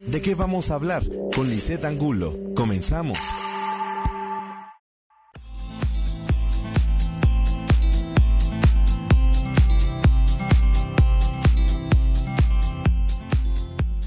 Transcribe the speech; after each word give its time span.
¿De 0.00 0.22
qué 0.22 0.36
vamos 0.36 0.70
a 0.70 0.76
hablar? 0.76 1.02
Con 1.34 1.50
Lisette 1.50 1.84
Angulo. 1.84 2.32
Comenzamos. 2.54 3.18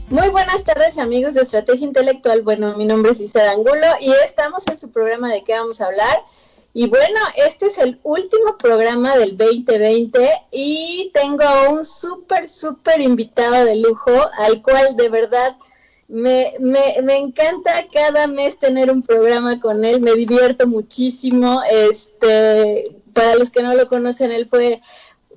Muy 0.10 0.30
buenas 0.30 0.64
tardes 0.64 0.98
amigos 0.98 1.34
de 1.34 1.42
Estrategia 1.42 1.86
Intelectual. 1.86 2.42
Bueno, 2.42 2.78
mi 2.78 2.86
nombre 2.86 3.12
es 3.12 3.20
Lisette 3.20 3.50
Angulo 3.50 3.86
y 4.00 4.14
estamos 4.24 4.66
en 4.70 4.78
su 4.78 4.92
programa 4.92 5.30
de 5.30 5.44
qué 5.44 5.56
vamos 5.56 5.82
a 5.82 5.88
hablar. 5.88 6.24
Y 6.74 6.88
bueno, 6.88 7.20
este 7.36 7.66
es 7.66 7.78
el 7.80 8.00
último 8.04 8.58
programa 8.58 9.18
del 9.18 9.36
2020 9.36 10.30
y 10.54 11.12
tengo 11.14 11.44
a 11.44 11.68
un 11.68 11.84
súper, 11.84 12.48
súper 12.48 13.02
invitado 13.02 13.66
de 13.66 13.76
lujo 13.76 14.14
al 14.38 14.62
cual 14.62 14.96
de 14.96 15.10
verdad 15.10 15.58
me, 16.12 16.52
me, 16.60 17.02
me, 17.04 17.16
encanta 17.18 17.88
cada 17.92 18.28
mes 18.28 18.60
tener 18.60 18.92
un 18.92 19.02
programa 19.02 19.62
con 19.62 19.86
él, 19.86 20.02
me 20.02 20.14
divierto 20.14 20.68
muchísimo. 20.68 21.62
Este, 21.72 22.98
para 23.14 23.36
los 23.36 23.50
que 23.50 23.64
no 23.64 23.74
lo 23.76 23.88
conocen, 23.88 24.32
él 24.32 24.46
fue 24.46 24.80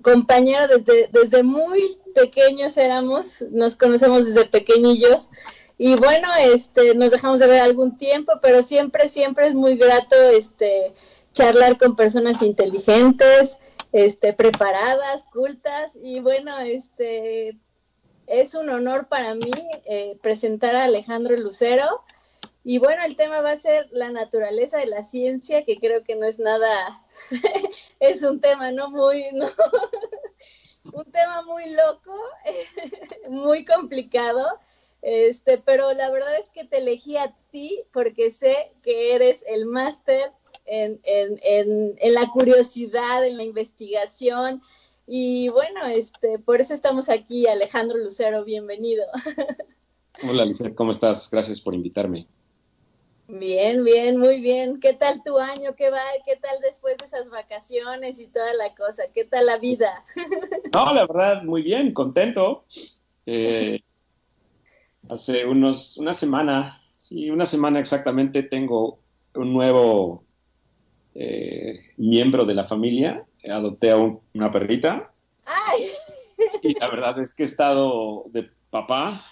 compañero 0.02 0.66
desde, 0.66 1.08
desde 1.12 1.44
muy 1.44 1.80
pequeños 2.14 2.76
éramos, 2.76 3.42
nos 3.52 3.76
conocemos 3.76 4.26
desde 4.26 4.46
pequeñillos. 4.46 5.30
Y 5.78 5.94
bueno, 5.94 6.26
este, 6.52 6.94
nos 6.96 7.12
dejamos 7.12 7.38
de 7.38 7.46
ver 7.46 7.62
algún 7.62 7.96
tiempo, 7.96 8.32
pero 8.42 8.60
siempre, 8.60 9.08
siempre 9.08 9.46
es 9.46 9.54
muy 9.54 9.76
grato 9.76 10.16
este 10.16 10.92
charlar 11.32 11.78
con 11.78 11.94
personas 11.94 12.42
inteligentes, 12.42 13.58
este, 13.92 14.32
preparadas, 14.32 15.24
cultas, 15.32 15.96
y 16.02 16.18
bueno, 16.18 16.58
este 16.58 17.56
es 18.26 18.54
un 18.54 18.70
honor 18.70 19.08
para 19.08 19.34
mí 19.34 19.50
eh, 19.84 20.18
presentar 20.22 20.74
a 20.74 20.84
Alejandro 20.84 21.36
Lucero. 21.36 22.02
Y 22.66 22.78
bueno, 22.78 23.04
el 23.04 23.14
tema 23.14 23.42
va 23.42 23.50
a 23.50 23.56
ser 23.58 23.88
la 23.92 24.10
naturaleza 24.10 24.78
de 24.78 24.86
la 24.86 25.04
ciencia, 25.04 25.64
que 25.64 25.78
creo 25.78 26.02
que 26.02 26.16
no 26.16 26.24
es 26.26 26.38
nada, 26.38 27.04
es 28.00 28.22
un 28.22 28.40
tema 28.40 28.72
no 28.72 28.88
muy, 28.88 29.22
no, 29.32 29.46
un 30.94 31.12
tema 31.12 31.42
muy 31.42 31.68
loco, 31.74 32.14
muy 33.28 33.66
complicado, 33.66 34.58
este, 35.02 35.58
pero 35.58 35.92
la 35.92 36.10
verdad 36.10 36.34
es 36.40 36.50
que 36.50 36.64
te 36.64 36.78
elegí 36.78 37.18
a 37.18 37.36
ti 37.50 37.82
porque 37.92 38.30
sé 38.30 38.72
que 38.82 39.14
eres 39.14 39.44
el 39.46 39.66
máster 39.66 40.32
en, 40.64 40.98
en, 41.04 41.38
en, 41.42 41.94
en 41.98 42.14
la 42.14 42.26
curiosidad, 42.28 43.26
en 43.26 43.36
la 43.36 43.42
investigación, 43.42 44.62
y 45.06 45.48
bueno, 45.48 45.84
este, 45.86 46.38
por 46.38 46.60
eso 46.60 46.74
estamos 46.74 47.08
aquí, 47.08 47.46
Alejandro 47.46 47.98
Lucero, 47.98 48.44
bienvenido. 48.44 49.04
Hola, 50.28 50.44
Lucero, 50.44 50.74
¿cómo 50.74 50.92
estás? 50.92 51.30
Gracias 51.30 51.60
por 51.60 51.74
invitarme. 51.74 52.26
Bien, 53.26 53.84
bien, 53.84 54.18
muy 54.18 54.40
bien. 54.40 54.80
¿Qué 54.80 54.92
tal 54.92 55.22
tu 55.22 55.38
año? 55.38 55.74
¿Qué 55.76 55.90
va? 55.90 56.00
¿Qué 56.24 56.36
tal 56.36 56.58
después 56.62 56.96
de 56.98 57.06
esas 57.06 57.30
vacaciones 57.30 58.20
y 58.20 58.26
toda 58.28 58.52
la 58.54 58.74
cosa? 58.74 59.04
¿Qué 59.12 59.24
tal 59.24 59.46
la 59.46 59.58
vida? 59.58 60.04
No, 60.74 60.92
la 60.92 61.06
verdad, 61.06 61.44
muy 61.44 61.62
bien, 61.62 61.94
contento. 61.94 62.64
Eh, 63.26 63.80
hace 65.08 65.46
unos, 65.46 65.98
una 65.98 66.12
semana, 66.12 66.82
sí, 66.96 67.30
una 67.30 67.46
semana 67.46 67.78
exactamente, 67.78 68.42
tengo 68.42 68.98
un 69.36 69.52
nuevo 69.52 70.24
eh, 71.14 71.92
miembro 71.96 72.44
de 72.44 72.54
la 72.54 72.66
familia 72.66 73.24
adopté 73.50 73.90
a 73.90 73.96
una 73.96 74.52
perrita. 74.52 75.12
¡Ay! 75.46 75.86
Y 76.62 76.78
la 76.78 76.88
verdad 76.88 77.18
es 77.20 77.34
que 77.34 77.42
he 77.42 77.46
estado 77.46 78.24
de 78.28 78.50
papá. 78.70 79.24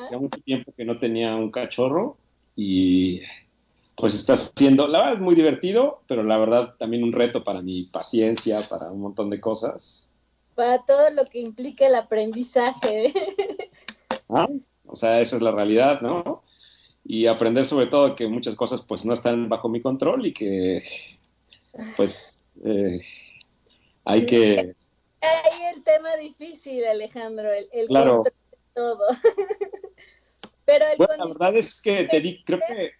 Hace 0.00 0.16
mucho 0.16 0.40
tiempo 0.40 0.72
que 0.76 0.84
no 0.84 0.98
tenía 0.98 1.36
un 1.36 1.50
cachorro 1.50 2.16
y 2.56 3.20
pues 3.94 4.14
está 4.14 4.36
siendo, 4.36 4.88
la 4.88 4.98
verdad 4.98 5.14
es 5.14 5.20
muy 5.20 5.34
divertido, 5.34 6.02
pero 6.08 6.24
la 6.24 6.38
verdad 6.38 6.74
también 6.78 7.04
un 7.04 7.12
reto 7.12 7.44
para 7.44 7.62
mi 7.62 7.84
paciencia, 7.84 8.60
para 8.68 8.90
un 8.90 9.00
montón 9.00 9.30
de 9.30 9.40
cosas. 9.40 10.10
Para 10.54 10.84
todo 10.84 11.10
lo 11.10 11.24
que 11.26 11.40
implica 11.40 11.86
el 11.86 11.94
aprendizaje. 11.94 13.12
¿Ah? 14.28 14.48
O 14.86 14.96
sea, 14.96 15.20
esa 15.20 15.36
es 15.36 15.42
la 15.42 15.52
realidad, 15.52 16.00
¿no? 16.00 16.42
Y 17.04 17.26
aprender 17.26 17.64
sobre 17.64 17.86
todo 17.86 18.16
que 18.16 18.26
muchas 18.26 18.56
cosas 18.56 18.82
pues 18.82 19.04
no 19.04 19.12
están 19.12 19.48
bajo 19.48 19.68
mi 19.68 19.80
control 19.80 20.26
y 20.26 20.32
que 20.32 20.82
pues 21.96 22.41
eh, 22.64 23.00
hay 24.04 24.26
que... 24.26 24.74
Ahí 25.20 25.74
el 25.74 25.82
tema 25.82 26.16
difícil, 26.16 26.84
Alejandro, 26.84 27.50
el, 27.50 27.68
el 27.72 27.86
claro. 27.86 28.22
control 28.22 28.34
de 28.50 28.58
todo. 28.74 29.06
Pero 30.64 30.84
el 30.86 30.96
bueno, 30.96 31.14
la 31.16 31.26
verdad 31.26 31.56
es 31.56 31.80
que 31.80 32.04
te 32.04 32.20
di, 32.20 32.42
creo 32.44 32.58
que 32.66 32.92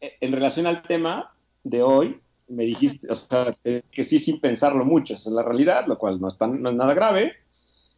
eh, 0.00 0.16
en 0.20 0.32
relación 0.32 0.66
al 0.66 0.82
tema 0.82 1.34
de 1.64 1.82
hoy, 1.82 2.20
me 2.48 2.64
dijiste, 2.64 3.06
o 3.10 3.14
sea, 3.14 3.54
que 3.62 4.04
sí 4.04 4.18
sin 4.18 4.40
pensarlo 4.40 4.84
mucho, 4.84 5.14
esa 5.14 5.28
es 5.28 5.34
la 5.34 5.42
realidad, 5.42 5.86
lo 5.86 5.98
cual 5.98 6.20
no 6.20 6.28
es, 6.28 6.38
tan, 6.38 6.62
no 6.62 6.70
es 6.70 6.76
nada 6.76 6.94
grave. 6.94 7.34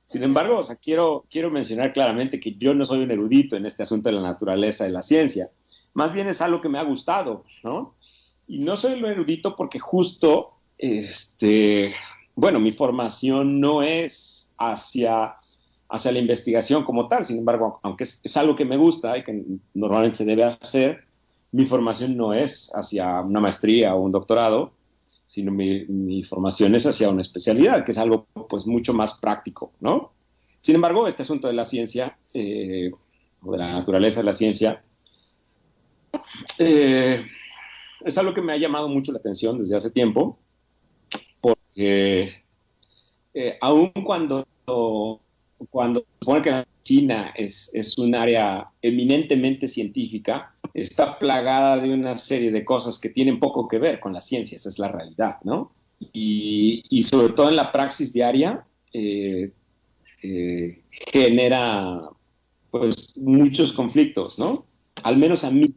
Sin 0.06 0.24
embargo, 0.24 0.56
o 0.56 0.62
sea, 0.62 0.74
quiero, 0.74 1.24
quiero 1.30 1.50
mencionar 1.50 1.92
claramente 1.92 2.40
que 2.40 2.56
yo 2.56 2.74
no 2.74 2.84
soy 2.84 3.00
un 3.00 3.12
erudito 3.12 3.56
en 3.56 3.64
este 3.64 3.84
asunto 3.84 4.08
de 4.08 4.16
la 4.16 4.22
naturaleza 4.22 4.88
y 4.88 4.90
la 4.90 5.02
ciencia. 5.02 5.50
Más 5.94 6.12
bien 6.12 6.28
es 6.28 6.40
algo 6.40 6.60
que 6.60 6.68
me 6.68 6.80
ha 6.80 6.82
gustado, 6.82 7.44
¿no? 7.62 7.94
Y 8.48 8.58
no 8.58 8.76
soy 8.76 8.98
un 8.98 9.06
erudito 9.06 9.54
porque 9.54 9.78
justo 9.78 10.59
este, 10.80 11.94
bueno, 12.34 12.58
mi 12.58 12.72
formación 12.72 13.60
no 13.60 13.82
es 13.82 14.52
hacia, 14.56 15.34
hacia 15.88 16.12
la 16.12 16.18
investigación 16.18 16.84
como 16.84 17.06
tal, 17.06 17.26
sin 17.26 17.38
embargo, 17.38 17.80
aunque 17.82 18.04
es, 18.04 18.36
algo 18.36 18.56
que 18.56 18.64
me 18.64 18.78
gusta 18.78 19.16
y 19.18 19.22
que 19.22 19.44
normalmente 19.74 20.16
se 20.16 20.24
debe 20.24 20.44
hacer, 20.44 21.04
mi 21.52 21.66
formación 21.66 22.16
no 22.16 22.32
es 22.32 22.70
hacia 22.74 23.20
una 23.20 23.40
maestría 23.40 23.94
o 23.94 24.00
un 24.00 24.12
doctorado, 24.12 24.72
sino 25.28 25.52
mi, 25.52 26.24
formación 26.24 26.74
es 26.74 26.86
hacia 26.86 27.10
una 27.10 27.20
especialidad, 27.20 27.84
que 27.84 27.92
es 27.92 27.98
algo 27.98 28.26
pues 28.48 28.66
mucho 28.66 28.94
más 28.94 29.18
práctico, 29.18 29.72
¿no? 29.80 30.12
Sin 30.60 30.74
embargo, 30.74 31.06
este 31.06 31.22
asunto 31.22 31.46
de 31.46 31.54
la 31.54 31.64
ciencia, 31.64 32.18
eh, 32.34 32.90
o 33.42 33.52
de 33.52 33.58
la 33.58 33.72
naturaleza 33.72 34.20
de 34.20 34.24
la 34.24 34.32
ciencia, 34.32 34.82
eh, 36.58 37.22
es 38.04 38.18
algo 38.18 38.32
que 38.32 38.40
me 38.40 38.54
ha 38.54 38.56
llamado 38.56 38.88
mucho 38.88 39.12
la 39.12 39.18
atención 39.18 39.58
desde 39.58 39.76
hace 39.76 39.90
tiempo 39.90 40.38
porque 41.70 42.28
eh, 43.34 43.56
aun 43.60 43.90
cuando, 44.04 44.46
cuando 45.70 46.00
se 46.00 46.06
supone 46.20 46.42
que 46.42 46.50
la 46.50 46.68
China 46.82 47.32
es, 47.36 47.70
es 47.74 47.96
un 47.98 48.14
área 48.14 48.68
eminentemente 48.82 49.68
científica, 49.68 50.52
está 50.74 51.18
plagada 51.18 51.78
de 51.78 51.92
una 51.92 52.14
serie 52.14 52.50
de 52.50 52.64
cosas 52.64 52.98
que 52.98 53.08
tienen 53.08 53.38
poco 53.38 53.68
que 53.68 53.78
ver 53.78 54.00
con 54.00 54.12
la 54.12 54.20
ciencia, 54.20 54.56
esa 54.56 54.68
es 54.68 54.78
la 54.78 54.88
realidad, 54.88 55.38
¿no? 55.44 55.72
Y, 56.12 56.82
y 56.88 57.02
sobre 57.04 57.32
todo 57.34 57.50
en 57.50 57.56
la 57.56 57.70
praxis 57.70 58.12
diaria, 58.12 58.64
eh, 58.92 59.52
eh, 60.22 60.82
genera 61.12 62.08
pues 62.70 63.16
muchos 63.16 63.72
conflictos, 63.72 64.38
¿no? 64.38 64.64
Al 65.02 65.18
menos 65.18 65.44
a 65.44 65.50
mí 65.50 65.74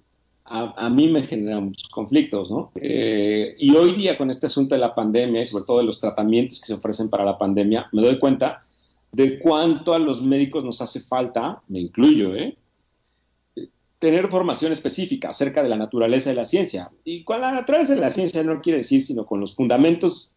a, 0.53 0.89
mí 0.89 1.07
me 1.07 1.23
genera 1.23 1.59
muchos 1.59 1.89
conflictos, 1.89 2.51
¿no? 2.51 2.71
Eh, 2.75 3.55
y 3.57 3.75
hoy 3.75 3.93
día 3.93 4.17
con 4.17 4.29
este 4.29 4.45
asunto 4.45 4.75
de 4.75 4.81
la 4.81 4.93
pandemia 4.93 5.41
y 5.41 5.45
sobre 5.47 5.65
todo 5.65 5.79
de 5.79 5.85
los 5.85 5.99
tratamientos 5.99 6.59
que 6.59 6.67
se 6.67 6.75
ofrecen 6.75 7.09
para 7.09 7.25
la 7.25 7.39
pandemia, 7.39 7.89
me 7.91 8.03
doy 8.03 8.19
cuenta 8.19 8.63
de 9.11 9.39
cuánto 9.39 9.95
a 9.95 9.99
los 9.99 10.21
médicos 10.21 10.63
nos 10.63 10.79
hace 10.81 10.99
falta, 10.99 11.61
me 11.67 11.79
incluyo, 11.79 12.35
¿eh? 12.35 12.55
tener 13.97 14.29
formación 14.29 14.71
específica 14.71 15.29
acerca 15.29 15.63
de 15.63 15.69
la 15.69 15.77
naturaleza 15.77 16.29
de 16.29 16.35
la 16.35 16.45
ciencia. 16.45 16.91
Y 17.03 17.23
con 17.23 17.41
la 17.41 17.51
naturaleza 17.51 17.95
de 17.95 18.01
la 18.01 18.11
ciencia 18.11 18.43
no 18.43 18.61
quiere 18.61 18.79
decir, 18.79 19.01
sino 19.01 19.25
con 19.25 19.39
los 19.39 19.55
fundamentos 19.55 20.35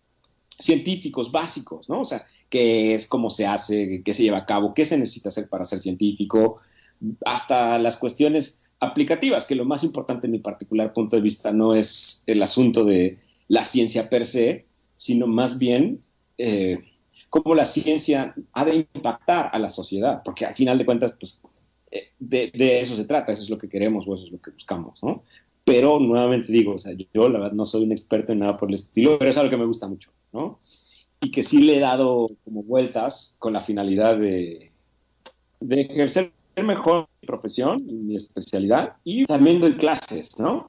científicos 0.59 1.31
básicos, 1.31 1.91
¿no? 1.91 2.01
O 2.01 2.05
sea, 2.05 2.25
qué 2.49 2.95
es, 2.95 3.07
cómo 3.07 3.29
se 3.29 3.47
hace, 3.47 4.03
qué 4.03 4.15
se 4.15 4.23
lleva 4.23 4.39
a 4.39 4.47
cabo, 4.47 4.73
qué 4.73 4.85
se 4.85 4.97
necesita 4.97 5.29
hacer 5.29 5.49
para 5.49 5.65
ser 5.65 5.81
científico, 5.81 6.57
hasta 7.27 7.79
las 7.79 7.97
cuestiones 7.97 8.66
aplicativas, 8.81 9.47
que 9.47 9.55
lo 9.55 9.65
más 9.65 9.85
importante 9.85 10.27
en 10.27 10.33
mi 10.33 10.39
particular 10.39 10.93
punto 10.93 11.17
de 11.17 11.23
vista 11.23 11.53
no 11.53 11.75
es 11.75 12.23
el 12.27 12.43
asunto 12.43 12.85
de 12.85 13.19
la 13.49 13.65
ciencia 13.65 14.11
per 14.11 14.27
se, 14.27 14.67
sino 14.97 15.27
más 15.27 15.59
bien 15.59 16.03
eh, 16.39 16.79
cómo 17.31 17.55
la 17.55 17.65
ciencia 17.65 18.35
ha 18.53 18.65
de 18.65 18.89
impactar 18.95 19.51
a 19.53 19.59
la 19.59 19.69
sociedad, 19.69 20.23
porque 20.25 20.45
al 20.47 20.55
final 20.55 20.79
de 20.79 20.87
cuentas, 20.87 21.17
pues, 21.19 21.43
eh, 21.91 22.11
de, 22.19 22.81
eso 22.81 22.97
se 22.97 23.05
trata, 23.05 23.33
eso 23.33 23.43
es 23.43 23.51
lo 23.51 23.59
que 23.59 23.69
queremos 23.69 24.07
o 24.07 24.15
eso 24.15 24.25
es 24.25 24.33
lo 24.33 24.41
que 24.41 24.51
buscamos, 24.51 25.03
¿no? 25.03 25.23
Pero 25.65 25.99
nuevamente 25.99 26.53
digo, 26.53 26.75
o 26.75 26.79
sea, 26.79 26.93
yo 27.13 27.29
la 27.29 27.41
verdad 27.41 27.55
no 27.55 27.65
soy 27.65 27.83
un 27.83 27.93
experto 27.93 28.33
en 28.33 28.41
nada 28.41 28.57
por 28.57 28.69
el 28.69 28.75
estilo, 28.75 29.19
pero 29.19 29.31
es 29.31 29.39
algo 29.39 29.51
que 29.51 29.57
me 29.57 29.67
gusta 29.67 29.89
mucho, 29.89 30.13
¿no? 30.33 30.61
Y 31.21 31.31
que 31.31 31.43
sí 31.43 31.63
le 31.63 31.77
he 31.77 31.81
dado 31.81 32.31
como 32.45 32.63
vueltas 32.63 33.37
con 33.41 33.53
la 33.55 33.61
finalidad 33.61 34.17
de, 34.19 34.71
de 35.61 35.81
ejercer 35.81 36.33
mejor 36.65 37.09
mi 37.21 37.27
profesión, 37.27 37.85
mi 37.87 38.17
especialidad, 38.17 38.95
y 39.05 39.25
también 39.27 39.61
doy 39.61 39.77
clases, 39.77 40.31
¿no? 40.39 40.69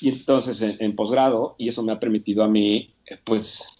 Y 0.00 0.08
entonces 0.08 0.62
en, 0.62 0.96
posgrado, 0.96 1.54
y 1.58 1.68
eso 1.68 1.82
me 1.82 1.92
ha 1.92 2.00
permitido 2.00 2.42
a 2.42 2.48
mí, 2.48 2.94
eh, 3.06 3.18
pues, 3.24 3.70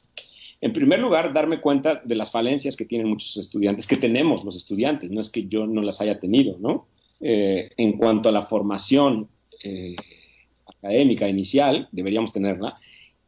en 0.60 0.72
primer 0.72 1.00
lugar, 1.00 1.32
darme 1.32 1.60
cuenta 1.60 2.00
de 2.04 2.14
las 2.14 2.30
falencias 2.30 2.76
que 2.76 2.84
tienen 2.84 3.08
muchos 3.08 3.36
estudiantes, 3.36 3.86
que 3.86 3.96
tenemos 3.96 4.44
los 4.44 4.56
estudiantes, 4.56 5.10
no 5.10 5.20
es 5.20 5.30
que 5.30 5.46
yo 5.46 5.66
no 5.66 5.82
las 5.82 6.00
haya 6.00 6.20
tenido, 6.20 6.56
¿no? 6.60 6.86
eh, 7.22 7.70
en 7.76 7.96
cuanto 7.96 8.28
a 8.28 8.32
la 8.32 8.42
formación 8.42 9.28
eh, 9.62 9.94
académica 10.66 11.28
inicial, 11.28 11.88
deberíamos 11.92 12.32
tenerla, 12.32 12.78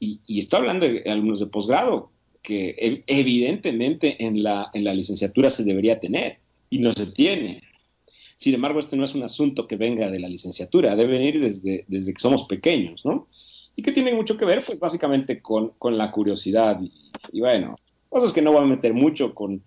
y, 0.00 0.20
estoy 0.38 0.60
hablando 0.60 0.86
de 0.86 1.02
alumnos 1.06 1.40
de 1.40 1.46
posgrado, 1.46 2.10
que 2.42 3.02
evidentemente 3.06 4.22
en 4.22 4.42
la, 4.42 4.68
en 4.74 4.84
la 4.84 4.92
licenciatura 4.92 5.48
se 5.48 5.64
debería 5.64 5.98
tener 5.98 6.40
y 6.68 6.78
no 6.78 6.92
se 6.92 7.06
tiene. 7.06 7.62
Sin 8.36 8.54
embargo, 8.54 8.78
este 8.78 8.96
no 8.96 9.04
es 9.04 9.14
un 9.14 9.22
asunto 9.22 9.66
que 9.66 9.76
venga 9.76 10.10
de 10.10 10.18
la 10.18 10.28
licenciatura, 10.28 10.96
debe 10.96 11.12
venir 11.18 11.40
desde, 11.40 11.84
desde 11.88 12.12
que 12.12 12.20
somos 12.20 12.44
pequeños, 12.44 13.04
¿no? 13.04 13.28
Y 13.76 13.82
que 13.82 13.92
tiene 13.92 14.12
mucho 14.12 14.36
que 14.36 14.44
ver, 14.44 14.62
pues 14.64 14.78
básicamente 14.78 15.40
con, 15.40 15.70
con 15.78 15.96
la 15.96 16.10
curiosidad 16.10 16.80
y, 16.80 16.92
y, 17.32 17.40
bueno, 17.40 17.76
cosas 18.08 18.32
que 18.32 18.42
no 18.42 18.52
voy 18.52 18.62
a 18.62 18.66
meter 18.66 18.94
mucho 18.94 19.34
con, 19.34 19.62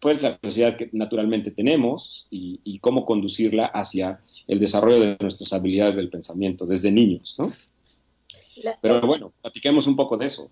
pues 0.00 0.22
la 0.22 0.36
curiosidad 0.36 0.76
que 0.76 0.90
naturalmente 0.92 1.50
tenemos 1.50 2.26
y, 2.30 2.78
cómo 2.80 3.06
conducirla 3.06 3.66
hacia 3.66 4.20
el 4.46 4.58
desarrollo 4.58 5.00
de 5.00 5.16
nuestras 5.20 5.52
habilidades 5.54 5.96
del 5.96 6.10
pensamiento 6.10 6.66
desde 6.66 6.92
niños, 6.92 7.36
¿no? 7.38 7.48
Pero 8.82 9.00
bueno, 9.06 9.32
platiquemos 9.40 9.86
un 9.86 9.96
poco 9.96 10.18
de 10.18 10.26
eso. 10.26 10.50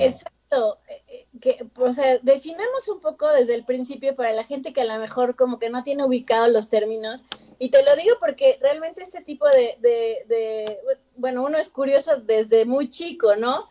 Exacto. 0.00 0.78
Que, 1.40 1.66
o 1.78 1.92
sea, 1.92 2.18
definamos 2.22 2.88
un 2.88 3.00
poco 3.00 3.28
desde 3.32 3.54
el 3.54 3.64
principio 3.64 4.14
para 4.14 4.32
la 4.32 4.44
gente 4.44 4.72
que 4.72 4.82
a 4.82 4.84
lo 4.84 4.98
mejor 4.98 5.36
como 5.36 5.58
que 5.58 5.70
no 5.70 5.82
tiene 5.82 6.04
ubicados 6.04 6.50
los 6.50 6.68
términos. 6.68 7.24
Y 7.58 7.70
te 7.70 7.82
lo 7.82 7.96
digo 7.96 8.16
porque 8.20 8.58
realmente 8.60 9.02
este 9.02 9.22
tipo 9.22 9.46
de, 9.48 9.76
de 9.80 10.78
bueno, 11.16 11.44
uno 11.44 11.58
es 11.58 11.68
curioso 11.68 12.16
desde 12.18 12.64
muy 12.66 12.90
chico, 12.90 13.36
¿no? 13.36 13.64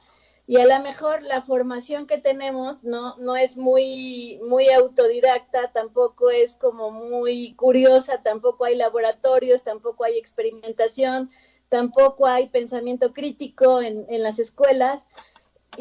y 0.49 0.57
a 0.57 0.65
lo 0.65 0.79
mejor 0.83 1.21
la 1.21 1.43
formación 1.43 2.07
que 2.07 2.17
tenemos 2.17 2.83
no, 2.83 3.15
no 3.17 3.37
es 3.37 3.55
muy, 3.55 4.41
muy 4.47 4.67
autodidacta, 4.69 5.71
tampoco 5.71 6.31
es 6.31 6.55
como 6.55 6.89
muy 6.89 7.53
curiosa, 7.53 8.23
tampoco 8.23 8.65
hay 8.65 8.75
laboratorios, 8.75 9.61
tampoco 9.61 10.05
hay 10.05 10.17
experimentación, 10.17 11.29
tampoco 11.69 12.25
hay 12.25 12.47
pensamiento 12.47 13.13
crítico 13.13 13.79
en, 13.83 14.07
en 14.09 14.23
las 14.23 14.39
escuelas. 14.39 15.05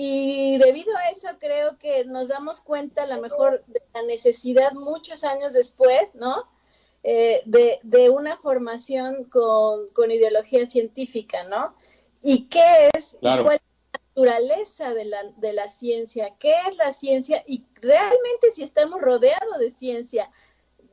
Y 0.01 0.59
debido 0.59 0.97
a 0.97 1.11
eso 1.11 1.27
creo 1.41 1.77
que 1.77 2.05
nos 2.05 2.29
damos 2.29 2.61
cuenta 2.61 3.03
a 3.03 3.07
lo 3.09 3.21
mejor 3.21 3.65
de 3.67 3.83
la 3.95 4.03
necesidad 4.03 4.73
muchos 4.73 5.25
años 5.25 5.55
después, 5.55 6.15
¿no? 6.15 6.49
Eh, 7.03 7.43
de, 7.47 7.81
de, 7.83 8.09
una 8.09 8.37
formación 8.37 9.25
con, 9.25 9.89
con, 9.89 10.13
ideología 10.13 10.67
científica, 10.67 11.43
¿no? 11.49 11.75
¿Y 12.23 12.45
qué 12.45 12.91
es? 12.95 13.19
Claro. 13.21 13.43
cuál 13.43 13.59
naturaleza 14.15 14.95
de 14.95 15.05
la, 15.05 15.19
de 15.39 15.53
la 15.53 15.69
ciencia, 15.69 16.33
qué 16.39 16.55
es 16.69 16.77
la 16.77 16.93
ciencia 16.93 17.43
y 17.49 17.65
realmente 17.83 18.53
si 18.53 18.63
estamos 18.63 19.01
rodeados 19.01 19.59
de 19.59 19.71
ciencia. 19.71 20.31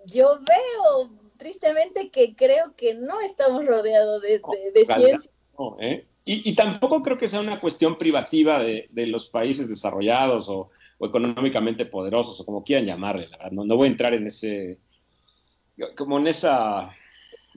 Yo 0.06 0.40
veo 0.40 1.12
tristemente 1.38 2.10
que 2.10 2.36
creo 2.36 2.76
que 2.76 2.96
no 2.96 3.22
estamos 3.22 3.68
rodeados 3.68 4.20
de, 4.24 4.42
ciencia. 4.86 5.32
¿eh? 5.80 6.08
Y, 6.28 6.56
tampoco 6.56 7.04
creo 7.04 7.20
que 7.20 7.28
sea 7.28 7.40
una 7.40 7.60
cuestión 7.60 7.98
privativa 7.98 8.58
de, 8.58 8.90
los 9.08 9.30
países 9.30 9.70
desarrollados 9.70 10.50
o, 10.50 10.72
económicamente 11.00 11.86
poderosos 11.86 12.40
o 12.40 12.46
como 12.46 12.64
quieran 12.64 12.86
llamarle, 12.86 13.30
No, 13.52 13.64
no 13.64 13.78
voy 13.78 13.88
a 13.88 13.92
entrar 13.92 14.14
en 14.16 14.26
ese, 14.26 14.80
como 15.96 16.18
en 16.18 16.28
esa, 16.28 16.90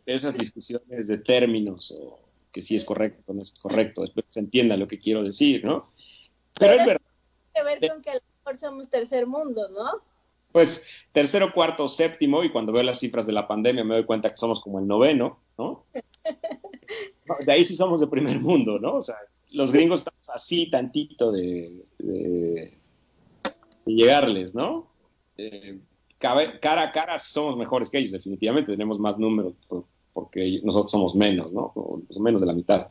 esas 0.05 0.37
discusiones 0.37 1.09
de 1.09 1.19
términos 1.19 1.93
o, 1.93 2.19
que 2.53 2.61
sí 2.61 2.77
es 2.77 2.85
correcto 2.85 3.23
o 3.27 3.35
no 3.35 3.43
es 3.43 3.53
correcto, 3.53 4.05
espero 4.05 4.27
que 4.27 4.33
se 4.33 4.41
entienda 4.41 4.77
lo 4.77 4.87
que 4.87 4.99
quiero 4.99 5.23
decir, 5.23 5.65
¿no? 5.65 5.83
Pero, 6.59 6.73
es 6.75 6.87
verdad. 6.87 7.03
Tiene 7.53 7.55
que 7.55 7.63
ver 7.63 7.91
con 7.91 8.03
que 8.03 8.11
a 8.11 8.15
lo 8.15 8.21
mejor 8.39 8.57
somos 8.57 8.91
tercer 8.91 9.27
mundo, 9.27 9.69
¿no? 9.71 10.03
Pues 10.53 10.87
tercero, 11.13 11.53
cuarto, 11.55 11.89
séptimo, 11.89 12.43
y 12.43 12.51
cuando 12.51 12.73
veo 12.73 12.83
las 12.83 13.01
cifras 13.01 13.27
de 13.27 13.33
la 13.33 13.47
pandemia 13.47 13.85
me 13.85 13.95
doy 13.95 14.05
cuenta 14.05 14.31
que 14.31 14.37
somos 14.37 14.61
como 14.61 14.79
el 14.79 14.87
noveno, 14.87 15.41
¿no? 15.57 15.87
De 17.45 17.53
ahí 17.53 17.65
sí 17.65 17.75
somos 17.75 18.01
de 18.01 18.07
primer 18.07 18.41
mundo, 18.41 18.79
¿no? 18.79 18.97
O 18.97 19.03
sea, 19.03 19.17
los 19.51 19.73
gringos 19.73 20.01
estamos 20.01 20.31
así 20.31 20.71
tantito 20.71 21.33
de, 21.33 21.85
de, 21.99 22.79
llegarles, 23.87 24.55
¿no? 24.55 24.89
Eh, 25.37 25.79
cara 26.19 26.83
a 26.83 26.93
cara 26.93 27.19
somos 27.19 27.57
mejores 27.57 27.89
que 27.89 27.99
ellos, 27.99 28.13
definitivamente 28.13 28.73
tenemos 28.73 28.99
más 28.99 29.19
números 29.19 29.55
porque 30.13 30.61
nosotros 30.65 30.91
somos 30.91 31.15
menos, 31.15 31.53
¿no? 31.53 31.73
O 31.75 32.03
menos 32.19 32.41
de 32.41 32.47
la 32.49 32.53
mitad. 32.53 32.89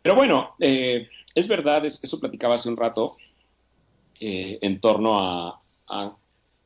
Pero 0.00 0.14
bueno, 0.14 0.54
eh, 0.60 1.08
es 1.34 1.48
verdad, 1.48 1.84
eso 1.84 2.20
platicaba 2.20 2.54
hace 2.54 2.68
un 2.68 2.76
rato 2.76 3.12
eh, 4.20 4.58
en 4.62 4.80
torno 4.80 5.18
a, 5.18 5.60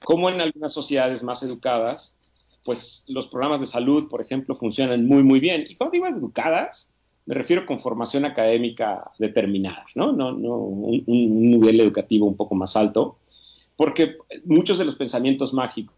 cómo 0.05 0.29
en 0.29 0.41
algunas 0.41 0.73
sociedades 0.73 1.23
más 1.23 1.43
educadas, 1.43 2.19
pues 2.65 3.05
los 3.09 3.27
programas 3.27 3.61
de 3.61 3.67
salud, 3.67 4.09
por 4.09 4.21
ejemplo, 4.21 4.55
funcionan 4.55 5.07
muy, 5.07 5.23
muy 5.23 5.41
bien. 5.41 5.67
Y 5.69 5.77
cuando 5.77 5.93
digo 5.93 6.07
educadas, 6.07 6.93
me 7.27 7.35
refiero 7.35 7.67
con 7.67 7.79
formación 7.79 8.25
académica 8.25 9.11
determinada, 9.19 9.85
¿no? 9.95 10.13
no, 10.13 10.33
no 10.33 10.57
un, 10.57 11.05
nivel 11.07 11.81
educativo 11.81 12.27
un 12.27 12.37
poco 12.37 12.55
más 12.55 12.77
alto, 12.77 13.19
porque 13.77 14.17
muchos 14.45 14.79
de 14.79 14.85
los 14.85 14.95
pensamientos 14.95 15.53
mágicos 15.55 15.95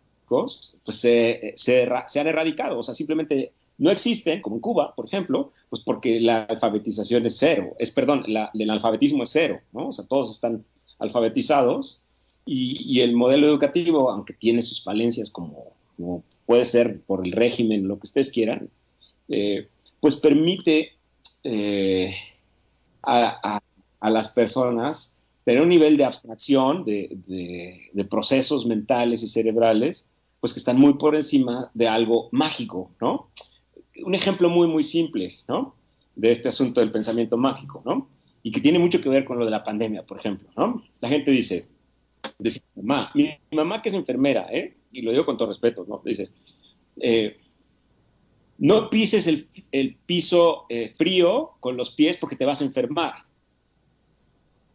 pues 0.84 0.96
se, 0.96 1.52
se, 1.56 1.88
se, 2.06 2.20
han 2.20 2.26
erradicado, 2.26 2.78
o 2.78 2.82
sea, 2.82 2.94
simplemente 2.94 3.52
no 3.78 3.90
existen, 3.90 4.40
como 4.40 4.56
en 4.56 4.60
Cuba, 4.60 4.94
por 4.94 5.04
ejemplo, 5.04 5.50
pues 5.68 5.82
porque 5.82 6.20
la 6.20 6.44
alfabetización 6.44 7.26
es 7.26 7.36
cero, 7.38 7.74
es, 7.78 7.90
perdón, 7.90 8.24
el 8.26 8.70
analfabetismo 8.70 9.24
es 9.24 9.30
cero, 9.30 9.60
¿no? 9.72 9.88
O 9.88 9.92
sea, 9.92 10.06
todos 10.06 10.30
están 10.30 10.64
alfabetizados 10.98 12.04
y, 12.44 13.00
el 13.00 13.14
modelo 13.14 13.46
educativo, 13.46 14.10
aunque 14.10 14.32
tiene 14.32 14.62
sus 14.62 14.82
falencias 14.82 15.30
como, 15.30 15.72
puede 16.52 16.66
ser 16.66 17.00
por 17.00 17.26
el 17.26 17.32
régimen, 17.32 17.88
lo 17.88 17.99
que 17.99 18.06
ustedes 18.06 18.28
quieran, 18.28 18.69
eh, 19.28 19.69
pues 20.00 20.16
permite 20.16 20.93
eh, 21.44 22.14
a, 23.02 23.58
las 24.02 24.28
personas 24.28 25.16
tener 25.46 25.62
un 25.62 25.70
nivel 25.70 25.96
de 25.96 26.04
abstracción 26.04 26.84
de, 26.84 27.16
de 27.90 28.04
procesos 28.04 28.66
mentales 28.66 29.22
y 29.22 29.28
cerebrales, 29.28 30.10
pues 30.40 30.52
que 30.52 30.58
están 30.58 30.78
muy 30.78 30.94
por 30.94 31.14
encima 31.14 31.70
de 31.72 31.88
algo 31.88 32.28
mágico, 32.32 32.90
¿no? 33.00 33.31
un 34.05 34.14
ejemplo 34.14 34.50
muy, 34.50 34.69
muy 34.69 34.82
simple, 34.82 35.38
¿no? 35.48 35.75
De 36.14 36.31
este 36.31 36.50
asunto 36.50 36.81
del 36.81 36.90
pensamiento 36.90 37.38
mágico, 37.38 37.81
¿no? 37.87 38.10
Y 38.43 38.52
que 38.52 38.60
tiene 38.60 38.78
mucho 38.78 39.00
que 39.00 39.08
ver 39.08 39.25
con 39.25 39.38
lo 39.38 39.46
de 39.46 39.50
la 39.50 39.64
pandemia, 39.64 40.05
por 40.05 40.19
ejemplo, 40.19 40.50
¿no? 40.55 40.82
La 41.00 41.08
gente 41.08 41.31
dice, 41.31 41.66
dice 42.38 42.60
mamá, 42.76 43.10
mi, 43.14 43.31
mamá 43.52 43.81
que 43.81 43.88
es 43.88 43.94
enfermera, 43.94 44.46
¿eh? 44.50 44.76
Y 44.92 45.02
lo 45.02 45.10
digo 45.10 45.24
con 45.24 45.36
todo 45.36 45.48
respeto, 45.48 45.84
¿no? 45.88 46.02
Dice, 46.04 46.30
eh, 47.00 47.38
no 48.58 48.90
pises 48.90 49.26
el, 49.26 49.96
piso 50.06 50.67
eh, 50.69 50.88
frío 50.88 51.52
con 51.60 51.76
los 51.76 51.90
pies 51.90 52.17
porque 52.17 52.36
te 52.36 52.44
vas 52.44 52.60
a 52.60 52.64
enfermar, 52.64 53.14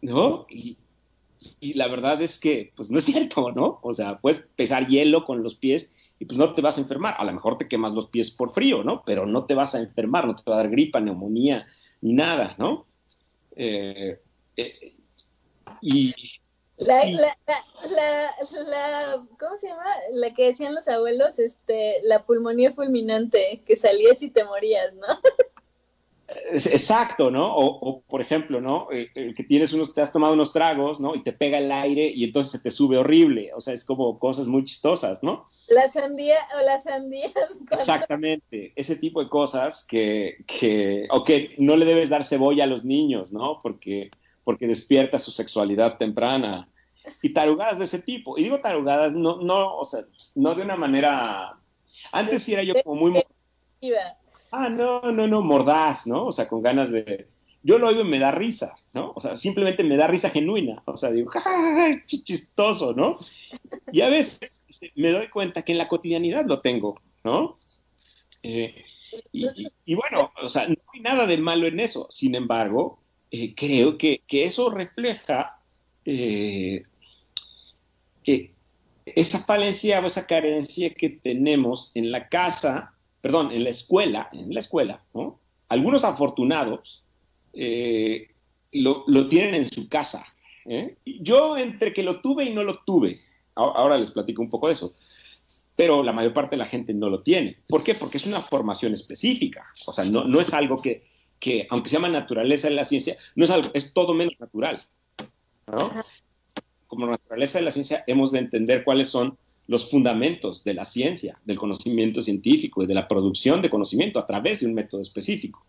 ¿no? 0.01 0.46
Y, 0.50 0.77
la 1.75 1.88
verdad 1.88 2.20
es 2.22 2.39
que, 2.39 2.74
pues 2.75 2.89
no 2.89 2.98
es 2.98 3.06
cierto, 3.06 3.51
¿no? 3.51 3.80
O 3.84 3.94
sea, 3.94 4.20
puedes 4.20 4.46
pesar 4.56 4.88
hielo 4.88 5.24
con 5.24 5.44
los 5.44 5.56
pies 5.56 5.94
y 6.20 6.25
pues 6.25 6.38
no 6.38 6.53
te 6.53 6.62
vas 6.62 6.77
a 6.77 6.82
enfermar. 6.82 7.15
A 7.18 7.24
lo 7.24 7.32
mejor 7.32 7.58
te 7.58 7.68
quemas 7.68 7.94
los 7.94 8.08
pies 8.08 8.32
por 8.32 8.50
frío, 8.50 8.84
¿no? 8.84 9.03
Pero 9.06 9.25
no 9.25 9.46
te 9.46 9.53
vas 9.53 9.75
a 9.75 9.80
enfermar, 9.80 10.25
no 10.25 10.36
te 10.36 10.50
va 10.50 10.58
a 10.58 10.63
dar 10.63 10.70
gripa, 10.70 11.00
neumonía, 11.00 11.68
ni 12.01 12.13
nada, 12.13 12.56
¿no? 12.58 12.86
Eh, 13.56 14.20
y, 15.82 16.13
la, 16.77 17.05
La, 17.05 17.38
la, 18.65 19.25
¿cómo 19.39 19.57
se 19.57 19.67
llama? 19.67 19.86
La 20.13 20.34
que 20.34 20.46
decían 20.46 20.75
los 20.75 20.88
abuelos, 20.88 21.39
este, 21.39 21.98
la 22.03 22.24
pulmonía 22.24 22.72
fulminante, 22.72 23.62
que 23.65 23.75
salías 23.75 24.22
y 24.22 24.29
te 24.29 24.43
morías, 24.43 24.93
¿no? 24.93 25.07
Exacto, 26.51 27.31
¿no? 27.31 27.55
O, 27.55 28.01
por 28.01 28.19
ejemplo, 28.19 28.60
¿no? 28.60 28.89
Eh, 28.91 29.10
eh, 29.15 29.34
que 29.34 29.43
tienes 29.43 29.72
unos, 29.72 29.93
te 29.93 30.01
has 30.01 30.12
tomado 30.12 30.34
unos 30.34 30.51
tragos, 30.51 31.00
¿no? 31.00 31.15
Y 31.15 31.24
te 31.24 31.31
pega 31.31 31.57
el 31.57 31.72
aire 31.72 32.12
y 32.13 32.25
entonces 32.25 32.51
se 32.51 32.60
te 32.60 32.69
sube 32.69 32.98
horrible. 32.98 33.51
O 33.55 33.62
sea, 33.62 33.74
es 33.74 33.86
como 33.86 34.19
cosas 34.19 34.46
muy 34.46 34.65
chistosas, 34.65 35.24
¿no? 35.24 35.46
La 35.69 35.88
sandía 35.88 36.38
o 36.60 36.65
la 36.65 36.79
sandía. 36.79 37.29
Exactamente, 37.72 38.74
ese 38.75 38.98
tipo 38.98 39.24
de 39.24 39.29
cosas 39.29 39.86
que, 39.88 40.38
que, 40.46 41.07
o 41.12 41.24
que 41.24 41.55
no 41.57 41.77
le 41.77 41.86
debes 41.86 42.10
dar 42.10 42.25
cebolla 42.25 42.65
a 42.65 42.67
los 42.67 42.84
niños, 42.84 43.31
¿no? 43.31 43.57
Porque, 43.62 44.12
porque 44.48 44.66
despierta 44.66 45.20
su 45.20 45.30
sexualidad 45.30 45.98
temprana. 45.98 46.70
Y 47.22 47.34
tarugadas 47.34 47.80
de 47.80 47.84
ese 47.84 48.01
tipo. 48.01 48.38
Y 48.38 48.44
digo 48.44 48.62
tarugadas, 48.62 49.13
no, 49.13 49.42
no, 49.42 49.75
o 49.75 49.84
sea, 49.84 50.06
no 50.36 50.56
de 50.56 50.62
una 50.62 50.77
manera. 50.77 51.60
Antes 52.13 52.44
sí 52.44 52.54
era 52.54 52.63
yo 52.63 52.74
como 52.82 53.01
muy 53.01 53.22
ah, 54.54 54.70
no, 54.70 55.01
no, 55.12 55.27
no, 55.27 55.42
mordaz, 55.42 56.08
¿no? 56.08 56.27
O 56.27 56.32
sea, 56.32 56.48
con 56.48 56.62
ganas 56.62 56.94
de... 56.94 57.27
Yo 57.62 57.77
lo 57.77 57.89
oigo 57.89 58.04
y 58.04 58.08
me 58.08 58.20
da 58.20 58.32
risa, 58.32 58.77
¿no? 58.94 59.12
O 59.18 59.20
sea, 59.20 59.36
simplemente 59.36 59.84
me 59.84 59.98
da 59.98 60.08
risa 60.08 60.30
genuina. 60.30 60.82
O 60.86 60.96
sea, 60.96 61.12
digo, 61.12 61.30
ja, 61.30 61.42
chistoso, 62.06 62.94
¿no? 62.94 63.18
Y 63.92 64.00
a 64.00 64.08
veces 64.08 64.66
me 64.96 65.12
doy 65.12 65.27
cuenta 65.27 65.63
que 65.63 65.74
en 65.74 65.77
la 65.77 65.89
cotidianidad 65.89 66.46
lo 66.46 66.62
tengo, 66.62 67.01
¿no? 67.25 67.54
Eh, 68.44 68.86
y, 69.34 69.94
bueno, 69.94 70.32
o 70.42 70.48
sea, 70.48 70.70
no 70.70 70.75
hay 70.94 71.01
nada 71.01 71.27
de 71.27 71.38
malo 71.38 71.68
en 71.68 71.82
eso. 71.82 72.08
Sin 72.10 72.34
embargo, 72.34 73.01
eh, 73.31 73.53
creo 73.55 73.98
que, 73.98 74.22
eso 74.29 74.69
refleja 74.69 75.60
eh, 76.05 76.84
esa 79.05 79.39
falencia 79.39 80.00
o 80.00 80.05
esa 80.05 80.25
carencia 80.25 80.89
que 80.93 81.10
tenemos 81.10 81.91
en 81.96 82.12
la 82.12 82.27
casa 82.29 82.93
perdón, 83.22 83.51
en 83.51 83.63
la 83.65 83.72
escuela, 83.72 84.29
en 84.31 84.53
la 84.53 84.62
escuela, 84.62 85.03
¿no? 85.13 85.39
Algunos 85.67 86.05
afortunados 86.05 87.03
eh, 87.51 88.29
lo, 88.72 89.27
tienen 89.27 89.55
en 89.55 89.65
su 89.65 89.89
casa. 89.89 90.24
Yo 91.05 91.57
entre 91.57 91.91
que 91.91 92.03
lo 92.03 92.22
tuve 92.22 92.46
y 92.46 92.53
no 92.53 92.63
lo 92.63 92.79
tuve, 92.86 93.22
ahora 93.55 93.98
les 93.98 94.12
platico 94.12 94.41
un 94.41 94.50
poco 94.50 94.67
de 94.67 94.74
eso, 94.74 94.96
pero 95.75 96.03
la 96.03 96.13
mayor 96.13 96.34
parte 96.34 96.55
de 96.55 96.60
la 96.60 96.65
gente 96.65 96.93
no 96.93 97.10
lo 97.10 97.22
tiene. 97.22 97.57
¿Por 97.67 97.84
qué? 97.84 97.96
Porque 97.96 98.17
es 98.17 98.25
una 98.25 98.39
formación 98.39 98.93
específica, 98.93 99.65
o 99.88 99.91
sea, 99.93 100.05
no, 100.05 100.24
no 100.24 100.39
es 100.39 100.53
algo 100.53 100.77
que, 100.77 101.07
que, 101.39 101.67
aunque 101.70 101.89
se 101.89 101.96
llama 101.96 102.10
naturaleza 102.10 102.67
en 102.67 102.75
la 102.75 102.86
ciencia, 102.86 103.17
no 103.36 103.46
es 103.46 103.51
algo, 103.51 103.70
es 103.74 103.94
todo 103.94 104.13
menos 104.13 104.34
natural. 104.39 104.86
¿no? 105.67 105.91
Como 106.88 107.08
naturaleza 107.08 107.60
de 107.60 107.65
la 107.65 107.72
ciencia 107.72 108.03
hemos 108.08 108.32
de 108.32 108.39
entender 108.39 108.84
cuáles 108.84 109.10
son 109.10 109.38
los 109.67 109.89
fundamentos 109.89 110.63
de 110.63 110.74
la 110.74 110.86
ciencia, 110.86 111.39
del 111.44 111.58
conocimiento 111.58 112.22
científico 112.22 112.84
y 112.84 112.88
de 112.88 112.94
la 112.94 113.08
producción 113.08 113.62
de 113.62 113.70
conocimiento 113.70 114.20
a 114.20 114.25
través 114.25 114.62
de 114.62 114.67
un 114.67 114.74
método 114.74 115.01
específico. 115.01 115.65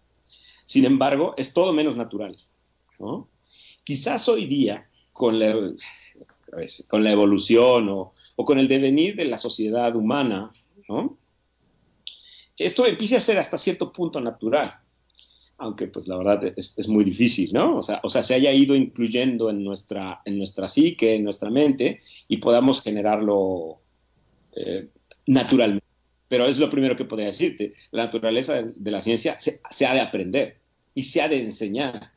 Sin 0.64 0.84
embargo, 0.84 1.34
es 1.36 1.52
todo 1.52 1.72
menos 1.72 1.96
natural. 1.96 2.36
Quizás 3.82 4.28
hoy 4.28 4.46
día, 4.46 4.88
con 5.12 5.38
la, 5.38 5.52
con 6.88 7.02
la 7.02 7.10
evolución 7.10 7.88
o, 7.88 8.12
con 8.36 8.58
el 8.58 8.68
devenir 8.68 9.16
de 9.16 9.24
la 9.24 9.38
sociedad 9.38 9.96
humana, 9.96 10.52
esto 12.56 12.86
empiece 12.86 13.16
a 13.16 13.20
ser 13.20 13.38
hasta 13.38 13.58
cierto 13.58 13.92
punto 13.92 14.20
natural 14.20 14.78
aunque 15.58 15.88
pues 15.88 16.06
la 16.06 16.16
verdad 16.16 16.52
es, 16.56 16.88
muy 16.88 17.04
difícil, 17.04 17.52
¿no? 17.52 17.78
O 17.78 17.82
sea, 17.82 18.00
o 18.04 18.08
sea, 18.08 18.22
se 18.22 18.34
haya 18.34 18.52
ido 18.52 18.76
incluyendo 18.76 19.50
en 19.50 19.64
nuestra, 19.64 20.22
en 20.24 20.38
nuestra 20.38 20.68
psique, 20.68 21.16
en 21.16 21.24
nuestra 21.24 21.50
mente, 21.50 22.00
y 22.28 22.36
podamos 22.36 22.80
generarlo 22.80 23.80
eh, 24.52 24.88
naturalmente. 25.26 25.84
Pero 26.28 26.44
es 26.44 26.58
lo 26.58 26.70
primero 26.70 26.96
que 26.96 27.04
podría 27.04 27.26
decirte. 27.26 27.74
La 27.90 28.04
naturaleza 28.04 28.62
de, 28.62 28.90
la 28.90 29.00
ciencia 29.00 29.36
se, 29.38 29.86
ha 29.86 29.94
de 29.94 30.00
aprender 30.00 30.60
y 30.94 31.02
se 31.02 31.22
ha 31.22 31.28
de 31.28 31.40
enseñar. 31.40 32.12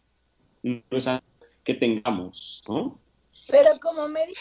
No 0.62 0.84
es 0.92 1.08
algo 1.08 1.26
que 1.64 1.74
tengamos, 1.74 2.64
¿no? 2.68 3.00
Pero 3.48 3.72
como 3.82 4.08
médico 4.08 4.40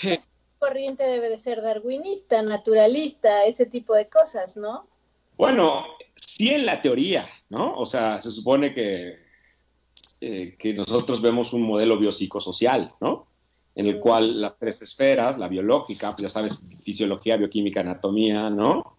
corriente 0.58 1.04
debe 1.04 1.30
de 1.30 1.38
ser 1.38 1.62
darwinista, 1.62 2.42
naturalista, 2.42 3.46
ese 3.46 3.64
tipo 3.64 3.94
de 3.94 4.08
cosas, 4.08 4.58
¿no? 4.58 4.86
Bueno, 5.38 5.86
sí 6.20 6.50
en 6.50 6.66
la 6.66 6.80
teoría, 6.80 7.28
¿no? 7.48 7.74
O 7.74 7.86
sea, 7.86 8.20
se 8.20 8.30
supone 8.30 8.74
que, 8.74 9.18
eh, 10.20 10.56
que 10.58 10.74
nosotros 10.74 11.22
vemos 11.22 11.52
un 11.52 11.62
modelo 11.62 11.98
biopsicosocial, 11.98 12.88
¿no? 13.00 13.26
En 13.74 13.86
el 13.86 13.98
cual 13.98 14.40
las 14.40 14.58
tres 14.58 14.82
esferas, 14.82 15.38
la 15.38 15.48
biológica, 15.48 16.10
pues 16.10 16.22
ya 16.22 16.28
sabes, 16.28 16.62
fisiología, 16.82 17.36
bioquímica, 17.36 17.80
anatomía, 17.80 18.50
¿no? 18.50 18.96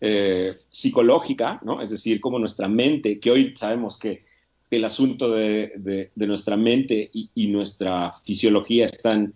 Eh, 0.00 0.52
psicológica, 0.70 1.60
¿no? 1.64 1.80
Es 1.80 1.90
decir, 1.90 2.20
como 2.20 2.38
nuestra 2.38 2.68
mente, 2.68 3.18
que 3.18 3.30
hoy 3.30 3.54
sabemos 3.56 3.98
que 3.98 4.24
el 4.70 4.84
asunto 4.84 5.30
de, 5.30 6.10
nuestra 6.14 6.56
mente 6.56 7.10
y, 7.12 7.48
nuestra 7.48 8.12
fisiología 8.12 8.84
están, 8.84 9.34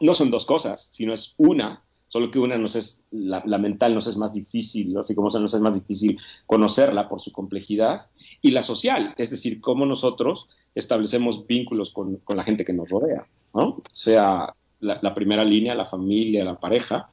no 0.00 0.14
son 0.14 0.30
dos 0.30 0.46
cosas, 0.46 0.88
sino 0.92 1.12
es 1.12 1.34
una, 1.36 1.82
solo 2.12 2.30
que 2.30 2.38
una 2.38 2.58
nos 2.58 2.76
es, 2.76 3.06
la, 3.10 3.40
mental 3.56 3.94
nos 3.94 4.06
es 4.06 4.18
más 4.18 4.34
difícil, 4.34 4.94
como 5.14 5.30
nos 5.30 5.54
es 5.54 5.60
más 5.62 5.72
difícil 5.72 6.20
conocerla 6.44 7.08
por 7.08 7.22
su 7.22 7.32
complejidad, 7.32 8.06
y 8.42 8.50
la 8.50 8.62
social, 8.62 9.14
es 9.16 9.30
decir, 9.30 9.62
cómo 9.62 9.86
nosotros 9.86 10.46
establecemos 10.74 11.46
vínculos 11.46 11.88
con, 11.90 12.20
la 12.36 12.44
gente 12.44 12.66
que 12.66 12.74
nos 12.74 12.90
rodea, 12.90 13.26
¿no? 13.54 13.82
sea 13.92 14.54
la, 14.80 15.14
primera 15.14 15.42
línea, 15.42 15.74
la 15.74 15.86
familia, 15.86 16.44
la 16.44 16.60
pareja, 16.60 17.08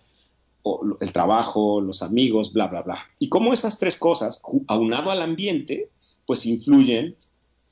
o 0.64 0.82
el 1.00 1.14
trabajo, 1.14 1.80
los 1.80 2.04
amigos, 2.04 2.52
bla, 2.52 2.68
bla, 2.68 2.82
bla. 2.82 2.98
Y 3.20 3.30
cómo 3.30 3.54
esas 3.54 3.80
tres 3.80 3.98
cosas, 3.98 4.42
aunado 4.68 5.12
al 5.12 5.22
ambiente, 5.22 5.88
pues 6.26 6.46
influyen 6.46 7.16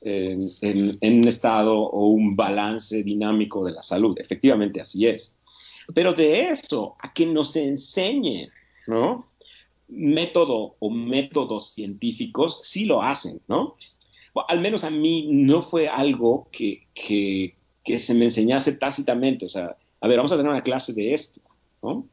en, 0.00 0.40
en 0.62 1.18
un 1.18 1.28
estado 1.28 1.78
o 1.78 2.06
un 2.06 2.34
balance 2.34 3.02
dinámico 3.02 3.66
de 3.66 3.72
la 3.72 3.82
salud. 3.82 4.16
Efectivamente, 4.18 4.80
así 4.80 5.06
es. 5.06 5.38
Pero 5.94 6.12
de 6.12 6.48
eso 6.50 6.96
a 7.00 7.12
que 7.12 7.26
nos 7.26 7.56
enseñen, 7.56 8.50
¿no? 8.86 9.28
Método 9.88 10.76
o 10.78 10.90
métodos 10.90 11.70
científicos, 11.70 12.60
sí 12.62 12.84
lo 12.84 13.02
hacen, 13.02 13.40
¿no? 13.48 13.76
al 14.46 14.60
menos 14.60 14.84
a 14.84 14.90
mí 14.90 15.26
no 15.30 15.62
fue 15.62 15.88
algo 15.88 16.48
que, 16.52 16.86
que, 16.94 17.54
se 17.98 18.14
me 18.14 18.26
enseñase 18.26 18.76
tácitamente. 18.76 19.46
O 19.46 19.48
sea, 19.48 19.76
a 20.00 20.08
ver, 20.08 20.18
vamos 20.18 20.30
a 20.30 20.36
tener 20.36 20.52
una 20.52 20.62
clase 20.62 20.92
de 20.92 21.12
esto, 21.12 21.40
¿no? 21.82 22.06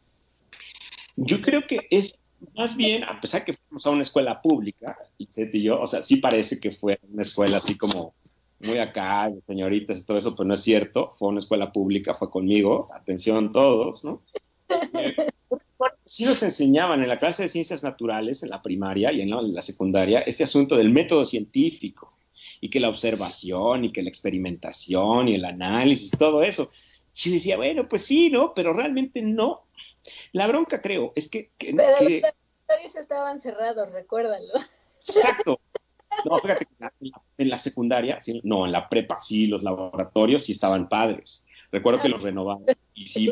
Yo 1.17 1.41
creo 1.41 1.67
que 1.67 1.87
es 1.91 2.17
más 2.55 2.75
bien, 2.75 3.03
a 3.03 3.19
pesar 3.19 3.43
que 3.43 3.53
fuimos 3.53 3.85
a 3.85 3.89
una 3.89 4.01
escuela 4.01 4.41
pública, 4.41 4.97
y 5.17 5.61
yo, 5.61 5.79
o 5.79 5.87
sea, 5.87 6.01
sí 6.01 6.17
parece 6.17 6.59
que 6.59 6.71
fue 6.71 6.99
una 7.11 7.23
escuela 7.23 7.57
así 7.57 7.77
como 7.77 8.13
muy 8.59 8.77
acá, 8.77 9.31
señoritas 9.45 9.99
y 9.99 10.05
todo 10.05 10.17
eso, 10.17 10.35
pues 10.35 10.47
no 10.47 10.53
es 10.53 10.61
cierto. 10.61 11.09
Fue 11.11 11.29
una 11.29 11.39
escuela 11.39 11.71
pública, 11.71 12.13
fue 12.13 12.29
conmigo. 12.29 12.87
Atención 12.93 13.51
todos, 13.51 14.03
¿no? 14.03 14.21
sí 16.05 16.25
nos 16.25 16.41
enseñaban 16.43 17.01
en 17.01 17.07
la 17.07 17.17
clase 17.17 17.43
de 17.43 17.49
ciencias 17.49 17.83
naturales, 17.83 18.43
en 18.43 18.49
la 18.49 18.61
primaria 18.61 19.11
y 19.11 19.21
en 19.21 19.29
la, 19.29 19.61
secundaria, 19.61 20.19
este 20.21 20.43
asunto 20.43 20.77
del 20.77 20.91
método 20.91 21.25
científico 21.25 22.15
y 22.61 22.69
que 22.69 22.79
la 22.79 22.89
observación 22.89 23.85
y 23.85 23.91
que 23.91 24.01
la 24.01 24.09
experimentación 24.09 25.27
y 25.27 25.35
el 25.35 25.45
análisis, 25.45 26.11
todo 26.11 26.41
eso. 26.41 26.69
Yo 27.13 27.31
decía, 27.31 27.57
bueno, 27.57 27.87
pues 27.87 28.03
sí, 28.03 28.29
¿no? 28.29 28.53
Pero 28.53 28.73
realmente 28.73 29.21
no. 29.21 29.67
La 30.31 30.47
bronca, 30.47 30.81
creo, 30.81 31.11
es 31.15 31.29
que... 31.29 31.51
que 31.57 31.73
Pero 31.73 31.91
los 31.91 32.01
laboratorios 32.01 32.95
estaban 32.95 33.39
cerrados, 33.39 33.91
recuérdalo. 33.91 34.53
Exacto. 34.53 35.59
No, 36.23 36.37
fíjate, 36.37 36.67
en 37.37 37.49
la, 37.49 37.57
secundaria, 37.57 38.19
no, 38.43 38.65
en 38.65 38.71
la 38.71 38.87
prepa 38.87 39.19
sí, 39.19 39.47
los 39.47 39.63
laboratorios 39.63 40.43
sí 40.43 40.53
estaban 40.53 40.87
padres. 40.87 41.45
Recuerdo 41.71 42.01
que 42.01 42.09
los 42.09 42.21
renovaban. 42.21 42.63
Y 42.93 43.07
sí, 43.07 43.31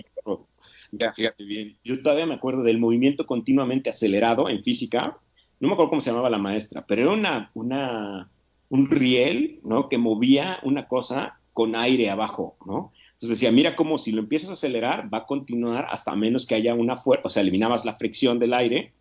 ya, 0.92 1.14
fíjate 1.14 1.44
bien, 1.44 1.78
yo 1.84 2.02
todavía 2.02 2.26
me 2.26 2.36
acuerdo 2.36 2.62
del 2.62 2.78
movimiento 2.78 3.26
continuamente 3.26 3.90
acelerado 3.90 4.48
en 4.50 4.64
física. 4.64 5.18
No 5.60 5.68
me 5.68 5.74
acuerdo 5.74 5.90
cómo 5.90 6.02
se 6.02 6.12
llamaba 6.12 6.30
la 6.30 6.38
maestra, 6.38 6.86
pero 6.86 7.04
era 7.04 7.12
una, 7.12 7.52
una, 7.54 8.30
un 8.70 8.90
riel, 8.92 9.60
¿no? 9.64 9.90
Que 9.90 9.98
movía 9.98 10.60
una 10.64 10.88
cosa 10.88 11.40
con 11.54 11.76
aire 11.76 12.10
abajo, 12.10 12.58
¿no? 12.66 12.92
Entonces 13.14 13.40
decía, 13.40 13.52
mira 13.52 13.76
cómo 13.76 13.98
si 13.98 14.12
lo 14.12 14.22
empiezas 14.22 14.50
a 14.50 14.54
acelerar 14.54 15.12
va 15.12 15.20
a 15.20 15.26
continuar 15.26 15.88
hasta 15.90 16.16
menos 16.16 16.46
que 16.46 16.56
haya 16.56 16.74
una 16.74 16.98
fuerza, 16.98 17.28
o 17.28 17.30
sea, 17.30 17.42
eliminabas 17.42 17.86
la 17.86 17.96
fricción 17.96 18.38
del 18.38 18.54
aire, 18.54 18.94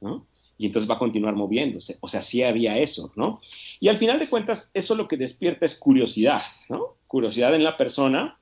¿no? 0.00 0.26
Y 0.60 0.66
entonces 0.66 0.90
va 0.90 0.96
a 0.96 0.98
continuar 0.98 1.34
moviéndose. 1.36 1.96
O 2.02 2.06
sea, 2.06 2.20
sí 2.20 2.42
había 2.42 2.76
eso, 2.76 3.10
¿no? 3.16 3.40
Y 3.80 3.88
al 3.88 3.96
final 3.96 4.18
de 4.18 4.28
cuentas, 4.28 4.70
eso 4.74 4.94
lo 4.94 5.08
que 5.08 5.16
despierta 5.16 5.64
es 5.64 5.78
curiosidad, 5.78 6.42
¿no? 6.68 6.96
Curiosidad 7.06 7.54
en 7.54 7.64
la 7.64 7.78
persona. 7.78 8.38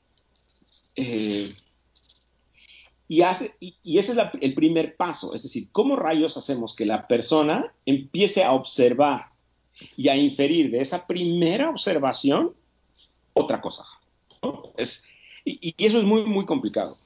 Eh, 0.96 1.48
y, 3.06 3.22
hace, 3.22 3.54
y, 3.60 3.98
ese 3.98 4.12
es 4.12 4.18
el 4.40 4.54
primer 4.54 4.96
paso, 4.96 5.32
es 5.32 5.44
decir, 5.44 5.68
¿cómo 5.70 5.94
rayos 5.94 6.36
hacemos 6.36 6.74
que 6.74 6.86
la 6.86 7.06
persona 7.06 7.72
empiece 7.86 8.42
a 8.42 8.50
observar 8.50 9.26
y 9.96 10.08
a 10.08 10.16
inferir 10.16 10.72
de 10.72 10.80
esa 10.80 11.06
primera 11.06 11.70
observación 11.70 12.52
otra 13.32 13.60
cosa? 13.60 13.84
Es, 14.76 15.08
y, 15.44 15.72
y 15.78 15.86
eso 15.86 15.98
es 15.98 16.04
muy, 16.04 16.24
muy 16.24 16.46
complicado 16.46 16.98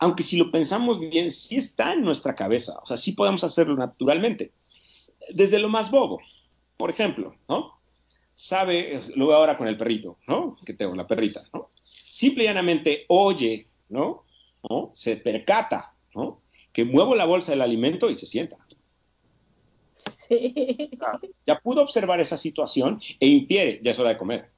aunque 0.00 0.22
si 0.22 0.36
lo 0.36 0.50
pensamos 0.50 1.00
bien, 1.00 1.30
sí 1.30 1.56
está 1.56 1.92
en 1.92 2.02
nuestra 2.02 2.34
cabeza, 2.34 2.78
o 2.82 2.86
sea, 2.86 2.96
sí 2.96 3.12
podemos 3.12 3.44
hacerlo 3.44 3.76
naturalmente. 3.76 4.52
Desde 5.32 5.58
lo 5.58 5.68
más 5.68 5.90
bobo, 5.90 6.20
por 6.76 6.90
ejemplo, 6.90 7.34
¿no? 7.48 7.80
Sabe, 8.34 9.00
lo 9.14 9.28
veo 9.28 9.36
ahora 9.36 9.56
con 9.56 9.66
el 9.66 9.76
perrito, 9.76 10.18
¿no? 10.28 10.56
Que 10.64 10.74
tengo, 10.74 10.94
la 10.94 11.06
perrita, 11.06 11.42
¿no? 11.52 11.68
Simple 11.82 12.44
y 12.44 12.46
llanamente 12.46 13.04
oye, 13.08 13.68
¿no? 13.88 14.24
¿no? 14.68 14.90
Se 14.94 15.16
percata, 15.16 15.94
¿no? 16.14 16.42
Que 16.72 16.84
muevo 16.84 17.14
la 17.14 17.24
bolsa 17.24 17.52
del 17.52 17.62
alimento 17.62 18.10
y 18.10 18.14
se 18.14 18.26
sienta. 18.26 18.58
Sí. 19.92 20.90
ya 21.44 21.58
pudo 21.58 21.82
observar 21.82 22.20
esa 22.20 22.36
situación 22.36 23.00
e 23.18 23.26
infiere, 23.26 23.80
ya 23.82 23.90
es 23.90 23.98
hora 23.98 24.10
de 24.10 24.18
comer. 24.18 24.50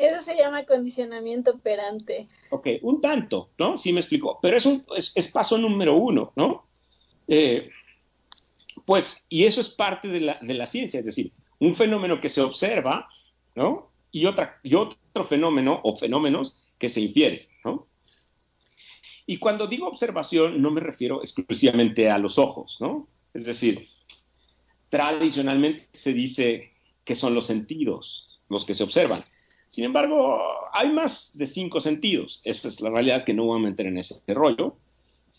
Eso 0.00 0.22
se 0.22 0.34
llama 0.34 0.64
condicionamiento 0.64 1.50
operante. 1.50 2.26
Ok, 2.48 2.68
un 2.80 3.02
tanto, 3.02 3.50
¿no? 3.58 3.76
Sí 3.76 3.92
me 3.92 4.00
explicó, 4.00 4.38
pero 4.40 4.56
es, 4.56 4.64
un, 4.64 4.82
es, 4.96 5.28
paso 5.30 5.58
número 5.58 5.94
uno, 5.94 6.32
¿no? 6.36 6.66
Eh, 7.28 7.68
pues, 8.86 9.26
y 9.28 9.44
eso 9.44 9.60
es 9.60 9.68
parte 9.68 10.08
de 10.08 10.20
la, 10.20 10.38
de 10.40 10.54
la, 10.54 10.66
ciencia, 10.66 11.00
es 11.00 11.06
decir, 11.06 11.32
un 11.58 11.74
fenómeno 11.74 12.18
que 12.18 12.30
se 12.30 12.40
observa, 12.40 13.10
¿no? 13.54 13.90
Y, 14.10 14.24
otra, 14.24 14.58
y 14.62 14.74
otro 14.74 15.22
fenómeno 15.22 15.80
o 15.84 15.94
fenómenos 15.94 16.72
que 16.78 16.88
se 16.88 17.02
infiere, 17.02 17.46
¿no? 17.62 17.86
Y 19.26 19.36
cuando 19.36 19.66
digo 19.66 19.86
observación, 19.86 20.62
no 20.62 20.70
me 20.70 20.80
refiero 20.80 21.20
exclusivamente 21.20 22.08
a 22.10 22.16
los 22.16 22.38
ojos, 22.38 22.78
¿no? 22.80 23.06
Es 23.34 23.44
decir, 23.44 23.86
tradicionalmente 24.88 25.88
se 25.92 26.14
dice 26.14 26.72
que 27.04 27.14
son 27.14 27.34
los 27.34 27.44
sentidos 27.44 28.40
los 28.48 28.64
que 28.64 28.72
se 28.72 28.82
observan. 28.82 29.20
Sin 29.70 29.84
embargo, 29.84 30.36
hay 30.72 30.90
más 30.90 31.38
de 31.38 31.46
cinco 31.46 31.78
sentidos. 31.78 32.40
Esta 32.42 32.66
es 32.66 32.80
la 32.80 32.90
realidad 32.90 33.22
que 33.22 33.34
no 33.34 33.44
voy 33.44 33.60
a 33.60 33.62
meter 33.62 33.86
en 33.86 33.98
ese 33.98 34.20
rollo. 34.34 34.74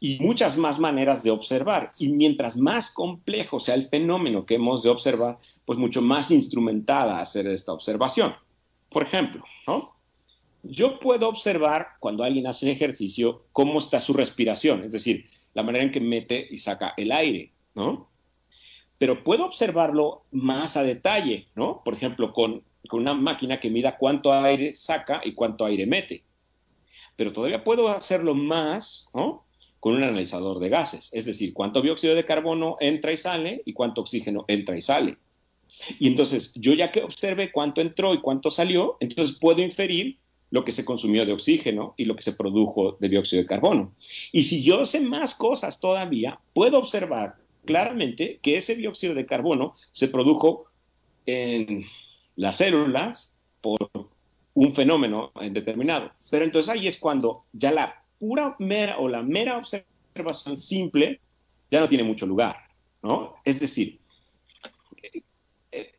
y 0.03 0.17
muchas 0.19 0.57
más 0.57 0.79
maneras 0.79 1.21
de 1.21 1.31
observar. 1.31 1.89
Y 1.99 2.09
mientras 2.09 2.55
más 2.57 2.89
complejo 2.91 3.59
sea 3.59 3.75
el 3.75 3.83
fenómeno 3.83 4.47
que 4.47 4.55
hemos 4.55 4.81
de 4.81 4.89
observar, 4.89 5.37
pues 5.65 5.77
mucho 5.77 6.01
más 6.01 6.31
instrumentada 6.31 7.19
hacer 7.19 7.45
esta 7.45 7.73
observación. 7.73 8.33
Por 8.89 9.03
ejemplo, 9.03 9.43
¿no? 9.67 9.93
yo 10.63 10.99
puedo 10.99 11.27
observar 11.27 11.89
cuando 11.99 12.23
alguien 12.23 12.47
hace 12.47 12.71
ejercicio 12.71 13.43
cómo 13.51 13.79
está 13.79 13.99
su 13.99 14.13
respiración, 14.13 14.83
es 14.83 14.91
decir, 14.91 15.25
la 15.53 15.63
manera 15.63 15.83
en 15.83 15.91
que 15.91 15.99
mete 15.99 16.47
y 16.49 16.57
saca 16.57 16.93
el 16.97 17.11
aire, 17.11 17.51
¿no? 17.75 18.09
Pero 18.97 19.23
puedo 19.23 19.45
observarlo 19.45 20.23
más 20.31 20.77
a 20.77 20.83
detalle, 20.83 21.47
¿no? 21.55 21.81
Por 21.83 21.93
ejemplo, 21.93 22.33
con, 22.33 22.63
con 22.87 23.01
una 23.01 23.13
máquina 23.13 23.59
que 23.59 23.69
mida 23.69 23.97
cuánto 23.97 24.33
aire 24.33 24.71
saca 24.71 25.21
y 25.23 25.33
cuánto 25.33 25.65
aire 25.65 25.85
mete. 25.85 26.23
Pero 27.15 27.31
todavía 27.31 27.63
puedo 27.63 27.87
hacerlo 27.89 28.33
más, 28.35 29.09
¿no? 29.13 29.45
con 29.81 29.95
un 29.95 30.03
analizador 30.03 30.59
de 30.59 30.69
gases, 30.69 31.09
es 31.11 31.25
decir, 31.25 31.53
cuánto 31.53 31.81
dióxido 31.81 32.13
de 32.13 32.23
carbono 32.23 32.77
entra 32.79 33.11
y 33.11 33.17
sale 33.17 33.63
y 33.65 33.73
cuánto 33.73 34.01
oxígeno 34.01 34.45
entra 34.47 34.77
y 34.77 34.81
sale. 34.81 35.17
Y 35.99 36.07
entonces, 36.07 36.53
yo 36.55 36.73
ya 36.73 36.91
que 36.91 37.01
observe 37.01 37.51
cuánto 37.51 37.81
entró 37.81 38.13
y 38.13 38.21
cuánto 38.21 38.51
salió, 38.51 38.97
entonces 38.99 39.37
puedo 39.39 39.61
inferir 39.61 40.19
lo 40.51 40.63
que 40.63 40.71
se 40.71 40.85
consumió 40.85 41.25
de 41.25 41.33
oxígeno 41.33 41.95
y 41.97 42.05
lo 42.05 42.15
que 42.15 42.21
se 42.21 42.33
produjo 42.33 42.97
de 42.99 43.09
dióxido 43.09 43.41
de 43.41 43.47
carbono. 43.47 43.95
Y 44.31 44.43
si 44.43 44.61
yo 44.61 44.85
sé 44.85 45.01
más 45.01 45.33
cosas 45.33 45.79
todavía, 45.79 46.39
puedo 46.53 46.77
observar 46.77 47.37
claramente 47.65 48.39
que 48.43 48.57
ese 48.57 48.75
dióxido 48.75 49.15
de 49.15 49.25
carbono 49.25 49.73
se 49.91 50.09
produjo 50.09 50.65
en 51.25 51.85
las 52.35 52.57
células 52.57 53.37
por 53.61 53.89
un 54.53 54.71
fenómeno 54.71 55.31
determinado. 55.51 56.11
Pero 56.29 56.45
entonces 56.45 56.73
ahí 56.73 56.87
es 56.87 56.99
cuando 56.99 57.41
ya 57.53 57.71
la 57.71 58.03
pura 58.19 58.55
mera 58.59 58.97
o 58.99 59.07
la 59.07 59.21
mera 59.21 59.57
observación 59.57 60.57
simple 60.57 61.19
ya 61.69 61.79
no 61.79 61.89
tiene 61.89 62.03
mucho 62.03 62.25
lugar, 62.25 62.57
¿no? 63.01 63.35
Es 63.45 63.59
decir, 63.59 63.99
eh, 65.71 65.93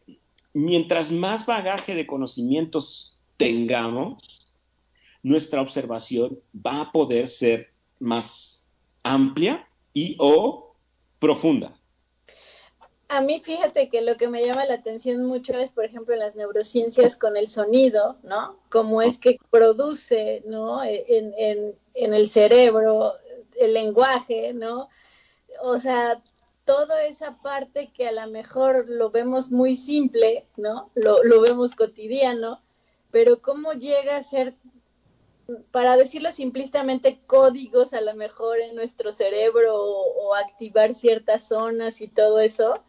mientras 0.53 1.11
más 1.11 1.47
bagaje 1.47 1.95
de 1.95 2.07
conocimientos 2.07 3.19
tengamos, 3.37 4.49
nuestra 5.23 5.61
observación 5.61 6.39
va 6.55 6.83
a 6.83 6.93
poder 6.93 7.27
ser 7.27 7.73
más 7.99 8.69
amplia 9.03 9.67
y 9.95 10.17
o 10.19 10.77
profunda. 11.19 11.79
A 13.14 13.21
mí 13.21 13.40
fíjate 13.40 13.90
que 13.90 14.00
lo 14.00 14.16
que 14.16 14.28
me 14.28 14.45
llama 14.45 14.64
la 14.64 14.75
atención 14.75 15.25
mucho 15.26 15.52
es, 15.52 15.71
por 15.71 15.85
ejemplo, 15.85 16.14
en 16.14 16.21
las 16.21 16.35
neurociencias 16.35 17.16
con 17.16 17.37
el 17.37 17.47
sonido, 17.47 18.16
¿no? 18.23 18.59
Cómo 18.71 19.02
es 19.02 19.19
que 19.19 19.38
produce, 19.50 20.42
¿no? 20.47 20.83
En, 20.83 21.35
en, 21.37 21.78
en 21.92 22.14
el 22.14 22.28
cerebro, 22.28 23.12
el 23.61 23.75
lenguaje, 23.75 24.54
¿no? 24.54 24.88
O 25.61 25.78
sea, 25.78 26.23
toda 26.64 27.04
esa 27.04 27.37
parte 27.42 27.92
que 27.92 28.09
a 28.09 28.12
lo 28.12 28.26
mejor 28.31 28.88
lo 28.88 29.11
vemos 29.11 29.50
muy 29.50 29.76
simple, 29.76 30.47
¿no? 30.57 30.90
Lo, 30.95 31.23
lo 31.23 31.42
vemos 31.42 31.73
cotidiano, 31.73 32.62
pero 33.11 33.42
cómo 33.42 33.73
llega 33.73 34.16
a 34.16 34.23
ser, 34.23 34.54
para 35.71 35.99
decirlo 35.99 36.33
simplistamente, 36.33 37.21
códigos 37.26 37.92
a 37.92 38.00
lo 38.00 38.14
mejor 38.14 38.59
en 38.61 38.75
nuestro 38.75 39.12
cerebro 39.12 39.76
o 39.76 40.35
activar 40.35 40.95
ciertas 40.95 41.49
zonas 41.49 42.00
y 42.00 42.09
todo 42.09 42.40
eso, 42.40 42.83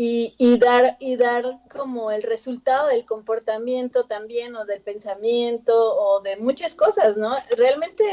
y, 0.00 0.58
dar, 0.58 0.96
y 1.00 1.16
dar 1.16 1.58
como 1.68 2.12
el 2.12 2.22
resultado 2.22 2.86
del 2.86 3.04
comportamiento 3.04 4.04
también 4.04 4.54
o 4.54 4.64
del 4.64 4.80
pensamiento 4.80 5.74
o 5.74 6.20
de 6.20 6.36
muchas 6.36 6.76
cosas, 6.76 7.16
¿no? 7.16 7.34
Realmente, 7.56 8.04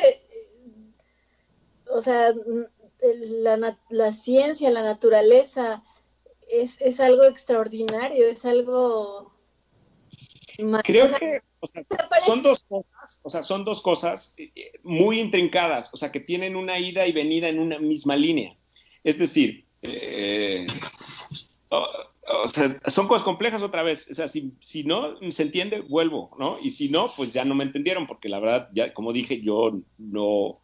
o 1.91 2.01
sea, 2.01 2.33
la, 3.43 3.77
la 3.89 4.11
ciencia, 4.11 4.71
la 4.71 4.81
naturaleza 4.81 5.83
es, 6.51 6.81
es, 6.81 6.99
algo 6.99 7.25
extraordinario, 7.25 8.25
es 8.29 8.45
algo... 8.45 9.31
Creo 10.83 11.05
que 11.19 11.41
son 12.25 12.41
dos 12.41 12.63
cosas, 12.67 13.19
o 13.21 13.29
sea, 13.29 13.43
son 13.43 13.63
dos 13.63 13.83
cosas 13.83 14.33
eh, 14.37 14.51
eh, 14.55 14.71
muy 14.81 15.19
intrincadas, 15.19 15.93
o 15.93 15.97
sea, 15.97 16.11
que 16.11 16.19
tienen 16.19 16.55
una 16.55 16.79
ida 16.79 17.05
y 17.05 17.11
venida 17.11 17.47
en 17.47 17.59
una 17.59 17.77
misma 17.77 18.15
línea. 18.15 18.57
Es 19.03 19.19
decir, 19.19 19.67
eh, 19.83 20.65
son 22.87 23.07
cosas 23.07 23.23
complejas 23.23 23.61
otra 23.61 23.83
vez. 23.83 24.09
O 24.09 24.13
sea, 24.13 24.27
si, 24.27 24.53
si, 24.59 24.83
no 24.83 25.15
se 25.31 25.43
entiende, 25.43 25.81
vuelvo, 25.81 26.31
¿no? 26.39 26.57
Y 26.61 26.71
si 26.71 26.89
no, 26.89 27.11
pues 27.15 27.33
ya 27.33 27.43
no 27.45 27.55
me 27.55 27.63
entendieron, 27.63 28.07
porque 28.07 28.29
la 28.29 28.39
verdad, 28.39 28.69
ya 28.73 28.93
como 28.93 29.13
dije, 29.13 29.41
yo 29.41 29.79
no. 29.97 30.61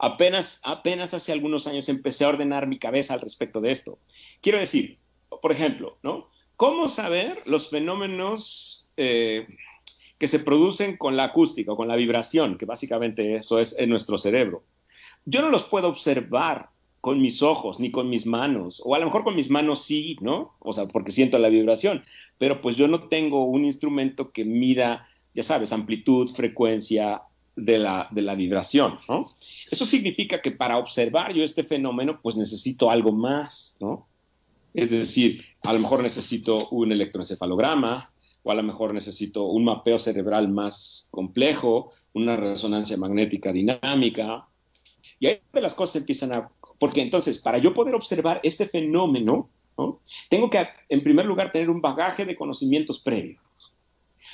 Apenas, 0.00 0.60
apenas 0.62 1.12
hace 1.12 1.32
algunos 1.32 1.66
años 1.66 1.88
empecé 1.88 2.24
a 2.24 2.28
ordenar 2.28 2.68
mi 2.68 2.78
cabeza 2.78 3.14
al 3.14 3.20
respecto 3.20 3.60
de 3.60 3.72
esto. 3.72 3.98
Quiero 4.40 4.58
decir, 4.58 4.98
por 5.42 5.50
ejemplo, 5.50 5.98
¿no? 6.02 6.30
¿Cómo 6.56 6.88
saber 6.88 7.42
los 7.46 7.70
fenómenos 7.70 8.90
eh, 8.96 9.46
que 10.18 10.28
se 10.28 10.38
producen 10.38 10.96
con 10.96 11.16
la 11.16 11.24
acústica 11.24 11.72
o 11.72 11.76
con 11.76 11.88
la 11.88 11.96
vibración, 11.96 12.58
que 12.58 12.64
básicamente 12.64 13.36
eso 13.36 13.58
es 13.58 13.76
en 13.78 13.90
nuestro 13.90 14.18
cerebro? 14.18 14.62
Yo 15.24 15.42
no 15.42 15.50
los 15.50 15.64
puedo 15.64 15.88
observar 15.88 16.70
con 17.00 17.20
mis 17.20 17.42
ojos 17.42 17.78
ni 17.78 17.90
con 17.90 18.08
mis 18.08 18.26
manos, 18.26 18.82
o 18.84 18.94
a 18.94 18.98
lo 18.98 19.06
mejor 19.06 19.24
con 19.24 19.36
mis 19.36 19.50
manos 19.50 19.84
sí, 19.84 20.16
¿no? 20.20 20.54
O 20.58 20.72
sea, 20.72 20.88
porque 20.88 21.12
siento 21.12 21.38
la 21.38 21.48
vibración, 21.48 22.02
pero 22.38 22.60
pues 22.60 22.76
yo 22.76 22.88
no 22.88 23.08
tengo 23.08 23.44
un 23.44 23.64
instrumento 23.64 24.32
que 24.32 24.44
mida, 24.44 25.08
ya 25.34 25.42
sabes, 25.42 25.72
amplitud, 25.72 26.28
frecuencia 26.30 27.22
de 27.54 27.78
la, 27.78 28.08
de 28.10 28.22
la 28.22 28.34
vibración, 28.34 28.98
¿no? 29.08 29.24
Eso 29.70 29.86
significa 29.86 30.40
que 30.40 30.50
para 30.50 30.78
observar 30.78 31.32
yo 31.32 31.44
este 31.44 31.64
fenómeno, 31.64 32.20
pues 32.22 32.36
necesito 32.36 32.90
algo 32.90 33.12
más, 33.12 33.76
¿no? 33.80 34.06
Es 34.74 34.90
decir, 34.90 35.44
a 35.64 35.72
lo 35.72 35.78
mejor 35.78 36.02
necesito 36.02 36.68
un 36.70 36.92
electroencefalograma, 36.92 38.12
o 38.42 38.50
a 38.50 38.54
lo 38.54 38.62
mejor 38.62 38.94
necesito 38.94 39.46
un 39.46 39.64
mapeo 39.64 39.98
cerebral 39.98 40.48
más 40.48 41.08
complejo, 41.10 41.90
una 42.12 42.36
resonancia 42.36 42.96
magnética 42.96 43.52
dinámica, 43.52 44.46
y 45.20 45.26
ahí 45.26 45.40
las 45.52 45.74
cosas 45.74 45.96
empiezan 45.96 46.32
a 46.32 46.48
porque 46.78 47.02
entonces, 47.02 47.38
para 47.38 47.58
yo 47.58 47.74
poder 47.74 47.94
observar 47.94 48.40
este 48.42 48.66
fenómeno, 48.66 49.50
tengo 50.28 50.50
que, 50.50 50.66
en 50.88 51.02
primer 51.02 51.26
lugar, 51.26 51.52
tener 51.52 51.70
un 51.70 51.80
bagaje 51.80 52.24
de 52.24 52.36
conocimientos 52.36 52.98
previos. 52.98 53.42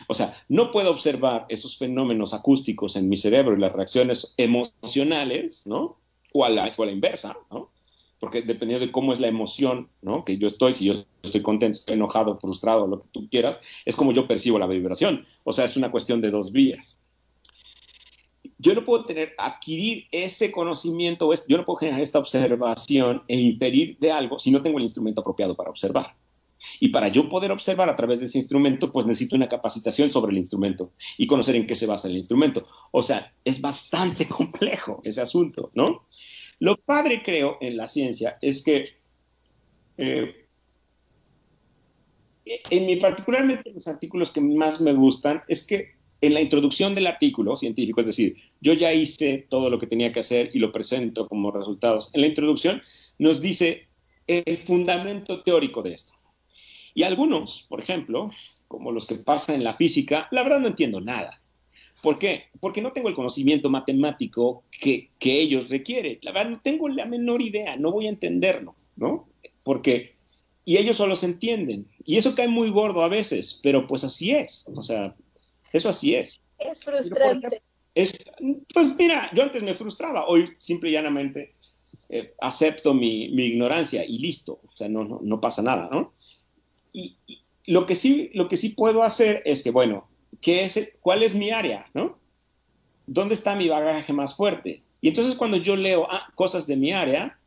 O 0.08 0.14
sea, 0.14 0.34
no 0.48 0.70
puedo 0.70 0.90
observar 0.90 1.46
esos 1.48 1.76
fenómenos 1.76 2.34
acústicos 2.34 2.96
en 2.96 3.08
mi 3.08 3.16
cerebro 3.16 3.56
y 3.56 3.60
las 3.60 3.72
reacciones 3.72 4.34
emocionales, 4.36 5.66
¿no? 5.66 5.98
O 6.32 6.44
a 6.44 6.48
la, 6.48 6.70
inversa, 6.90 7.36
¿no? 7.50 7.70
Porque 8.18 8.42
dependiendo 8.42 8.86
de 8.86 8.92
cómo 8.92 9.12
es 9.12 9.20
la 9.20 9.28
emoción, 9.28 9.88
¿no? 10.00 10.24
Que 10.24 10.38
yo 10.38 10.46
estoy, 10.46 10.72
si 10.72 10.86
yo 10.86 10.94
estoy 11.22 11.42
contento, 11.42 11.78
enojado, 11.88 12.38
frustrado, 12.38 12.86
lo 12.86 13.02
que 13.02 13.08
tú 13.12 13.28
quieras, 13.28 13.60
es 13.84 13.94
como 13.94 14.12
yo 14.12 14.26
percibo 14.26 14.58
la 14.58 14.66
vibración. 14.66 15.24
O 15.44 15.52
sea, 15.52 15.64
es 15.64 15.76
una 15.76 15.90
cuestión 15.90 16.20
de 16.20 16.30
dos 16.30 16.50
vías 16.50 17.03
yo 18.58 18.74
no 18.74 18.84
puedo 18.84 19.04
tener, 19.04 19.34
adquirir 19.38 20.06
ese 20.10 20.52
conocimiento, 20.52 21.30
yo 21.48 21.56
no 21.56 21.64
puedo 21.64 21.78
generar 21.78 22.00
esta 22.00 22.18
observación 22.18 23.22
e 23.28 23.38
inferir 23.38 23.98
de 23.98 24.12
algo 24.12 24.38
si 24.38 24.50
no 24.50 24.62
tengo 24.62 24.78
el 24.78 24.84
instrumento 24.84 25.20
apropiado 25.20 25.56
para 25.56 25.70
observar. 25.70 26.14
Y 26.80 26.88
para 26.88 27.08
yo 27.08 27.28
poder 27.28 27.50
observar 27.50 27.88
a 27.88 27.96
través 27.96 28.20
de 28.20 28.26
ese 28.26 28.38
instrumento, 28.38 28.92
pues 28.92 29.06
necesito 29.06 29.36
una 29.36 29.48
capacitación 29.48 30.10
sobre 30.10 30.32
el 30.32 30.38
instrumento 30.38 30.92
y 31.18 31.26
conocer 31.26 31.56
en 31.56 31.66
qué 31.66 31.74
se 31.74 31.86
basa 31.86 32.08
el 32.08 32.16
instrumento. 32.16 32.66
O 32.92 33.02
sea, 33.02 33.32
es 33.44 33.60
bastante 33.60 34.26
complejo 34.28 35.00
ese 35.04 35.20
asunto, 35.20 35.70
¿no? 35.74 36.06
Lo 36.60 36.76
padre, 36.76 37.22
creo, 37.22 37.58
en 37.60 37.76
la 37.76 37.88
ciencia 37.88 38.38
es 38.40 38.62
que, 38.62 38.84
eh, 39.98 40.46
en 42.44 42.86
mi 42.86 42.96
particularmente 42.96 43.72
los 43.72 43.88
artículos 43.88 44.30
que 44.30 44.40
más 44.40 44.80
me 44.80 44.92
gustan, 44.92 45.42
es 45.48 45.66
que 45.66 45.94
en 46.26 46.32
la 46.32 46.40
introducción 46.40 46.94
del 46.94 47.06
artículo 47.06 47.54
científico, 47.54 48.00
es 48.00 48.06
decir, 48.06 48.36
yo 48.62 48.72
ya 48.72 48.94
hice 48.94 49.46
todo 49.50 49.68
lo 49.68 49.78
que 49.78 49.86
tenía 49.86 50.10
que 50.10 50.20
hacer 50.20 50.50
y 50.54 50.58
lo 50.58 50.72
presento 50.72 51.28
como 51.28 51.50
resultados. 51.50 52.10
En 52.14 52.22
la 52.22 52.28
introducción 52.28 52.80
nos 53.18 53.42
dice 53.42 53.88
el 54.26 54.56
fundamento 54.56 55.42
teórico 55.42 55.82
de 55.82 55.92
esto. 55.92 56.14
Y 56.94 57.02
algunos, 57.02 57.66
por 57.68 57.80
ejemplo, 57.80 58.30
como 58.68 58.90
los 58.90 59.06
que 59.06 59.16
pasan 59.16 59.56
en 59.56 59.64
la 59.64 59.74
física, 59.74 60.26
la 60.30 60.42
verdad 60.42 60.60
no 60.60 60.68
entiendo 60.68 60.98
nada. 60.98 61.42
¿Por 62.02 62.18
qué? 62.18 62.44
Porque 62.58 62.80
no 62.80 62.92
tengo 62.92 63.10
el 63.10 63.14
conocimiento 63.14 63.68
matemático 63.68 64.64
que, 64.70 65.10
que 65.18 65.40
ellos 65.40 65.68
requieren. 65.68 66.18
La 66.22 66.32
verdad 66.32 66.52
no 66.52 66.60
tengo 66.62 66.88
la 66.88 67.04
menor 67.04 67.42
idea, 67.42 67.76
no 67.76 67.92
voy 67.92 68.06
a 68.06 68.10
entenderlo, 68.10 68.74
¿no? 68.96 69.28
Porque, 69.62 70.14
y 70.64 70.78
ellos 70.78 70.96
solo 70.96 71.16
se 71.16 71.26
entienden. 71.26 71.86
Y 72.06 72.16
eso 72.16 72.34
cae 72.34 72.48
muy 72.48 72.70
gordo 72.70 73.02
a 73.02 73.08
veces, 73.08 73.60
pero 73.62 73.86
pues 73.86 74.04
así 74.04 74.30
es. 74.30 74.66
O 74.74 74.80
sea, 74.80 75.14
eso 75.74 75.88
así 75.88 76.14
es. 76.14 76.40
Es 76.58 76.84
frustrante. 76.84 77.60
Es, 77.94 78.12
pues 78.72 78.94
mira, 78.96 79.30
yo 79.34 79.42
antes 79.42 79.62
me 79.62 79.74
frustraba, 79.74 80.26
hoy 80.26 80.50
simple 80.58 80.90
y 80.90 80.92
llanamente 80.92 81.54
eh, 82.08 82.32
acepto 82.40 82.94
mi, 82.94 83.28
mi, 83.30 83.44
ignorancia 83.46 84.04
y 84.04 84.18
listo, 84.18 84.60
o 84.66 84.76
sea, 84.76 84.88
no, 84.88 85.04
no, 85.04 85.40
pasa 85.40 85.62
nada, 85.62 85.88
¿no? 85.90 86.12
Y, 86.92 87.16
lo, 87.66 87.86
que 87.86 87.94
sí, 87.94 88.30
lo 88.34 88.46
que 88.46 88.56
sí 88.56 88.70
puedo 88.70 89.02
hacer 89.02 89.42
es 89.44 89.62
que, 89.62 89.70
bueno, 89.70 90.08
¿qué 90.40 90.64
es, 90.64 90.92
¿cuál 91.00 91.22
es 91.22 91.34
mi 91.34 91.50
área, 91.50 91.86
no? 91.92 92.18
¿Dónde 93.06 93.34
está 93.34 93.56
mi 93.56 93.68
bagaje 93.68 94.12
más 94.12 94.36
fuerte? 94.36 94.82
Y 95.00 95.08
entonces 95.08 95.34
cuando 95.34 95.56
yo 95.56 95.74
leo 95.76 96.06
ah, 96.08 96.32
cosas 96.36 96.66
de 96.66 96.76
mi 96.76 96.92
área, 96.92 97.38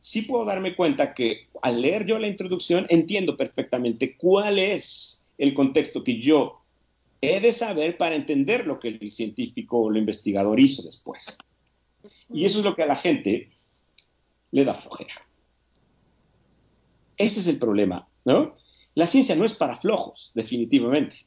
sí 0.00 0.22
puedo 0.22 0.44
darme 0.44 0.74
cuenta 0.74 1.14
que 1.14 1.48
al 1.62 1.82
leer 1.82 2.04
yo 2.04 2.18
la 2.18 2.28
introducción 2.28 2.86
entiendo 2.88 3.36
perfectamente 3.36 4.16
cuál 4.16 4.58
es 4.58 5.26
el 5.38 5.54
contexto 5.54 6.02
que 6.02 6.20
yo 6.20 6.60
he 7.20 7.40
de 7.40 7.52
saber 7.52 7.96
para 7.96 8.14
entender 8.14 8.66
lo 8.66 8.78
que 8.78 8.88
el 8.88 9.12
científico 9.12 9.78
o 9.78 9.90
el 9.90 9.96
investigador 9.98 10.60
hizo 10.60 10.82
después. 10.82 11.38
Y 12.32 12.44
eso 12.44 12.58
es 12.58 12.64
lo 12.64 12.74
que 12.74 12.82
a 12.82 12.86
la 12.86 12.96
gente 12.96 13.50
le 14.50 14.64
da 14.64 14.74
flojera. 14.74 15.14
Ese 17.16 17.40
es 17.40 17.46
el 17.46 17.58
problema, 17.58 18.08
¿no? 18.24 18.54
La 18.94 19.06
ciencia 19.06 19.34
no 19.34 19.44
es 19.44 19.54
para 19.54 19.76
flojos, 19.76 20.32
definitivamente, 20.34 21.26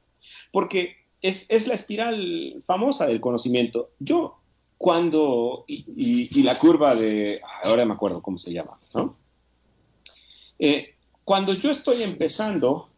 porque 0.51 0.95
es, 1.21 1.49
es 1.49 1.67
la 1.67 1.73
espiral 1.73 2.61
famosa 2.65 3.07
del 3.07 3.21
conocimiento. 3.21 3.91
Yo 3.99 4.39
cuando, 4.77 5.65
y, 5.67 6.41
la 6.41 6.57
curva 6.57 6.95
de, 6.95 7.41
ahora 7.63 7.85
me 7.85 7.93
acuerdo 7.93 8.21
cómo 8.21 8.37
se 8.37 8.53
llama, 8.53 8.79
¿no? 8.95 9.17
Eh, 10.57 10.95
cuando 11.23 11.53
yo 11.53 11.69
estoy 11.69 12.01
empezando 12.03 12.88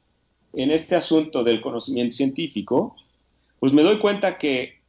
en 0.54 0.72
este 0.72 0.96
asunto 0.96 1.44
del 1.44 1.62
conocimiento 1.62 2.16
científico, 2.16 2.96
pues 3.60 3.74
me 3.74 3.84
doy 3.84 3.98
cuenta 3.98 4.38
que, 4.38 4.80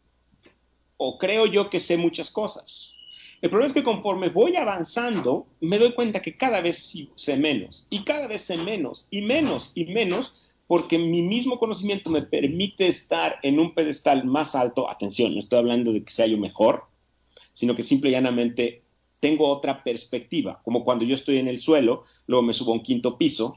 o 0.97 1.19
creo 1.19 1.47
yo 1.47 1.71
que 1.71 1.81
sé 1.81 1.97
muchas 1.97 2.31
cosas. 2.31 2.97
El 3.41 3.51
problema 3.51 3.67
es 3.67 3.73
que 3.73 3.83
conforme 3.83 4.29
voy 4.29 4.57
avanzando, 4.57 5.47
me 5.61 5.79
doy 5.79 5.93
cuenta 5.93 6.23
que 6.23 6.37
cada 6.37 6.61
vez 6.61 6.97
sé 7.17 7.37
menos, 7.37 7.87
y 7.91 8.05
cada 8.05 8.29
vez 8.29 8.43
sé 8.43 8.57
menos, 8.57 9.09
y 9.11 9.23
menos, 9.23 9.73
y 9.75 9.87
menos, 9.87 10.35
porque 10.69 10.99
mi 10.99 11.23
mismo 11.23 11.59
conocimiento 11.59 12.09
me 12.09 12.23
permite 12.23 12.87
estar 12.87 13.39
en 13.43 13.59
un 13.59 13.75
pedestal 13.75 14.25
más 14.25 14.55
alto. 14.55 14.89
Atención, 14.89 15.33
no 15.33 15.41
estoy 15.41 15.59
hablando 15.59 15.93
de 15.93 16.05
que 16.05 16.13
sea 16.13 16.27
yo 16.27 16.39
mejor, 16.39 16.85
sino 17.53 17.75
que 17.75 17.83
simple 17.83 18.11
y 18.11 18.13
llanamente 18.13 18.83
tengo 19.21 19.49
otra 19.49 19.85
perspectiva, 19.85 20.61
como 20.65 20.83
cuando 20.83 21.05
yo 21.05 21.15
estoy 21.15 21.39
en 21.39 21.47
el 21.47 21.59
suelo, 21.59 22.03
luego 22.27 22.43
me 22.43 22.53
subo 22.53 22.73
a 22.73 22.75
un 22.75 22.83
quinto 22.83 23.19
piso, 23.19 23.57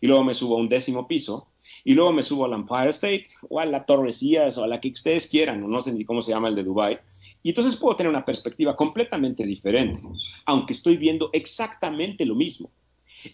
y 0.00 0.06
luego 0.06 0.24
me 0.24 0.34
subo 0.34 0.56
a 0.56 0.60
un 0.60 0.68
décimo 0.68 1.06
piso, 1.06 1.48
y 1.84 1.94
luego 1.94 2.12
me 2.12 2.22
subo 2.22 2.44
al 2.44 2.52
Empire 2.52 2.90
State, 2.90 3.26
o 3.48 3.60
a 3.60 3.64
la 3.64 3.84
Torre 3.84 4.10
o 4.10 4.62
a 4.62 4.66
la 4.66 4.80
que 4.80 4.90
ustedes 4.90 5.26
quieran, 5.26 5.62
o 5.62 5.68
no 5.68 5.80
sé 5.80 5.92
ni 5.92 6.04
cómo 6.04 6.22
se 6.22 6.32
llama 6.32 6.48
el 6.48 6.54
de 6.54 6.64
Dubai, 6.64 6.98
y 7.42 7.50
entonces 7.50 7.76
puedo 7.76 7.96
tener 7.96 8.10
una 8.10 8.24
perspectiva 8.24 8.76
completamente 8.76 9.44
diferente, 9.44 10.00
aunque 10.46 10.72
estoy 10.72 10.96
viendo 10.96 11.30
exactamente 11.32 12.24
lo 12.24 12.34
mismo, 12.34 12.70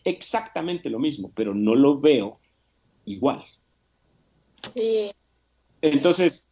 exactamente 0.05 0.90
lo 0.90 0.98
mismo, 0.98 1.31
pero 1.35 1.55
no 1.55 1.75
lo 1.75 1.98
veo 1.98 2.38
igual. 3.05 3.42
Sí. 4.75 5.11
Entonces, 5.81 6.48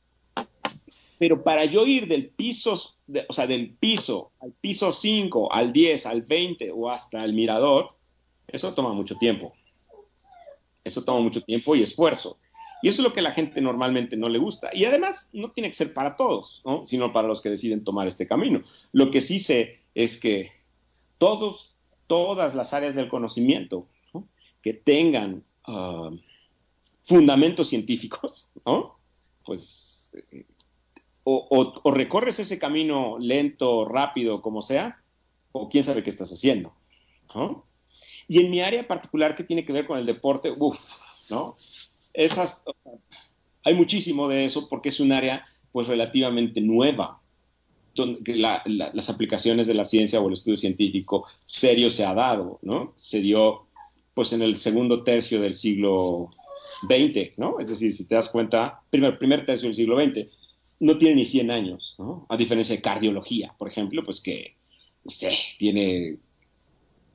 pero 1.20 1.44
para 1.44 1.66
yo 1.66 1.86
ir 1.86 2.08
del 2.08 2.30
piso, 2.30 2.72
o 2.72 3.32
sea, 3.32 3.46
del 3.46 3.74
piso 3.74 4.32
al 4.40 4.52
piso 4.52 4.90
5, 4.90 5.52
al 5.52 5.70
10, 5.70 6.06
al 6.06 6.22
20 6.22 6.72
o 6.74 6.90
hasta 6.90 7.22
el 7.24 7.34
mirador, 7.34 7.90
eso 8.48 8.72
toma 8.72 8.94
mucho 8.94 9.16
tiempo. 9.16 9.52
Eso 10.84 11.04
toma 11.04 11.20
mucho 11.20 11.42
tiempo 11.42 11.74
y 11.74 11.82
esfuerzo. 11.82 12.38
Y 12.82 12.88
eso 12.88 13.02
es 13.02 13.08
lo 13.08 13.12
que 13.12 13.20
a 13.20 13.24
la 13.24 13.32
gente 13.32 13.60
normalmente 13.60 14.16
no 14.16 14.28
le 14.28 14.38
gusta. 14.38 14.70
Y 14.72 14.84
además 14.84 15.28
no 15.32 15.52
tiene 15.52 15.68
que 15.68 15.76
ser 15.76 15.92
para 15.92 16.16
todos, 16.16 16.62
¿no? 16.64 16.86
sino 16.86 17.12
para 17.12 17.28
los 17.28 17.40
que 17.40 17.50
deciden 17.50 17.84
tomar 17.84 18.06
este 18.06 18.26
camino. 18.26 18.62
Lo 18.92 19.10
que 19.10 19.20
sí 19.20 19.38
sé 19.38 19.80
es 19.94 20.18
que 20.18 20.52
todos, 21.18 21.76
todas 22.06 22.54
las 22.54 22.72
áreas 22.72 22.94
del 22.94 23.08
conocimiento 23.08 23.86
que 24.62 24.72
tengan 24.74 25.44
ah, 25.66 26.10
fundamentos 27.02 27.68
científicos, 27.68 28.50
¿no? 28.66 28.96
Pues 29.44 30.10
eh, 30.30 30.44
o, 31.24 31.92
recorres 31.92 32.38
ese 32.38 32.58
camino 32.58 33.18
lento, 33.18 33.84
rápido, 33.84 34.42
como 34.42 34.62
sea, 34.62 35.02
o 35.52 35.68
quién 35.68 35.84
sabe 35.84 36.02
qué 36.02 36.10
estás 36.10 36.32
haciendo, 36.32 36.74
¿no? 37.34 37.64
Y 38.28 38.40
en 38.40 38.50
mi 38.50 38.60
área 38.60 38.86
particular 38.86 39.34
que 39.34 39.44
tiene 39.44 39.64
que 39.64 39.72
ver 39.72 39.86
con 39.86 39.98
el 39.98 40.06
deporte, 40.06 40.52
uff, 40.58 41.30
¿no? 41.30 41.54
Esas, 42.12 42.64
hay 43.64 43.74
muchísimo 43.74 44.28
de 44.28 44.44
eso 44.44 44.68
porque 44.68 44.88
es 44.88 45.00
un 45.00 45.12
área 45.12 45.44
pues 45.72 45.86
relativamente 45.86 46.60
nueva. 46.60 47.20
Donde 47.92 48.36
las 48.36 49.10
aplicaciones 49.10 49.66
de 49.66 49.74
la 49.74 49.84
ciencia 49.84 50.20
o 50.20 50.28
el 50.28 50.34
estudio 50.34 50.56
científico 50.56 51.26
serio 51.44 51.90
se 51.90 52.04
ha 52.04 52.14
dado, 52.14 52.60
¿no? 52.62 52.92
Se 52.94 53.20
dio 53.20 53.66
pues 54.14 54.32
en 54.32 54.42
el 54.42 54.56
segundo 54.56 55.02
tercio 55.02 55.40
del 55.40 55.54
siglo 55.54 56.30
20, 56.88 57.32
¿no? 57.36 57.58
Es 57.58 57.68
decir, 57.68 57.92
si 57.92 58.06
te 58.06 58.14
das 58.14 58.28
cuenta, 58.28 58.82
primer, 58.90 59.18
primer 59.18 59.44
tercio 59.44 59.66
del 59.66 59.74
siglo 59.74 60.02
XX, 60.02 60.38
no 60.80 60.98
tiene 60.98 61.16
ni 61.16 61.24
100 61.24 61.50
años, 61.50 61.96
¿no? 61.98 62.26
A 62.28 62.36
diferencia 62.36 62.74
de 62.74 62.82
cardiología, 62.82 63.54
por 63.58 63.68
ejemplo, 63.68 64.02
pues 64.02 64.20
que, 64.20 64.56
tiene 65.58 66.18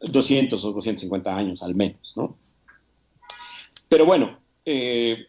200 0.02 0.64
o 0.64 0.72
250 0.72 1.36
años 1.36 1.64
al 1.64 1.76
menos, 1.76 2.16
¿no? 2.16 2.38
Pero 3.90 4.06
bueno, 4.06 4.40
eh, 4.66 5.28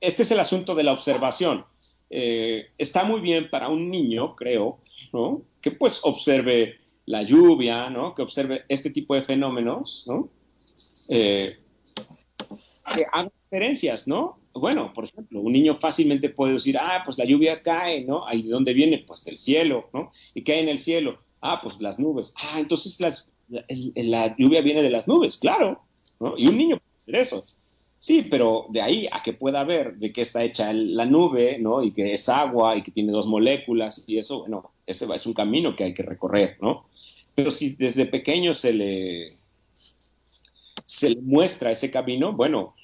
este 0.00 0.22
es 0.22 0.30
el 0.30 0.40
asunto 0.40 0.74
de 0.74 0.82
la 0.82 0.92
observación. 0.92 1.64
Eh, 2.10 2.66
está 2.76 3.04
muy 3.04 3.20
bien 3.20 3.48
para 3.50 3.68
un 3.68 3.90
niño, 3.90 4.36
creo, 4.36 4.80
¿no? 5.12 5.42
Que 5.60 5.70
pues 5.70 6.00
observe 6.02 6.80
la 7.06 7.22
lluvia, 7.22 7.88
¿no? 7.88 8.14
Que 8.14 8.22
observe 8.22 8.64
este 8.68 8.90
tipo 8.90 9.14
de 9.14 9.22
fenómenos, 9.22 10.04
¿no? 10.06 10.28
Eh, 11.08 11.56
que 12.94 13.06
haga 13.10 13.30
diferencias, 13.44 14.06
¿no? 14.06 14.38
Bueno, 14.54 14.92
por 14.92 15.04
ejemplo, 15.04 15.40
un 15.40 15.52
niño 15.52 15.76
fácilmente 15.76 16.28
puede 16.28 16.54
decir, 16.54 16.76
ah, 16.78 17.02
pues 17.04 17.16
la 17.16 17.24
lluvia 17.24 17.62
cae, 17.62 18.04
¿no? 18.04 18.24
¿Y 18.30 18.42
de 18.42 18.50
dónde 18.50 18.74
viene? 18.74 19.04
Pues 19.06 19.24
del 19.24 19.38
cielo, 19.38 19.88
¿no? 19.94 20.12
¿Y 20.34 20.42
cae 20.42 20.60
en 20.60 20.68
el 20.68 20.78
cielo? 20.78 21.22
Ah, 21.40 21.60
pues 21.62 21.80
las 21.80 21.98
nubes. 21.98 22.34
Ah, 22.36 22.58
entonces 22.58 23.00
la, 23.94 24.36
lluvia 24.36 24.60
viene 24.60 24.82
de 24.82 24.90
las 24.90 25.08
nubes, 25.08 25.36
claro, 25.36 25.82
¿no? 26.20 26.34
Y 26.36 26.46
un 26.48 26.56
niño 26.56 26.76
puede 26.78 26.96
hacer 26.96 27.16
eso. 27.16 27.44
Sí, 27.98 28.26
pero 28.28 28.66
de 28.70 28.82
ahí 28.82 29.08
a 29.12 29.22
que 29.22 29.32
pueda 29.32 29.62
ver 29.62 29.96
de 29.96 30.12
qué 30.12 30.22
está 30.22 30.42
hecha 30.42 30.72
la 30.72 31.06
nube, 31.06 31.58
¿no? 31.60 31.82
Y 31.82 31.92
que 31.92 32.12
es 32.14 32.28
agua 32.28 32.76
y 32.76 32.82
que 32.82 32.90
tiene 32.90 33.12
dos 33.12 33.28
moléculas 33.28 34.04
y 34.08 34.18
eso, 34.18 34.40
bueno, 34.40 34.72
ese 34.86 35.06
es 35.14 35.26
un 35.26 35.34
camino 35.34 35.76
que 35.76 35.84
hay 35.84 35.94
que 35.94 36.02
recorrer, 36.02 36.56
¿no? 36.60 36.86
Pero 37.34 37.50
si 37.50 37.76
desde 37.76 38.06
pequeño 38.06 38.54
se 38.54 38.72
le, 38.72 39.26
se 40.84 41.10
le 41.10 41.20
muestra 41.20 41.70
ese 41.70 41.90
camino, 41.90 42.32
bueno, 42.32 42.74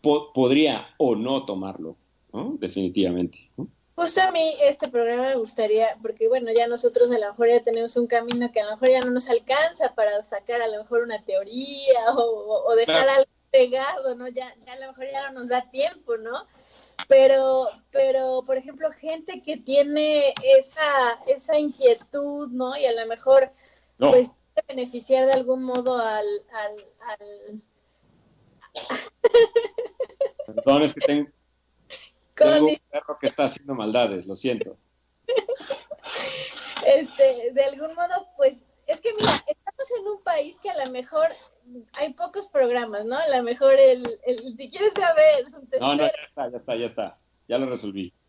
podría 0.00 0.86
o 0.98 1.16
no 1.16 1.44
tomarlo, 1.44 1.96
¿no? 2.32 2.56
Definitivamente. 2.60 3.50
Justo 3.96 4.20
a 4.22 4.32
mí 4.32 4.56
este 4.62 4.88
programa 4.88 5.28
me 5.28 5.36
gustaría, 5.36 5.96
porque 6.02 6.28
bueno, 6.28 6.50
ya 6.52 6.66
nosotros 6.66 7.12
a 7.12 7.18
lo 7.18 7.28
mejor 7.28 7.48
ya 7.48 7.62
tenemos 7.62 7.96
un 7.96 8.08
camino 8.08 8.50
que 8.50 8.60
a 8.60 8.64
lo 8.64 8.72
mejor 8.72 8.88
ya 8.88 9.00
no 9.02 9.10
nos 9.12 9.30
alcanza 9.30 9.94
para 9.94 10.22
sacar 10.24 10.60
a 10.60 10.66
lo 10.66 10.78
mejor 10.78 11.02
una 11.02 11.22
teoría 11.24 12.12
o, 12.16 12.74
dejar 12.74 13.08
algo 13.08 13.30
pegado, 13.52 14.16
¿no? 14.16 14.26
Ya, 14.26 14.52
ya 14.58 14.72
a 14.72 14.78
lo 14.80 14.88
mejor 14.88 15.06
ya 15.12 15.30
no 15.30 15.38
nos 15.38 15.48
da 15.48 15.70
tiempo, 15.70 16.16
¿no? 16.16 16.44
Pero, 17.06 17.68
pero, 17.92 18.42
por 18.44 18.56
ejemplo, 18.56 18.90
gente 18.90 19.40
que 19.40 19.58
tiene 19.58 20.34
esa, 20.42 20.82
esa 21.28 21.56
inquietud, 21.56 22.48
¿no? 22.48 22.76
Y 22.76 22.86
a 22.86 22.92
lo 22.92 23.06
mejor, 23.06 23.48
pues, 23.98 24.30
puede 24.54 24.66
beneficiar 24.68 25.26
de 25.26 25.34
algún 25.34 25.62
modo 25.62 25.98
al, 25.98 26.26
al 26.52 27.62
Perdón, 30.46 30.82
es 30.82 30.94
que 30.94 31.00
tengo, 31.00 31.28
un 32.40 32.76
perro 32.90 33.18
que 33.20 33.26
está 33.26 33.44
haciendo 33.44 33.74
maldades, 33.74 34.26
lo 34.26 34.34
siento. 34.34 34.76
Este, 36.86 37.50
de 37.52 37.64
algún 37.64 37.94
modo, 37.94 38.28
pues, 38.36 38.62
es 38.86 39.00
que 39.00 39.14
mira, 39.14 39.42
estamos 39.46 39.90
en 39.98 40.06
un 40.06 40.22
país 40.22 40.58
que 40.58 40.68
a 40.68 40.84
lo 40.84 40.92
mejor 40.92 41.28
hay 41.94 42.12
pocos 42.12 42.48
programas, 42.48 43.04
¿no? 43.06 43.16
A 43.16 43.28
lo 43.28 43.42
mejor 43.42 43.74
el, 43.74 44.04
si 44.56 44.70
quieres 44.70 44.92
saber. 44.92 45.44
No, 45.80 45.94
no, 45.94 46.02
ya 46.02 46.12
está, 46.22 46.50
ya 46.50 46.56
está, 46.56 46.76
ya 46.76 46.86
está. 46.86 47.18
Ya 47.48 47.58
lo 47.58 47.66
resolví. 47.66 48.12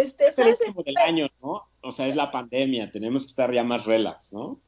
Este, 0.00 0.28
es 0.28 0.38
el 0.38 0.48
último 0.48 0.82
del 0.82 0.96
año, 0.98 1.28
¿no? 1.40 1.68
O 1.82 1.92
sea, 1.92 2.06
es 2.06 2.16
la 2.16 2.30
pandemia, 2.30 2.90
tenemos 2.90 3.22
que 3.22 3.28
estar 3.28 3.52
ya 3.52 3.62
más 3.62 3.84
relax, 3.84 4.32
¿no? 4.32 4.60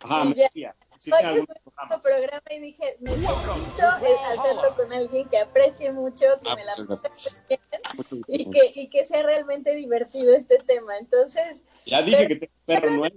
Ajá, 0.00 0.24
me 0.24 0.34
decía. 0.34 0.74
Hoy 1.12 1.38
es 1.38 1.46
un 1.46 2.00
programa 2.00 2.42
y 2.50 2.60
dije, 2.60 2.96
necesito 3.00 3.86
hacerlo 3.86 4.76
con 4.76 4.92
alguien 4.92 5.28
que 5.28 5.38
aprecie 5.38 5.92
mucho, 5.92 6.24
que 6.42 6.48
ah, 6.48 6.56
me 6.56 6.64
la 6.64 6.74
pase 6.86 7.40
bien 7.48 7.60
y 8.28 8.50
que, 8.50 8.72
y 8.74 8.88
que 8.88 9.04
sea 9.04 9.22
realmente 9.22 9.74
divertido 9.74 10.34
este 10.34 10.58
tema. 10.58 10.96
Entonces... 10.98 11.64
Ya 11.86 12.02
dije 12.02 12.28
que 12.28 12.36
tengo 12.36 12.52
un 12.54 12.64
perro 12.64 12.90
nuevo, 12.96 13.16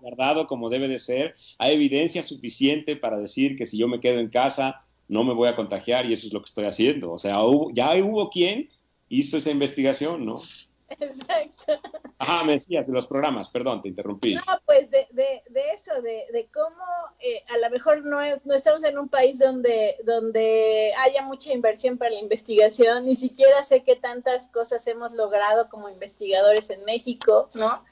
guardado 0.00 0.46
como 0.46 0.70
debe 0.70 0.88
de 0.88 0.98
ser. 0.98 1.36
Hay 1.58 1.74
evidencia 1.74 2.22
suficiente 2.22 2.96
para 2.96 3.18
decir 3.18 3.56
que 3.56 3.66
si 3.66 3.78
yo 3.78 3.88
me 3.88 4.00
quedo 4.00 4.20
en 4.20 4.28
casa 4.28 4.84
no 5.08 5.24
me 5.24 5.32
voy 5.32 5.48
a 5.48 5.56
contagiar 5.56 6.06
y 6.06 6.12
eso 6.12 6.26
es 6.26 6.32
lo 6.32 6.40
que 6.40 6.48
estoy 6.48 6.66
haciendo. 6.66 7.12
O 7.12 7.18
sea, 7.18 7.38
ya 7.72 7.94
hubo 8.04 8.30
quien 8.30 8.68
hizo 9.08 9.38
esa 9.38 9.50
investigación, 9.50 10.24
¿no? 10.24 10.40
Exacto. 11.00 11.80
Ajá, 12.18 12.44
me 12.44 12.52
decías 12.52 12.86
de 12.86 12.92
los 12.92 13.06
programas, 13.06 13.48
perdón, 13.50 13.82
te 13.82 13.88
interrumpí. 13.88 14.34
No, 14.34 14.42
pues 14.64 14.90
de, 14.90 15.06
de, 15.10 15.42
de 15.50 15.70
eso, 15.74 16.00
de, 16.00 16.26
de 16.32 16.48
cómo 16.52 16.84
eh, 17.20 17.44
a 17.54 17.58
lo 17.58 17.70
mejor 17.70 18.04
no, 18.04 18.20
es, 18.22 18.44
no 18.46 18.54
estamos 18.54 18.82
en 18.84 18.98
un 18.98 19.08
país 19.08 19.38
donde, 19.38 19.96
donde 20.04 20.92
haya 21.04 21.22
mucha 21.22 21.52
inversión 21.52 21.98
para 21.98 22.12
la 22.12 22.20
investigación, 22.20 23.04
ni 23.04 23.16
siquiera 23.16 23.62
sé 23.62 23.82
qué 23.82 23.96
tantas 23.96 24.48
cosas 24.48 24.86
hemos 24.86 25.12
logrado 25.12 25.68
como 25.68 25.90
investigadores 25.90 26.70
en 26.70 26.84
México, 26.84 27.50
¿no? 27.52 27.84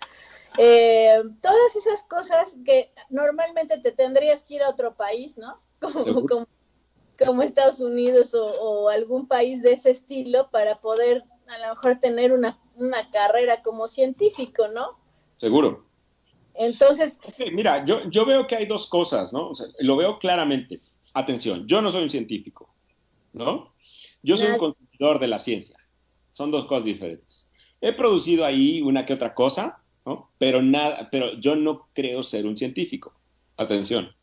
Eh, 0.59 1.23
todas 1.43 1.77
esas 1.77 2.03
cosas 2.05 2.57
que 2.65 2.91
normalmente 3.11 3.79
te 3.79 3.93
tendrías 3.93 4.43
que 4.43 4.55
ir 4.55 4.63
a 4.63 4.71
otro 4.71 4.97
país, 4.97 5.37
¿no? 5.37 5.61
Como, 5.79 6.27
como, 6.27 6.47
como 7.23 7.43
Estados 7.43 7.81
Unidos 7.81 8.33
o, 8.35 8.47
o 8.47 8.89
algún 8.89 9.29
país 9.29 9.63
de 9.63 9.73
ese 9.73 9.91
estilo 9.91 10.51
para 10.51 10.81
poder 10.81 11.23
a 11.49 11.59
lo 11.59 11.69
mejor 11.75 11.97
tener 12.01 12.33
una, 12.33 12.59
una 12.77 13.11
carrera 13.11 13.63
como 13.63 13.87
científico, 13.87 14.69
¿no? 14.69 14.99
Seguro. 15.37 15.87
Entonces, 16.55 17.19
mira, 17.53 17.85
yo, 17.85 18.09
yo 18.09 18.25
veo 18.25 18.47
que 18.47 18.57
hay 18.57 18.67
dos 18.67 18.87
cosas, 18.89 19.33
¿no? 19.33 19.51
O 19.51 19.55
sea, 19.55 19.67
lo 19.81 19.97
veo 19.97 20.19
claramente. 20.19 20.79
Atención, 21.15 21.67
yo 21.67 21.83
no 21.83 21.93
soy 21.93 22.03
un 22.05 22.11
científico, 22.11 22.75
¿no? 23.33 23.75
Yo 24.23 24.37
soy 24.37 24.49
un 24.49 24.59
consumidor 24.59 25.19
de 25.19 25.29
la 25.29 25.39
ciencia. 25.39 25.77
Son 26.31 26.51
dos 26.51 26.65
cosas 26.65 26.85
diferentes. 26.85 27.51
He 27.81 27.93
producido 27.93 28.45
ahí 28.45 28.81
una 28.83 29.05
que 29.05 29.13
otra 29.13 29.35
cosa, 29.35 29.83
¿no? 30.07 30.31
Pero 30.39 30.63
nada, 30.63 31.09
pero 31.11 31.35
yo 31.35 31.57
no 31.57 31.89
creo 31.95 32.23
ser 32.23 32.47
un 32.47 32.57
científico. 32.57 33.15
Atención. 33.59 34.15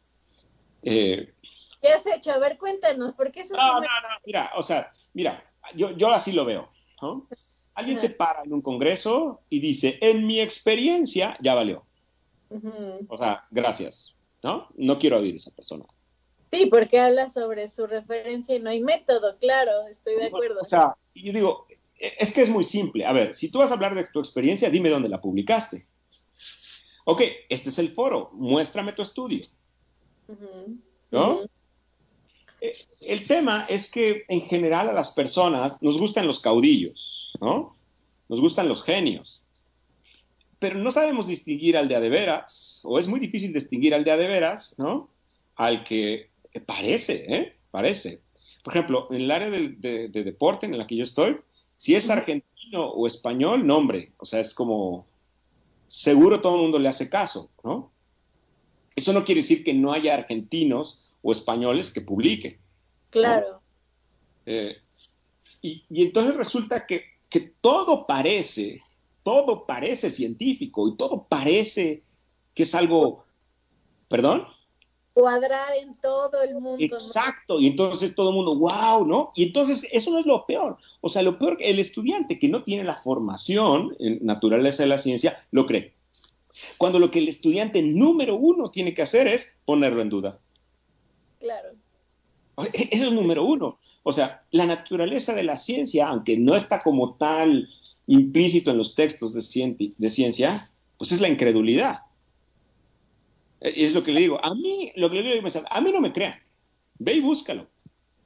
Eh, 0.82 1.34
¿qué 1.82 1.90
has 1.90 2.06
hecho? 2.08 2.32
A 2.32 2.40
ver, 2.40 2.58
cuéntanos, 2.58 3.14
porque 3.14 3.42
eso 3.42 3.56
no, 3.56 3.74
no, 3.76 3.80
me- 3.82 3.88
no, 3.88 3.94
mira, 4.26 4.52
o 4.56 4.64
sea, 4.64 4.92
mira, 5.14 5.44
yo, 5.76 5.92
yo 5.92 6.10
así 6.12 6.32
lo 6.34 6.46
veo, 6.46 6.70
¿no? 7.04 7.28
Alguien 7.76 7.98
se 7.98 8.12
para 8.12 8.44
en 8.44 8.54
un 8.54 8.62
congreso 8.62 9.42
y 9.50 9.60
dice, 9.60 9.98
en 10.02 10.26
mi 10.26 10.40
experiencia, 10.40 11.38
ya 11.42 11.54
valió. 11.56 11.86
O 13.08 13.18
sea, 13.18 13.46
gracias, 13.52 14.16
¿no? 14.44 14.70
No 14.76 14.98
quiero 15.00 15.18
oír 15.18 15.34
a 15.34 15.38
esa 15.38 15.52
persona. 15.52 15.86
Sí, 16.52 16.68
porque 16.68 17.00
habla 17.00 17.30
sobre 17.30 17.68
su 17.68 17.88
referencia 17.88 18.56
y 18.56 18.60
no 18.60 18.70
hay 18.70 18.80
método, 18.80 19.38
claro, 19.40 19.72
estoy 19.90 20.16
de 20.18 20.26
acuerdo. 20.26 20.62
O 20.62 20.66
sea, 20.66 20.96
yo 21.16 21.34
digo, 21.34 21.66
e- 21.98 22.14
es 22.20 22.32
que 22.32 22.44
es 22.44 22.50
muy 22.50 22.64
simple. 22.64 23.06
A 23.06 23.12
ver, 23.12 23.34
si 23.34 23.50
tú 23.50 23.58
vas 23.58 23.72
a 23.72 23.74
hablar 23.74 23.96
de 23.96 24.06
tu 24.08 24.20
experiencia, 24.20 24.70
dime 24.70 24.90
dónde 24.90 25.10
la 25.10 25.20
publicaste. 25.20 25.84
Ok, 27.06 27.22
este 27.50 27.70
es 27.70 27.80
el 27.80 27.90
foro, 27.90 28.30
muéstrame 28.34 28.94
tu 28.94 29.02
estudio. 29.02 29.42
¿no? 31.12 31.42
El 33.02 33.26
tema 33.26 33.66
es 33.68 33.92
que 33.92 34.24
en 34.30 34.42
general 34.42 34.88
a 34.90 34.94
las 34.94 35.12
personas 35.12 35.82
nos 35.82 36.00
gustan 36.00 36.26
los 36.28 36.40
caudillos, 36.40 37.34
¿no? 37.42 37.76
Nos 38.30 38.40
gustan 38.40 38.70
los 38.70 38.84
genios. 38.84 39.46
Pero 40.60 40.78
no 40.78 40.90
sabemos 40.92 41.28
distinguir 41.28 41.76
al 41.76 41.90
de 41.90 41.96
a 41.96 42.00
de 42.00 42.10
veras, 42.10 42.82
o 42.86 42.98
es 43.00 43.08
muy 43.10 43.20
difícil 43.20 43.52
distinguir 43.52 43.94
al 43.94 44.06
de 44.06 44.12
a 44.12 44.18
de 44.18 44.28
veras, 44.30 44.76
¿no? 44.78 45.10
Al 45.58 45.84
que 45.84 46.30
parece, 46.66 47.26
¿eh? 47.28 47.56
Parece. 47.70 48.22
Por 48.64 48.74
ejemplo, 48.74 49.08
en 49.12 49.22
el 49.24 49.32
área 49.32 49.50
de, 49.50 49.70
de- 49.70 50.08
de 50.08 50.24
deporte 50.24 50.66
en 50.66 50.78
la 50.78 50.88
que 50.88 50.96
yo 50.96 51.04
estoy, 51.04 51.38
si 51.76 51.96
es 51.96 52.10
argentino 52.10 52.86
o 52.86 53.06
español, 53.08 53.68
nombre. 53.68 54.14
O 54.20 54.26
sea, 54.26 54.40
es 54.40 54.54
como, 54.54 55.06
seguro 55.88 56.40
todo 56.40 56.56
el 56.56 56.62
mundo 56.62 56.80
le 56.80 56.88
hace 56.88 57.10
caso, 57.10 57.50
¿no? 57.64 57.92
Eso 58.96 59.14
no 59.14 59.24
quiere 59.24 59.42
decir 59.42 59.64
que 59.64 59.74
no 59.74 59.92
haya 59.92 60.14
argentinos 60.14 61.00
o 61.22 61.32
españoles 61.32 61.92
que 61.92 62.02
publiquen. 62.02 62.58
Claro, 63.10 63.62
Eh, 64.46 64.76
y, 65.62 65.84
y 65.90 66.04
entonces 66.04 66.36
resulta 66.36 66.86
que, 66.86 67.04
que 67.30 67.54
todo 67.62 68.06
parece, 68.06 68.82
todo 69.24 69.66
parece 69.66 70.10
científico 70.10 70.88
y 70.88 70.98
todo 70.98 71.26
parece 71.30 72.04
que 72.54 72.64
es 72.64 72.76
algo, 72.76 73.24
perdón, 74.10 74.46
cuadrar 75.14 75.76
en 75.78 75.94
todo 75.94 76.42
el 76.42 76.56
mundo. 76.56 76.78
¿no? 76.80 76.98
exacto, 76.98 77.60
y 77.60 77.68
entonces 77.68 78.16
todo 78.16 78.30
el 78.30 78.36
mundo, 78.36 78.56
wow, 78.56 79.06
¿no? 79.06 79.32
Y 79.36 79.44
entonces 79.44 79.88
eso 79.92 80.12
no 80.12 80.20
es 80.20 80.26
lo 80.26 80.46
peor, 80.46 80.78
o 81.02 81.10
sea, 81.10 81.22
lo 81.22 81.38
peor 81.38 81.58
que 81.58 81.70
el 81.70 81.80
estudiante 81.80 82.40
que 82.40 82.50
no 82.50 82.64
tiene 82.64 82.84
la 82.84 82.96
formación 82.96 83.96
en 84.00 84.20
naturaleza 84.26 84.84
de 84.84 84.90
la 84.90 84.98
ciencia, 84.98 85.46
lo 85.52 85.66
cree. 85.66 85.94
Cuando 86.78 87.00
lo 87.00 87.12
que 87.12 87.20
el 87.20 87.28
estudiante 87.28 87.82
número 87.82 88.36
uno 88.36 88.72
tiene 88.72 88.94
que 88.94 89.02
hacer 89.02 89.28
es 89.28 89.58
ponerlo 89.66 90.02
en 90.02 90.10
duda. 90.10 90.40
Claro, 91.40 91.70
E-, 92.74 92.90
Eso 92.92 93.08
es 93.08 93.14
número 93.14 93.44
uno. 93.46 93.80
O 94.04 94.12
sea, 94.12 94.40
la 94.52 94.66
naturaleza 94.66 95.34
de 95.34 95.44
la 95.44 95.58
ciencia, 95.58 96.08
aunque 96.08 96.38
no 96.38 96.56
está 96.56 96.80
como 96.80 97.16
tal 97.16 97.70
implícito 98.08 98.72
en 98.72 98.78
los 98.78 98.96
textos 98.96 99.34
de, 99.34 100.10
ciencia, 100.10 100.70
pues 100.98 101.12
es 101.12 101.22
la 101.22 101.30
incredulidad. 101.30 102.00
Y 103.62 103.86
es 103.86 103.94
lo 103.94 104.04
que 104.04 104.12
le 104.12 104.20
digo. 104.20 104.44
A 104.44 104.54
mí, 104.54 104.92
lo 104.96 105.10
que 105.10 105.22
le 105.22 105.36
digo, 105.36 105.48
a 105.70 105.82
mí 105.82 105.92
no 105.92 106.02
me 106.02 106.12
crean. 106.12 106.36
Ve 107.00 107.14
y 107.14 107.22
búscalo. 107.22 107.68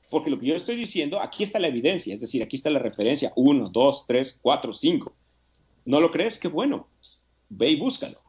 Porque 0.10 0.30
lo 0.30 0.40
que 0.40 0.48
yo 0.48 0.56
estoy 0.56 0.78
diciendo, 0.78 1.22
aquí 1.22 1.44
está 1.44 1.60
la 1.60 1.68
evidencia, 1.68 2.14
es 2.14 2.22
decir, 2.22 2.42
aquí 2.42 2.56
está 2.56 2.70
la 2.70 2.80
referencia, 2.80 3.34
uno, 3.36 3.70
dos, 3.70 4.06
tres, 4.08 4.40
cuatro, 4.42 4.74
cinco. 4.74 5.14
¿No 5.86 6.00
lo 6.00 6.12
crees? 6.12 6.38
Qué 6.38 6.48
bueno. 6.48 6.88
Ve 7.50 7.72
y 7.72 7.76
búscalo. 7.76 8.20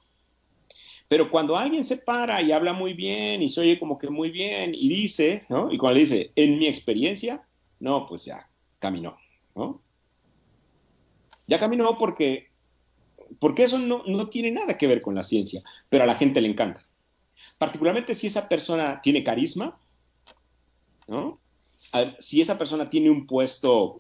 Pero 1.09 1.31
cuando 1.31 1.57
alguien 1.57 1.85
se 1.85 1.97
para 1.97 2.43
y 2.43 2.53
habla 2.53 2.75
muy 2.75 2.93
bien 2.93 3.43
y 3.43 3.49
se 3.49 3.63
oye 3.63 3.79
como 3.79 3.99
que 3.99 4.11
muy 4.11 4.31
bien 4.31 4.75
y 4.75 4.89
dice, 4.91 5.47
¿no? 5.49 5.73
Y 5.73 5.79
cuando 5.79 5.95
le 5.95 6.01
dice, 6.01 6.33
en 6.37 6.59
mi 6.59 6.67
experiencia, 6.67 7.43
no, 7.81 8.05
pues 8.05 8.27
ya 8.27 8.49
caminó, 8.79 9.17
¿no? 9.55 9.81
Ya 11.47 11.59
caminó 11.59 11.97
porque, 11.97 12.51
porque 13.41 13.63
eso 13.65 13.79
no, 13.79 14.03
no 14.07 14.29
tiene 14.29 14.51
nada 14.51 14.77
que 14.77 14.87
ver 14.87 15.01
con 15.01 15.15
la 15.15 15.23
ciencia, 15.23 15.63
pero 15.89 16.05
a 16.05 16.07
la 16.07 16.15
gente 16.15 16.43
le 16.43 16.49
encanta. 16.49 16.85
Particularmente 17.59 18.15
si 18.15 18.27
esa 18.27 18.47
persona 18.47 19.01
tiene 19.01 19.25
carisma, 19.25 19.81
¿no? 21.07 21.41
Si 22.19 22.43
esa 22.43 22.59
persona 22.59 22.89
tiene 22.89 23.09
un 23.09 23.27
puesto, 23.27 23.99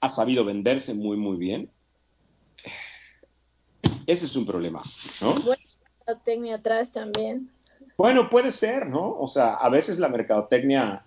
ha 0.00 0.08
sabido 0.08 0.42
venderse 0.44 0.94
muy, 0.94 1.18
muy 1.18 1.36
bien, 1.36 1.70
ese 4.06 4.24
es 4.24 4.36
un 4.36 4.46
problema, 4.46 4.80
¿no? 5.20 5.34
la 5.46 5.56
técnica 6.04 6.56
atrás 6.56 6.92
también. 6.92 7.50
Bueno, 7.96 8.28
puede 8.28 8.52
ser, 8.52 8.86
¿no? 8.86 9.16
O 9.18 9.26
sea, 9.28 9.54
a 9.54 9.68
veces 9.68 9.98
la 9.98 10.08
mercadotecnia, 10.08 11.06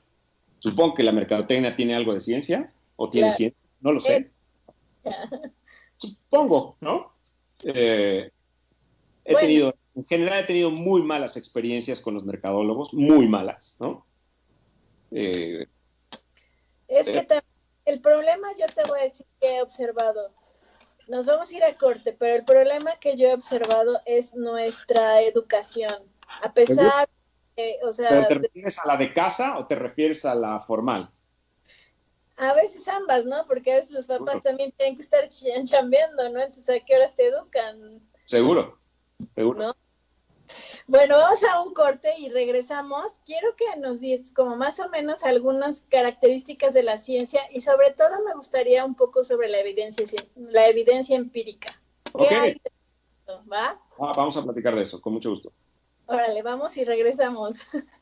supongo 0.59 0.95
que 0.95 1.03
la 1.03 1.11
mercadotecnia 1.11 1.75
tiene 1.75 1.95
algo 1.95 2.13
de 2.13 2.19
ciencia 2.19 2.73
o 2.95 3.09
tiene 3.09 3.27
Claro. 3.27 3.37
ciencia, 3.37 3.59
no 3.81 3.91
lo 3.91 3.99
sé. 3.99 4.31
Supongo, 5.97 6.77
¿no? 6.81 7.11
Eh, 7.63 8.29
he 9.25 9.31
Bueno. 9.31 9.47
tenido, 9.47 9.75
en 9.95 10.05
general 10.05 10.39
he 10.43 10.47
tenido 10.47 10.71
muy 10.71 11.01
malas 11.01 11.37
experiencias 11.37 12.01
con 12.01 12.13
los 12.13 12.23
mercadólogos, 12.23 12.93
muy 12.93 13.27
malas, 13.27 13.77
¿no? 13.79 14.05
Eh, 15.11 15.65
Es 16.87 17.09
que 17.09 17.19
Eh. 17.19 17.27
tam- 17.27 17.41
el 17.85 17.99
problema, 18.01 18.47
yo 18.59 18.65
te 18.67 18.83
voy 18.89 18.99
a 18.99 19.03
decir 19.03 19.25
que 19.39 19.57
he 19.57 19.61
observado, 19.61 20.33
nos 21.07 21.25
vamos 21.25 21.51
a 21.51 21.55
ir 21.55 21.63
a 21.63 21.75
corte, 21.77 22.13
pero 22.13 22.35
el 22.35 22.43
problema 22.45 22.91
que 22.99 23.15
yo 23.15 23.27
he 23.29 23.33
observado 23.33 24.01
es 24.05 24.35
nuestra 24.35 25.21
educación. 25.21 25.93
A 26.43 26.53
pesar, 26.53 27.09
de, 27.55 27.79
o 27.83 27.91
sea, 27.91 28.09
¿Pero 28.09 28.27
te 28.27 28.33
refieres 28.35 28.79
a 28.79 28.87
la 28.87 28.97
de 28.97 29.13
casa 29.13 29.57
o 29.57 29.65
te 29.67 29.75
refieres 29.75 30.25
a 30.25 30.35
la 30.35 30.59
formal? 30.61 31.09
a 32.37 32.53
veces 32.53 32.87
ambas, 32.87 33.25
¿no? 33.25 33.45
Porque 33.47 33.73
a 33.73 33.75
veces 33.77 33.91
los 33.91 34.05
papás 34.07 34.27
Seguro. 34.27 34.41
también 34.41 34.71
tienen 34.73 34.95
que 34.95 35.01
estar 35.01 35.23
ch- 35.27 35.63
chambeando, 35.63 36.29
¿no? 36.29 36.39
Entonces, 36.39 36.69
¿a 36.81 36.85
qué 36.85 36.95
horas 36.95 37.15
te 37.15 37.27
educan? 37.27 37.89
Seguro, 38.25 38.79
seguro. 39.33 39.59
¿No? 39.59 39.75
Bueno, 40.87 41.17
vamos 41.17 41.43
a 41.43 41.61
un 41.61 41.73
corte 41.73 42.09
y 42.17 42.29
regresamos. 42.29 43.21
Quiero 43.25 43.55
que 43.55 43.65
nos 43.79 43.99
digas 43.99 44.31
como 44.31 44.55
más 44.55 44.79
o 44.79 44.89
menos 44.89 45.23
algunas 45.23 45.81
características 45.81 46.73
de 46.73 46.83
la 46.83 46.97
ciencia 46.97 47.41
y 47.51 47.61
sobre 47.61 47.91
todo 47.91 48.23
me 48.25 48.33
gustaría 48.33 48.85
un 48.85 48.95
poco 48.95 49.23
sobre 49.23 49.49
la 49.49 49.59
evidencia, 49.59 50.05
la 50.35 50.67
evidencia 50.67 51.15
empírica. 51.15 51.69
¿Qué 52.17 52.27
hay 52.27 52.53
de 52.53 52.61
esto? 52.63 53.43
¿Va? 53.51 53.79
Ah, 53.99 54.13
vamos 54.15 54.37
a 54.37 54.43
platicar 54.43 54.75
de 54.75 54.83
eso, 54.83 55.01
con 55.01 55.13
mucho 55.13 55.29
gusto. 55.29 55.51
Órale, 56.05 56.41
vamos 56.41 56.77
y 56.77 56.85
regresamos. 56.85 57.67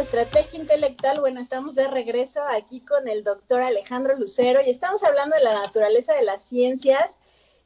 Estrategia 0.00 0.58
Intelectual, 0.58 1.20
bueno, 1.20 1.40
estamos 1.40 1.74
de 1.74 1.86
regreso 1.86 2.40
aquí 2.50 2.80
con 2.80 3.06
el 3.06 3.22
doctor 3.22 3.60
Alejandro 3.60 4.16
Lucero 4.16 4.60
y 4.64 4.70
estamos 4.70 5.04
hablando 5.04 5.36
de 5.36 5.44
la 5.44 5.52
naturaleza 5.52 6.14
de 6.14 6.24
las 6.24 6.42
ciencias. 6.42 7.18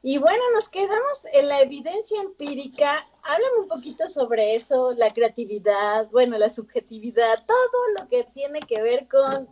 Y 0.03 0.17
bueno, 0.17 0.43
nos 0.53 0.67
quedamos 0.67 1.25
en 1.33 1.47
la 1.47 1.61
evidencia 1.61 2.21
empírica. 2.21 3.07
háblame 3.23 3.59
un 3.61 3.67
poquito 3.69 4.09
sobre 4.09 4.53
eso, 4.53 4.91
la 4.97 5.13
creatividad, 5.13 6.09
bueno, 6.11 6.37
la 6.37 6.49
subjetividad, 6.49 7.43
todo 7.47 7.81
lo 7.99 8.07
que 8.09 8.25
tiene 8.25 8.59
que 8.59 8.81
ver 8.81 9.07
con, 9.07 9.47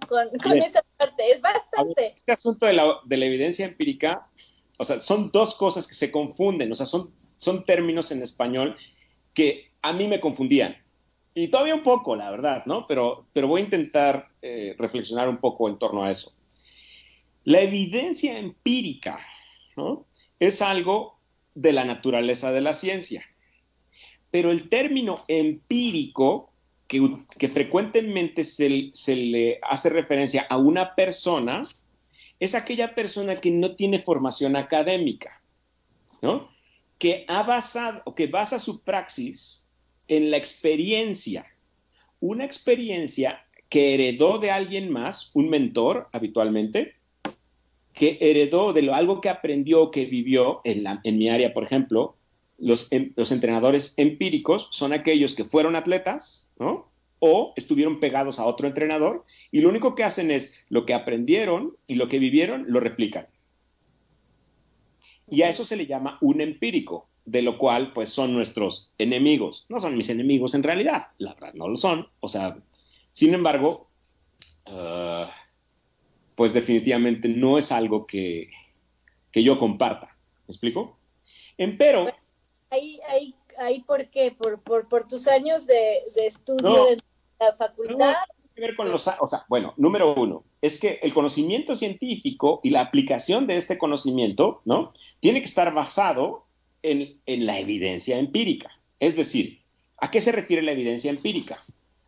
esa 0.58 0.84
parte. 0.98 1.32
Es 1.32 1.41
bastante. 1.41 2.13
Este 2.17 2.34
asunto 2.34 2.65
de 2.65 2.74
la, 2.74 3.00
de 3.06 3.17
la, 3.17 3.26
evidencia 3.26 3.65
empírica, 3.65 4.28
o 4.78 4.84
sea, 4.84 5.00
son 5.00 5.32
dos 5.32 5.56
cosas 5.56 5.88
que 5.88 5.96
se 5.96 6.12
confunden, 6.12 6.72
o 6.72 6.76
sea, 6.76 6.86
son, 6.86 7.13
son 7.38 7.65
términos 7.65 8.12
en 8.12 8.22
español 8.22 8.76
que 9.34 9.72
a 9.82 9.93
mí 9.93 10.08
me 10.08 10.19
confundían. 10.19 10.83
Y 11.36 11.48
todavía 11.48 11.76
un 11.76 11.84
poco, 11.84 12.15
la 12.15 12.30
verdad, 12.30 12.63
¿no? 12.65 12.86
Pero, 12.86 13.26
pero 13.34 13.48
voy 13.48 13.62
a 13.62 13.63
intentar 13.63 14.30
eh, 14.41 14.76
reflexionar 14.78 15.30
un 15.30 15.38
poco 15.38 15.67
en 15.67 15.80
torno 15.80 16.04
a 16.04 16.12
eso. 16.12 16.34
La 17.43 17.62
evidencia 17.62 18.38
empírica, 18.38 19.19
¿no? 19.76 20.06
Es 20.39 20.62
algo 20.62 21.17
de 21.56 21.74
la 21.74 21.86
naturaleza 21.86 22.52
de 22.52 22.62
la 22.62 22.74
ciencia. 22.74 23.24
Pero 24.30 24.52
el 24.52 24.69
término 24.69 25.26
empírico, 25.28 26.52
que, 26.88 27.50
frecuentemente 27.50 28.43
se, 28.43 28.91
se, 28.93 29.15
le 29.15 29.60
hace 29.63 29.89
referencia 29.89 30.46
a 30.50 30.58
una 30.58 30.93
persona, 30.93 31.63
es 32.39 32.54
aquella 32.54 32.93
persona 32.93 33.36
que 33.36 33.50
no 33.50 33.76
tiene 33.76 34.04
formación 34.04 34.56
académica, 34.56 35.41
¿no? 36.22 36.50
Que 37.00 37.26
ha 37.28 37.41
basado, 37.41 38.04
o 38.06 38.13
que 38.13 38.28
basa 38.28 38.60
su 38.60 38.84
praxis 38.84 39.63
en 40.07 40.31
la 40.31 40.37
experiencia. 40.37 41.45
Una 42.19 42.45
experiencia 42.45 43.45
que 43.69 43.93
heredó 43.93 44.37
de 44.37 44.51
alguien 44.51 44.91
más, 44.91 45.31
un 45.33 45.49
mentor 45.49 46.07
habitualmente, 46.11 46.95
que 47.93 48.17
heredó 48.21 48.73
de 48.73 48.81
lo, 48.81 48.93
algo 48.93 49.21
que 49.21 49.29
aprendió, 49.29 49.91
que 49.91 50.05
vivió 50.05 50.61
en, 50.63 50.85
en 51.03 51.17
mi 51.17 51.29
área, 51.29 51.53
por 51.53 51.63
ejemplo, 51.63 52.15
los, 52.57 52.91
em, 52.91 53.13
los, 53.15 53.31
entrenadores 53.31 53.93
empíricos 53.97 54.67
son 54.71 54.93
aquellos 54.93 55.33
que 55.33 55.43
fueron 55.43 55.75
atletas, 55.75 56.51
¿no? 56.59 56.91
O 57.19 57.53
estuvieron 57.55 57.99
pegados 57.99 58.39
a 58.39 58.45
otro 58.45 58.67
entrenador 58.67 59.25
y 59.51 59.61
lo 59.61 59.69
único 59.69 59.95
que 59.95 60.03
hacen 60.03 60.31
es 60.31 60.61
lo 60.69 60.85
que 60.85 60.93
aprendieron 60.93 61.77
y 61.87 61.95
lo 61.95 62.07
que 62.07 62.19
vivieron 62.19 62.65
lo 62.67 62.79
replican. 62.79 63.27
Y 65.29 65.41
a 65.43 65.49
eso 65.49 65.65
se 65.65 65.77
le 65.77 65.87
llama 65.87 66.17
un 66.21 66.41
empírico, 66.41 67.07
de 67.25 67.41
lo 67.41 67.57
cual 67.57 67.93
pues 67.93 68.09
son 68.09 68.33
nuestros 68.33 68.93
enemigos. 68.97 69.65
No 69.69 69.79
son 69.79 69.95
mis 69.95 70.09
enemigos 70.09 70.55
en 70.55 70.63
realidad, 70.63 71.07
la 71.17 71.33
verdad 71.33 71.53
no 71.53 71.67
lo 71.67 71.77
son. 71.77 72.07
O 72.19 72.27
sea, 72.27 72.57
sin 73.12 73.33
embargo, 73.33 73.88
uh, 74.67 75.25
pues 76.36 76.53
definitivamente 76.53 77.29
no 77.29 77.57
es 77.57 77.71
algo 77.71 78.05
que, 78.05 78.49
yo 79.33 79.57
comparta. 79.59 80.15
¿Me 80.47 80.51
explico? 80.51 80.97
Empero... 81.57 82.07
Ahí, 82.69 82.99
ahí, 83.09 83.36
ahí 83.59 83.79
¿por 83.81 84.07
qué? 84.07 84.31
¿Por, 84.31 84.59
por, 84.62 85.07
tus 85.07 85.27
años 85.27 85.67
de, 85.67 85.97
estudio 86.25 86.86
de 86.86 86.97
la 87.39 87.55
facultad? 87.55 88.15
que 88.55 88.62
ver 88.62 88.75
con 88.75 88.91
los, 88.91 89.07
o 89.07 89.27
sea, 89.27 89.45
bueno, 89.49 89.73
número 89.77 90.13
uno, 90.13 90.43
es 90.62 90.79
que 90.79 90.99
el 91.01 91.13
conocimiento 91.13 91.75
científico 91.75 92.59
y 92.63 92.69
la 92.69 92.81
aplicación 92.81 93.47
de 93.47 93.57
este 93.57 93.77
conocimiento, 93.77 94.62
¿no? 94.65 94.93
Tiene 95.19 95.39
que 95.39 95.45
estar 95.45 95.73
basado 95.73 96.42
en, 96.84 97.19
en, 97.26 97.46
la 97.46 97.60
evidencia 97.60 98.17
empírica. 98.17 98.72
Es 99.00 99.15
decir, 99.15 99.60
¿a 100.00 100.12
qué 100.12 100.22
se 100.22 100.32
refiere 100.32 100.62
la 100.62 100.74
evidencia 100.74 101.10
empírica? 101.10 101.63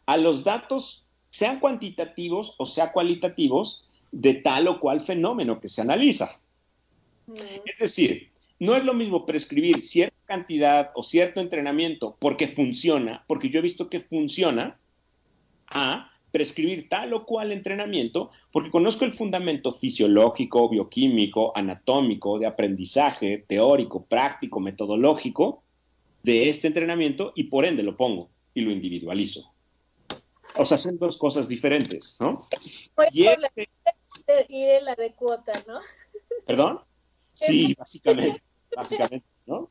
A 0.06 0.18
los 0.18 0.44
datos, 0.44 1.06
sean 1.30 1.60
cuantitativos 1.60 2.56
o 2.58 2.66
sean 2.66 2.92
cualitativos, 2.94 3.86
de 4.12 4.36
tal 4.36 4.68
o 4.68 4.80
cual 4.80 5.02
fenómeno 5.02 5.60
que 5.60 5.68
se 5.68 5.82
analiza. 5.82 6.40
Mm. 7.28 7.34
Es 7.66 7.78
decir, 7.80 8.30
no 8.60 8.76
es 8.76 8.86
lo 8.86 8.94
mismo 8.94 9.26
prescribir 9.26 9.82
cierta 9.82 10.16
cantidad 10.26 10.92
o 10.96 11.04
cierto 11.04 11.42
entrenamiento 11.42 12.16
porque 12.20 12.48
funciona, 12.48 13.26
porque 13.28 13.50
yo 13.50 13.60
he 13.60 13.64
visto 13.64 13.90
que 13.90 14.00
funciona, 14.00 14.80
a 15.68 16.12
prescribir 16.36 16.89
tal 16.89 17.13
o 17.13 17.26
cual 17.26 17.54
entrenamiento 17.54 18.30
porque 18.52 18.69
conozco 18.69 19.06
el 19.06 19.13
fundamento 19.13 19.71
fisiológico, 19.71 20.67
bioquímico, 20.67 21.54
anatómico, 21.56 22.38
de 22.38 22.45
aprendizaje, 22.45 23.45
teórico, 23.48 24.04
práctico, 24.04 24.60
metodológico 24.60 25.63
de 26.24 26.50
este 26.50 26.67
entrenamiento 26.67 27.32
y 27.38 27.45
por 27.45 27.63
ende 27.63 27.84
lo 27.84 27.95
pongo 27.95 28.28
y 28.54 28.60
lo 28.60 28.71
individualizo. 28.71 29.50
O 30.58 30.65
sea, 30.65 30.78
son 30.78 30.98
dos 30.98 31.15
cosas 31.15 31.48
diferentes, 31.48 32.17
¿no? 32.19 32.41
Pues 32.95 33.08
y 33.13 33.28
este 33.28 33.69
ir 34.50 34.82
la 34.84 34.95
de 34.95 35.13
cuota, 35.13 35.54
¿no? 35.69 35.80
¿Perdón? 36.45 36.82
Sí, 37.32 37.74
básicamente, 37.80 38.41
básicamente, 38.76 39.26
¿no? 39.45 39.69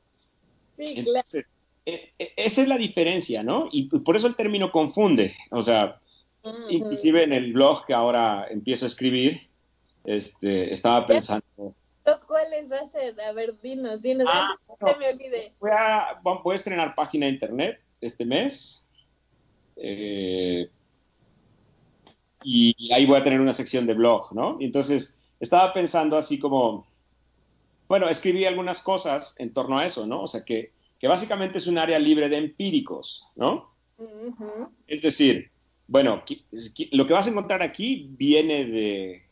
Sí, 0.78 1.02
claro. 1.02 1.46
E, 1.84 2.14
e, 2.18 2.32
esa 2.36 2.62
es 2.62 2.68
la 2.68 2.78
diferencia, 2.78 3.42
¿no? 3.42 3.68
Y 3.70 3.90
por 3.98 4.16
eso 4.16 4.26
el 4.26 4.34
término 4.34 4.72
confunde. 4.72 5.36
O 5.50 5.60
sea, 5.60 6.00
inclusive 6.68 7.22
en 7.22 7.32
el 7.32 7.52
blog 7.52 7.84
que 7.86 7.94
ahora 7.94 8.46
empiezo 8.50 8.86
a 8.86 8.88
escribir, 8.88 9.48
este, 10.04 10.72
estaba 10.72 11.06
pensando... 11.06 11.44
¿Cuáles 12.26 12.70
va 12.70 12.80
a 12.80 12.86
ser? 12.86 13.18
A 13.22 13.32
ver, 13.32 13.58
dinos, 13.62 14.02
dinos, 14.02 14.26
ah, 14.30 14.48
antes 14.50 14.94
que 14.94 15.00
me 15.00 15.12
olvide. 15.12 15.52
Voy 15.58 15.70
a, 15.72 16.20
voy 16.22 16.52
a 16.52 16.56
estrenar 16.56 16.94
página 16.94 17.26
de 17.26 17.32
internet 17.32 17.80
este 18.00 18.26
mes. 18.26 18.86
Eh, 19.76 20.68
y 22.42 22.92
ahí 22.92 23.06
voy 23.06 23.18
a 23.18 23.24
tener 23.24 23.40
una 23.40 23.54
sección 23.54 23.86
de 23.86 23.94
blog, 23.94 24.34
¿no? 24.34 24.58
Y 24.60 24.66
entonces 24.66 25.18
estaba 25.40 25.72
pensando 25.72 26.18
así 26.18 26.38
como, 26.38 26.86
bueno, 27.88 28.08
escribí 28.08 28.44
algunas 28.44 28.82
cosas 28.82 29.34
en 29.38 29.54
torno 29.54 29.78
a 29.78 29.86
eso, 29.86 30.06
¿no? 30.06 30.22
O 30.22 30.26
sea, 30.26 30.44
que, 30.44 30.72
que 30.98 31.08
básicamente 31.08 31.56
es 31.56 31.66
un 31.66 31.78
área 31.78 31.98
libre 31.98 32.28
de 32.28 32.36
empíricos, 32.36 33.26
¿no? 33.34 33.72
Es 34.86 35.00
decir, 35.00 35.50
bueno, 35.86 36.22
lo 36.92 37.06
que 37.06 37.12
vas 37.12 37.26
a 37.26 37.30
encontrar 37.30 37.62
aquí 37.62 38.08
viene 38.10 38.64
de, 38.64 39.22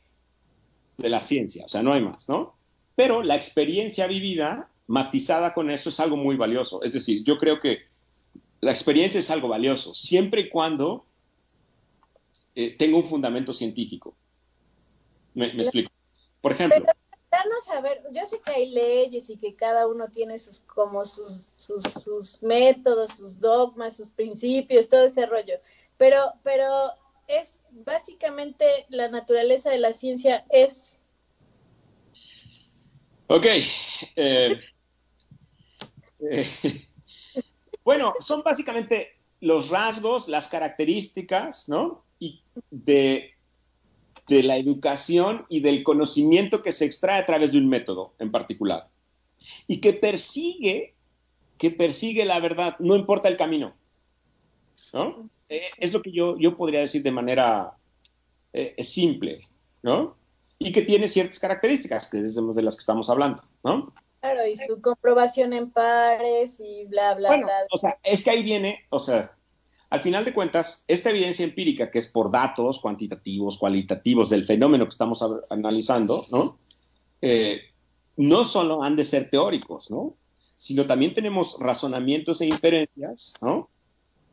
de 0.98 1.08
la 1.08 1.20
ciencia, 1.20 1.64
o 1.64 1.68
sea, 1.68 1.82
no 1.82 1.92
hay 1.92 2.00
más, 2.00 2.28
¿no? 2.28 2.56
Pero 2.94 3.22
la 3.22 3.36
experiencia 3.36 4.06
vivida, 4.06 4.70
matizada 4.86 5.54
con 5.54 5.70
eso, 5.70 5.88
es 5.88 5.98
algo 6.00 6.16
muy 6.16 6.36
valioso. 6.36 6.82
Es 6.82 6.92
decir, 6.92 7.24
yo 7.24 7.38
creo 7.38 7.58
que 7.58 7.82
la 8.60 8.70
experiencia 8.70 9.18
es 9.18 9.30
algo 9.30 9.48
valioso, 9.48 9.94
siempre 9.94 10.42
y 10.42 10.48
cuando 10.50 11.06
eh, 12.54 12.76
tengo 12.76 12.98
un 12.98 13.04
fundamento 13.04 13.52
científico. 13.54 14.14
Me, 15.34 15.46
explico. 15.46 15.90
Por 16.40 16.52
ejemplo. 16.52 16.84
danos 17.30 17.68
a 17.70 17.80
ver, 17.80 18.02
yo 18.12 18.26
sé 18.26 18.40
que 18.44 18.52
hay 18.52 18.70
leyes 18.70 19.30
y 19.30 19.38
que 19.38 19.54
cada 19.54 19.86
uno 19.86 20.08
tiene 20.10 20.36
sus, 20.38 20.60
como 20.60 21.04
sus, 21.04 21.54
sus, 21.56 22.42
métodos, 22.42 23.16
sus 23.16 23.40
dogmas, 23.40 23.96
sus 23.96 24.10
principios, 24.10 24.88
todo 24.88 25.04
ese 25.04 25.24
rollo. 25.24 25.54
Pero, 25.98 26.32
pero 26.42 26.92
es 27.28 27.62
básicamente 27.70 28.64
la 28.88 29.08
naturaleza 29.08 29.70
de 29.70 29.78
la 29.78 29.92
ciencia 29.92 30.44
es. 30.50 31.00
Ok. 33.28 33.46
Eh, 34.16 34.60
eh, 36.30 36.46
bueno, 37.84 38.14
son 38.20 38.42
básicamente 38.42 39.18
los 39.40 39.70
rasgos, 39.70 40.28
las 40.28 40.48
características, 40.48 41.68
¿no? 41.68 42.04
y 42.22 42.40
de, 42.70 43.32
de 44.28 44.42
la 44.44 44.56
educación 44.56 45.44
y 45.48 45.58
del 45.58 45.82
conocimiento 45.82 46.62
que 46.62 46.70
se 46.70 46.84
extrae 46.84 47.18
a 47.18 47.26
través 47.26 47.50
de 47.50 47.58
un 47.58 47.68
método 47.68 48.14
en 48.20 48.30
particular. 48.30 48.88
Y 49.66 49.80
que 49.80 49.92
persigue, 49.92 50.94
que 51.58 51.72
persigue 51.72 52.24
la 52.24 52.38
verdad, 52.38 52.76
no 52.78 52.94
importa 52.94 53.28
el 53.28 53.36
camino. 53.36 53.74
¿no? 54.92 55.28
Eh, 55.52 55.68
es 55.76 55.92
lo 55.92 56.00
que 56.00 56.10
yo, 56.10 56.38
yo 56.38 56.56
podría 56.56 56.80
decir 56.80 57.02
de 57.02 57.12
manera 57.12 57.76
eh, 58.54 58.82
simple, 58.82 59.42
¿no? 59.82 60.16
Y 60.58 60.72
que 60.72 60.80
tiene 60.80 61.08
ciertas 61.08 61.38
características, 61.38 62.06
que 62.06 62.18
es 62.18 62.34
de 62.34 62.62
las 62.62 62.74
que 62.74 62.80
estamos 62.80 63.10
hablando, 63.10 63.44
¿no? 63.62 63.92
Claro, 64.20 64.46
y 64.46 64.56
su 64.56 64.80
comprobación 64.80 65.52
en 65.52 65.70
pares 65.70 66.58
y 66.58 66.86
bla, 66.86 67.14
bla, 67.16 67.36
bla. 67.36 67.52
O 67.70 67.76
sea, 67.76 67.98
es 68.02 68.22
que 68.22 68.30
ahí 68.30 68.42
viene, 68.42 68.86
o 68.88 68.98
sea, 68.98 69.36
al 69.90 70.00
final 70.00 70.24
de 70.24 70.32
cuentas, 70.32 70.86
esta 70.88 71.10
evidencia 71.10 71.44
empírica, 71.44 71.90
que 71.90 71.98
es 71.98 72.06
por 72.06 72.30
datos 72.30 72.78
cuantitativos, 72.78 73.58
cualitativos 73.58 74.30
del 74.30 74.46
fenómeno 74.46 74.84
que 74.86 74.90
estamos 74.92 75.22
analizando, 75.50 76.24
¿no? 76.30 76.58
Eh, 77.20 77.60
no 78.16 78.44
solo 78.44 78.82
han 78.82 78.96
de 78.96 79.04
ser 79.04 79.28
teóricos, 79.28 79.90
¿no? 79.90 80.14
Sino 80.56 80.86
también 80.86 81.12
tenemos 81.12 81.58
razonamientos 81.60 82.40
e 82.40 82.46
inferencias, 82.46 83.34
¿no? 83.42 83.68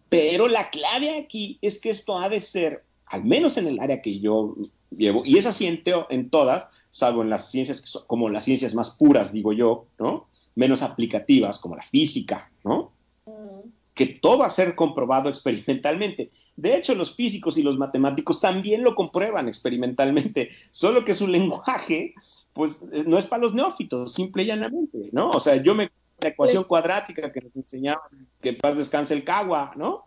Pero 0.09 0.47
la 0.47 0.69
clave 0.69 1.17
aquí 1.17 1.57
es 1.61 1.79
que 1.79 1.89
esto 1.89 2.17
ha 2.17 2.29
de 2.29 2.41
ser, 2.41 2.83
al 3.07 3.23
menos 3.23 3.57
en 3.57 3.67
el 3.67 3.79
área 3.79 4.01
que 4.01 4.19
yo 4.19 4.55
llevo, 4.95 5.21
y 5.25 5.37
es 5.37 5.45
así 5.45 5.67
en, 5.67 5.83
en 6.09 6.29
todas, 6.29 6.67
salvo 6.89 7.21
en 7.21 7.29
las 7.29 7.49
ciencias 7.49 7.81
que 7.81 7.87
son, 7.87 8.03
como 8.07 8.29
las 8.29 8.43
ciencias 8.43 8.73
más 8.73 8.97
puras, 8.97 9.31
digo 9.33 9.53
yo, 9.53 9.85
¿no? 9.99 10.27
Menos 10.55 10.81
aplicativas, 10.81 11.59
como 11.59 11.75
la 11.75 11.83
física, 11.83 12.51
¿no? 12.63 12.91
que 13.99 14.05
todo 14.05 14.37
va 14.37 14.45
a 14.45 14.49
ser 14.49 14.75
comprobado 14.75 15.27
experimentalmente. 15.27 16.29
De 16.55 16.73
hecho, 16.73 16.95
los 16.95 17.13
físicos 17.13 17.57
y 17.57 17.63
los 17.63 17.77
matemáticos 17.77 18.39
también 18.39 18.81
lo 18.81 18.95
comprueban 18.95 19.49
experimentalmente, 19.49 20.51
solo 20.71 21.03
que 21.03 21.13
su 21.13 21.27
lenguaje, 21.27 22.13
pues, 22.53 22.81
no 23.05 23.17
es 23.17 23.25
para 23.25 23.41
los 23.41 23.53
neófitos, 23.53 24.13
simple 24.13 24.43
y 24.43 24.45
llanamente, 24.45 25.09
¿no? 25.11 25.31
O 25.31 25.41
sea, 25.41 25.61
yo 25.61 25.75
me 25.75 25.91
la 26.21 26.29
ecuación 26.29 26.63
cuadrática 26.63 27.31
que 27.31 27.41
nos 27.41 27.55
enseñaban, 27.55 28.27
que 28.41 28.53
paz 28.53 28.77
descanse 28.77 29.13
el 29.13 29.23
cagua, 29.23 29.73
¿no? 29.75 30.05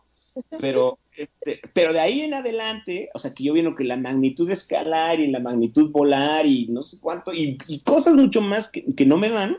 Pero, 0.59 0.99
este, 1.17 1.61
pero 1.75 1.93
de 1.93 2.01
ahí 2.01 2.23
en 2.23 2.35
adelante, 2.35 3.11
o 3.15 3.19
sea, 3.19 3.35
que 3.35 3.45
yo 3.45 3.53
vino 3.53 3.75
que 3.75 3.85
la 3.85 3.97
magnitud 3.97 4.49
escalar 4.51 5.21
y 5.21 5.31
la 5.31 5.41
magnitud 5.41 5.91
volar 5.91 6.47
y 6.47 6.67
no 6.69 6.81
sé 6.83 6.99
cuánto, 7.01 7.33
y, 7.35 7.59
cosas 7.85 8.15
mucho 8.15 8.41
más 8.41 8.69
que, 8.69 8.85
que, 8.95 9.05
no 9.05 9.19
me 9.19 9.31
van, 9.31 9.59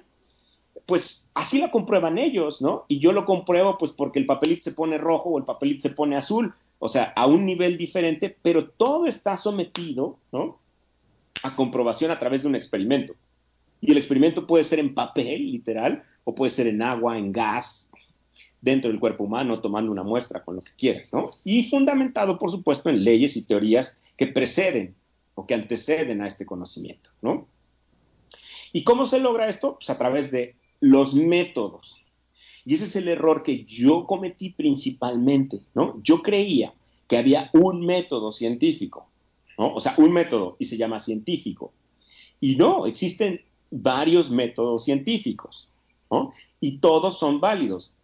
pues 0.86 1.32
así 1.34 1.60
la 1.60 1.72
comprueban 1.72 2.18
ellos, 2.18 2.62
¿no? 2.62 2.86
Y 2.88 3.00
yo 3.00 3.14
lo 3.14 3.26
compruebo 3.26 3.78
pues 3.78 3.92
porque 3.92 4.20
el 4.20 4.26
papelito 4.26 4.64
se 4.64 4.72
pone 4.72 4.98
rojo 4.98 5.30
o 5.30 5.38
el 5.38 5.46
papelito 5.46 5.82
se 5.82 5.92
pone 5.92 6.16
azul, 6.16 6.54
o 6.80 6.90
sea, 6.90 7.14
a 7.16 7.28
un 7.28 7.46
nivel 7.46 7.78
diferente, 7.78 8.36
pero 8.42 8.68
todo 8.68 9.06
está 9.06 9.38
sometido, 9.38 10.18
¿no? 10.32 10.60
A 11.44 11.56
comprobación 11.56 12.12
a 12.12 12.20
través 12.20 12.44
de 12.44 12.50
un 12.50 12.56
experimento. 12.56 13.14
Y 13.80 13.92
el 13.92 13.98
experimento 13.98 14.48
puede 14.48 14.64
ser 14.64 14.80
en 14.80 14.94
papel, 14.94 15.52
literal, 15.52 16.04
o 16.24 16.36
puede 16.36 16.50
ser 16.50 16.68
en 16.68 16.82
agua, 16.82 17.18
en 17.18 17.32
gas, 17.32 17.92
dentro 18.62 18.90
del 18.90 19.00
cuerpo 19.00 19.26
humano, 19.26 19.60
tomando 19.60 19.92
una 19.92 20.04
muestra 20.04 20.44
con 20.44 20.56
lo 20.56 20.62
que 20.62 20.72
quieras, 20.78 21.12
¿no? 21.12 21.28
Y 21.44 21.64
fundamentado, 21.66 22.38
por 22.38 22.50
supuesto, 22.50 22.90
en 22.90 23.04
leyes 23.04 23.36
y 23.36 23.44
teorías 23.44 23.98
que 24.16 24.28
preceden 24.28 24.96
o 25.36 25.46
que 25.46 25.54
anteceden 25.54 26.22
a 26.22 26.28
este 26.28 26.46
conocimiento, 26.46 27.10
¿no? 27.22 27.48
¿Y 28.72 28.84
cómo 28.84 29.06
se 29.06 29.20
logra 29.20 29.50
esto? 29.50 29.76
Pues 29.76 29.90
a 29.90 29.98
través 29.98 30.32
de 30.32 30.56
los 30.80 31.14
métodos. 31.14 32.06
Y 32.66 32.76
ese 32.76 32.86
es 32.86 32.96
el 32.96 33.10
error 33.10 33.44
que 33.44 33.66
yo 33.66 34.08
cometí 34.08 34.52
principalmente, 34.52 35.62
¿no? 35.76 36.02
Yo 36.02 36.22
creía 36.22 36.74
que 37.08 37.18
había 37.18 37.50
un 37.54 37.86
método 37.86 38.32
científico, 38.32 39.10
¿no? 39.58 39.74
O 39.74 39.80
sea, 39.82 39.94
un 39.98 40.14
método 40.14 40.56
y 40.58 40.66
se 40.66 40.78
llama 40.78 41.00
científico. 41.00 41.74
Y 42.40 42.56
no, 42.56 42.86
existen 42.86 43.42
varios 43.70 44.32
métodos 44.32 44.86
científicos, 44.86 45.70
¿no? 46.14 46.32
Y 46.60 46.78
todos 46.78 47.18
son 47.18 47.42
válidos. 47.42 47.98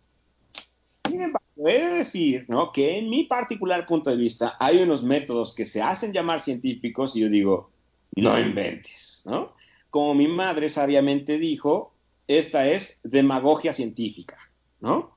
Sin 1.08 1.22
embargo, 1.22 1.68
he 1.68 1.80
de 1.80 1.90
decir, 1.92 2.46
¿no? 2.48 2.72
Que 2.72 2.98
en 2.98 3.10
mi 3.10 3.24
particular 3.24 3.86
punto 3.86 4.10
de 4.10 4.16
vista 4.16 4.58
hay 4.60 4.82
unos 4.82 5.04
métodos 5.04 5.54
que 5.54 5.66
se 5.66 5.82
hacen 5.82 6.12
llamar 6.12 6.40
científicos 6.40 7.16
y 7.16 7.22
yo 7.22 7.30
digo, 7.30 7.70
no 8.16 8.40
inventes, 8.40 9.24
¿no? 9.26 9.54
Como 9.92 10.16
mi 10.16 10.28
madre 10.28 10.70
sabiamente 10.70 11.38
dijo, 11.38 11.94
esta 12.28 12.68
es 12.68 13.00
demagogia 13.04 13.74
científica, 13.74 14.38
¿no? 14.80 15.16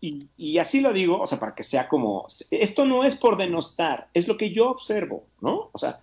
Y, 0.00 0.28
y, 0.36 0.58
así 0.58 0.80
lo 0.80 0.92
digo, 0.92 1.20
o 1.20 1.26
sea, 1.26 1.40
para 1.40 1.54
que 1.54 1.64
sea 1.64 1.88
como, 1.88 2.24
esto 2.52 2.84
no 2.84 3.02
es 3.02 3.16
por 3.16 3.36
denostar, 3.36 4.08
es 4.14 4.28
lo 4.28 4.36
que 4.36 4.52
yo 4.52 4.70
observo, 4.70 5.26
¿no? 5.40 5.70
O 5.72 5.78
sea, 5.78 5.98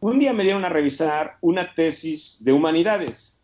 un 0.00 0.18
día 0.18 0.32
me 0.32 0.42
dieron 0.42 0.64
a 0.64 0.70
revisar 0.70 1.36
una 1.42 1.74
tesis 1.74 2.42
de 2.42 2.54
humanidades 2.54 3.39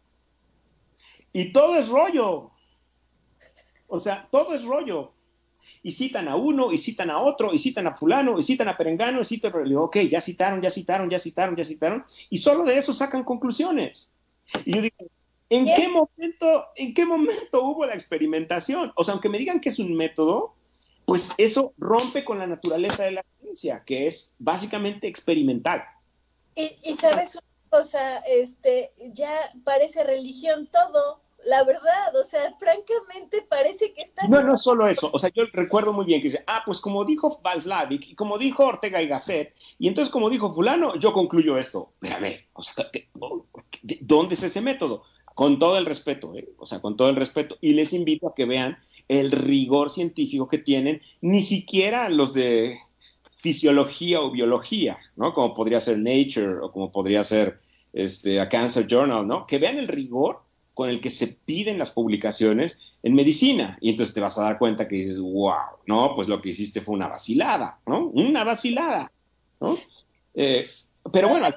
y 1.39 1.53
todo 1.53 1.77
es 1.77 1.89
rollo. 1.89 2.51
O 3.89 4.01
sea, 4.01 4.27
todo 4.31 4.55
es 4.55 4.65
rollo. 4.65 5.13
Y 5.83 5.93
citan 5.93 6.29
a 6.29 6.37
uno, 6.37 6.73
y 6.73 6.79
citan 6.79 7.11
a 7.11 7.19
otro, 7.19 7.53
y 7.53 7.59
citan 7.59 7.87
a 7.87 7.95
fulano, 7.95 8.39
y 8.39 8.43
citan 8.43 8.69
a 8.69 8.77
perengano, 8.79 9.21
y 9.21 9.25
citan 9.27 9.53
a... 9.53 9.81
Ok, 9.81 9.99
ya 10.09 10.23
citaron, 10.23 10.63
ya 10.63 10.71
citaron, 10.71 11.11
ya 11.11 11.19
citaron, 11.19 11.55
ya 11.55 11.65
citaron. 11.65 12.05
Y 12.31 12.39
solo 12.39 12.65
de 12.65 12.79
eso 12.79 12.95
sacan 12.95 13.23
conclusiones. 13.23 14.15
Y 14.65 14.77
yo 14.77 14.81
digo, 14.81 14.97
¿en 15.51 15.67
qué 15.67 15.89
momento, 15.89 16.69
en 16.75 16.95
qué 16.95 17.05
momento 17.05 17.63
hubo 17.63 17.85
la 17.85 17.93
experimentación? 17.93 18.93
O 18.97 19.05
sea, 19.05 19.13
aunque 19.13 19.29
me 19.29 19.37
digan 19.37 19.61
que 19.61 19.69
es 19.69 19.79
un 19.79 19.95
método, 19.95 20.55
pues 21.05 21.33
eso 21.37 21.75
rompe 21.77 22.25
con 22.25 22.39
la 22.39 22.47
naturaleza 22.47 23.05
de 23.05 23.13
la 23.13 23.25
ciencia, 23.43 23.85
que 23.85 24.07
es 24.07 24.37
básicamente 24.39 25.07
experimental. 25.07 25.85
Y, 26.55 26.95
sabes 26.95 27.35
una 27.35 27.69
cosa, 27.69 28.19
este, 28.21 28.89
ya 29.13 29.31
parece 29.65 30.03
religión 30.03 30.67
todo, 30.73 31.21
la 31.47 31.65
verdad, 31.65 32.17
o 32.19 32.25
sea, 32.25 32.55
francamente 32.59 33.47
parece 33.49 33.93
que 33.93 34.03
está... 34.03 34.27
No, 34.29 34.43
no 34.43 34.57
solo 34.57 34.89
eso, 34.89 35.11
o 35.13 35.19
sea, 35.19 35.31
yo 35.35 35.45
recuerdo 35.53 35.93
muy 35.93 36.05
bien 36.05 36.21
que 36.21 36.29
dice, 36.29 36.45
ah, 36.47 36.63
pues 36.67 36.81
como 36.81 37.05
dijo 37.05 37.41
Valslavik 37.43 38.09
y 38.09 38.15
como 38.15 38.39
dijo 38.39 38.65
Ortega 38.65 39.01
y 39.01 39.07
Gasset, 39.07 39.55
y 39.79 39.89
entonces 39.89 40.13
como 40.13 40.29
dijo 40.29 40.53
fulano, 40.53 40.97
yo 40.99 41.13
concluyo 41.13 41.59
esto. 41.59 41.93
Espérame, 42.01 42.47
o 42.53 42.63
sea, 42.63 42.91
¿dónde 44.01 44.35
es 44.35 44.43
ese 44.43 44.61
método? 44.61 45.03
Con 45.35 45.59
todo 45.59 45.79
el 45.79 45.87
respeto, 45.87 46.35
¿eh? 46.35 46.49
o 46.59 46.67
sea, 46.67 46.81
con 46.81 46.97
todo 46.97 47.11
el 47.11 47.17
respeto, 47.17 47.57
y 47.61 47.75
les 47.75 47.93
invito 47.93 48.29
a 48.29 48.35
que 48.35 48.47
vean 48.47 48.79
el 49.09 49.31
rigor 49.31 49.91
científico 49.91 50.49
que 50.49 50.59
tienen, 50.59 51.01
ni 51.21 51.43
siquiera 51.43 52.09
los 52.09 52.35
de 52.35 52.79
fisiología 53.37 54.21
o 54.21 54.31
biología, 54.31 54.97
¿no? 55.15 55.35
Como 55.35 55.55
podría 55.55 55.79
ser 55.79 55.99
Nature 55.99 56.59
o 56.63 56.73
como 56.73 56.91
podría 56.91 57.23
ser 57.23 57.57
este, 57.93 58.41
a 58.41 58.49
Cancer 58.49 58.87
Journal, 58.87 59.27
¿no? 59.27 59.47
Que 59.47 59.59
vean 59.59 59.79
el 59.79 59.89
rigor 59.89 60.46
con 60.77 60.91
el 60.91 61.01
que 61.01 61.09
se 61.09 61.29
piden 61.29 61.79
las 61.79 61.91
publicaciones 61.91 62.99
en 63.03 63.15
medicina. 63.15 63.79
Y 63.81 63.89
entonces 63.89 64.15
te 64.15 64.21
vas 64.21 64.37
a 64.37 64.43
dar 64.43 64.59
cuenta 64.59 64.87
que 64.87 64.97
dices, 64.97 65.19
wow, 65.19 65.79
no, 65.87 66.13
pues 66.15 66.29
lo 66.29 66.43
que 66.43 66.51
hiciste 66.51 66.83
fue 66.83 66.95
una 66.95 67.09
vacilada, 67.09 67.81
¿no? 67.87 68.09
Una 68.09 68.45
vacilada, 68.45 69.11
¿no? 69.59 69.75
Eh, 70.35 70.67
pero 71.11 71.31
bueno. 71.31 71.49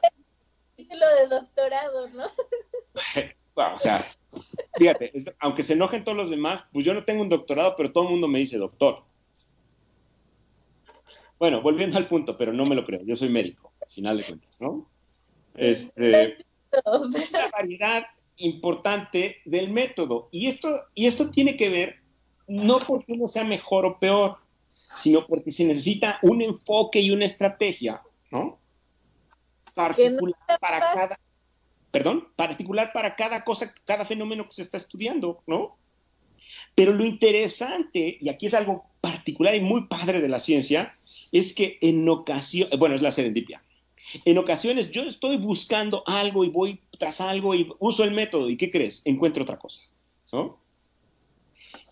Título 0.78 1.06
de 1.20 1.28
doctorado, 1.36 2.08
¿no? 2.16 2.24
o 3.74 3.80
sea, 3.80 4.08
fíjate, 4.78 5.12
aunque 5.40 5.64
se 5.64 5.74
enojen 5.74 6.06
todos 6.06 6.18
los 6.18 6.30
demás, 6.30 6.64
pues 6.72 6.86
yo 6.86 6.94
no 6.94 7.04
tengo 7.04 7.22
un 7.22 7.28
doctorado, 7.28 7.74
pero 7.76 7.92
todo 7.92 8.06
el 8.06 8.12
mundo 8.12 8.30
me 8.30 8.40
dice 8.40 8.58
doctor. 8.58 9.04
Bueno, 11.38 11.62
volviendo 11.62 11.98
al 11.98 12.08
punto, 12.08 12.38
pero 12.38 12.54
no 12.54 12.66
me 12.66 12.76
lo 12.76 12.86
creo, 12.86 13.02
yo 13.04 13.18
soy 13.18 13.28
médico, 13.28 13.74
al 13.82 13.92
final 13.92 14.16
de 14.16 14.24
cuentas, 14.24 14.62
¿no? 14.62 14.90
Este, 15.56 16.38
es 16.38 17.32
una 17.32 17.50
variedad 17.50 18.06
importante 18.40 19.38
del 19.46 19.70
método. 19.70 20.28
Y 20.32 20.48
esto, 20.48 20.70
y 20.96 21.06
esto 21.06 21.30
tiene 21.30 21.56
que 21.56 21.70
ver 21.70 22.00
no 22.48 22.80
porque 22.80 23.14
uno 23.14 23.28
sea 23.28 23.44
mejor 23.44 23.86
o 23.86 24.00
peor, 24.00 24.38
sino 24.96 25.26
porque 25.28 25.52
se 25.52 25.66
necesita 25.66 26.20
un 26.24 26.42
enfoque 26.42 27.00
y 27.00 27.12
una 27.12 27.26
estrategia, 27.26 28.02
¿no? 28.32 28.60
Particular 29.76 30.36
para 30.60 30.80
cada, 30.80 31.20
perdón, 31.92 32.28
particular 32.36 32.92
para 32.92 33.16
cada 33.16 33.44
cosa, 33.44 33.74
cada 33.86 34.06
fenómeno 34.06 34.46
que 34.46 34.52
se 34.52 34.64
está 34.64 34.78
estudiando, 34.78 35.44
¿no? 35.46 35.78
Pero 36.74 36.94
lo 36.94 37.06
interesante, 37.06 38.18
y 38.20 38.30
aquí 38.30 38.48
es 38.48 38.56
algo 38.56 38.86
particular 39.00 39.54
y 39.54 39.62
muy 39.62 39.86
padre 39.86 40.20
de 40.20 40.30
la 40.30 40.40
ciencia, 40.40 40.98
es 41.32 41.54
que 41.54 41.78
en 41.82 42.08
ocasiones, 42.10 42.78
bueno, 42.80 42.96
es 42.96 43.02
la 43.02 43.12
serendipia. 43.12 43.64
En 44.26 44.40
ocasiones 44.40 44.90
yo 44.90 45.04
estoy 45.04 45.38
buscando 45.38 46.04
algo 46.08 46.44
y 46.44 46.50
voy 46.50 46.82
tras 47.00 47.22
algo 47.22 47.56
y 47.56 47.72
uso 47.80 48.04
el 48.04 48.12
método 48.12 48.50
y 48.50 48.58
¿qué 48.58 48.70
crees? 48.70 49.02
Encuentro 49.06 49.42
otra 49.42 49.58
cosa. 49.58 49.82
¿no? 50.32 50.60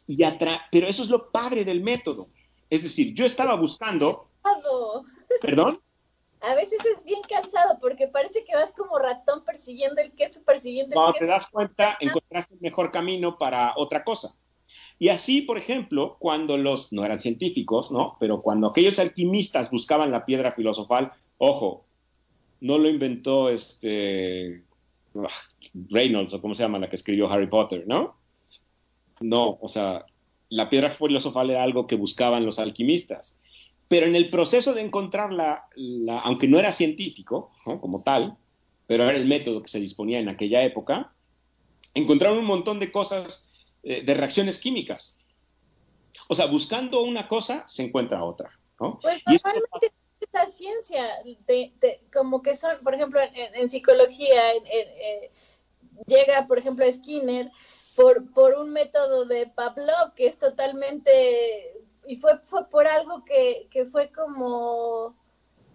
Y 0.05 0.17
pero 0.71 0.87
eso 0.87 1.01
es 1.03 1.09
lo 1.09 1.31
padre 1.31 1.65
del 1.65 1.81
método. 1.81 2.27
Es 2.69 2.83
decir, 2.83 3.13
yo 3.15 3.25
estaba 3.25 3.55
buscando... 3.55 4.29
¿Perdón? 5.41 5.81
A 6.41 6.55
veces 6.55 6.79
es 6.85 7.03
bien 7.03 7.21
cansado 7.27 7.77
porque 7.79 8.07
parece 8.07 8.43
que 8.45 8.55
vas 8.55 8.71
como 8.71 8.99
ratón 8.99 9.43
persiguiendo 9.43 10.01
el 10.01 10.11
queso, 10.11 10.43
persiguiendo 10.43 10.93
el 10.93 10.95
Cuando 10.95 11.13
queso. 11.13 11.25
te 11.25 11.31
das 11.31 11.47
cuenta, 11.47 11.97
encontraste 11.99 12.53
el 12.53 12.61
mejor 12.61 12.91
camino 12.91 13.37
para 13.37 13.73
otra 13.75 14.03
cosa. 14.03 14.37
Y 14.99 15.09
así, 15.09 15.41
por 15.41 15.57
ejemplo, 15.57 16.17
cuando 16.19 16.57
los, 16.57 16.93
no 16.93 17.03
eran 17.03 17.19
científicos, 17.19 17.91
¿no? 17.91 18.17
Pero 18.19 18.39
cuando 18.39 18.67
aquellos 18.67 18.99
alquimistas 18.99 19.69
buscaban 19.71 20.11
la 20.11 20.25
piedra 20.25 20.51
filosofal, 20.53 21.11
ojo, 21.37 21.85
no 22.61 22.77
lo 22.77 22.89
inventó 22.89 23.49
este 23.49 24.63
Reynolds 25.89 26.33
o 26.33 26.41
como 26.41 26.53
se 26.53 26.63
llama 26.63 26.79
la 26.79 26.89
que 26.89 26.95
escribió 26.95 27.29
Harry 27.29 27.47
Potter, 27.47 27.85
¿no? 27.87 28.17
No, 29.19 29.57
o 29.61 29.67
sea, 29.67 30.05
la 30.49 30.69
piedra 30.69 30.89
filosofal 30.89 31.49
era 31.49 31.63
algo 31.63 31.87
que 31.87 31.95
buscaban 31.95 32.45
los 32.45 32.59
alquimistas. 32.59 33.39
Pero 33.87 34.05
en 34.05 34.15
el 34.15 34.29
proceso 34.29 34.73
de 34.73 34.81
encontrarla, 34.81 35.67
la, 35.75 36.19
aunque 36.19 36.47
no 36.47 36.59
era 36.59 36.71
científico, 36.71 37.51
¿no? 37.65 37.79
como 37.79 38.03
tal, 38.03 38.37
pero 38.85 39.03
era 39.03 39.17
el 39.17 39.27
método 39.27 39.61
que 39.61 39.69
se 39.69 39.79
disponía 39.79 40.19
en 40.19 40.29
aquella 40.29 40.61
época, 40.63 41.13
encontraron 41.93 42.39
un 42.39 42.45
montón 42.45 42.79
de 42.79 42.91
cosas 42.91 43.73
eh, 43.83 44.03
de 44.03 44.13
reacciones 44.13 44.59
químicas. 44.59 45.25
O 46.27 46.35
sea, 46.35 46.47
buscando 46.47 47.01
una 47.03 47.27
cosa 47.27 47.63
se 47.67 47.83
encuentra 47.83 48.23
otra. 48.23 48.51
¿no? 48.79 48.99
Pues 49.01 49.21
normalmente 49.25 49.93
la 50.37 50.47
ciencia, 50.47 51.03
como 52.13 52.41
que 52.41 52.55
son, 52.55 52.77
por 52.83 52.93
ejemplo, 52.93 53.19
en, 53.53 53.69
psicología, 53.69 54.51
eh, 54.71 55.31
llega, 56.05 56.47
por 56.47 56.57
ejemplo, 56.57 56.85
Skinner 56.91 57.49
por, 57.97 58.31
por 58.31 58.53
un 58.53 58.69
método 58.69 59.25
de 59.25 59.47
Pavlov 59.47 60.13
que 60.15 60.27
es 60.27 60.37
totalmente, 60.37 61.73
y 62.05 62.15
fue, 62.15 62.37
fue 62.43 62.69
por 62.69 62.85
algo 62.87 63.25
que, 63.25 63.67
que 63.71 63.85
fue 63.85 64.11
como 64.11 65.15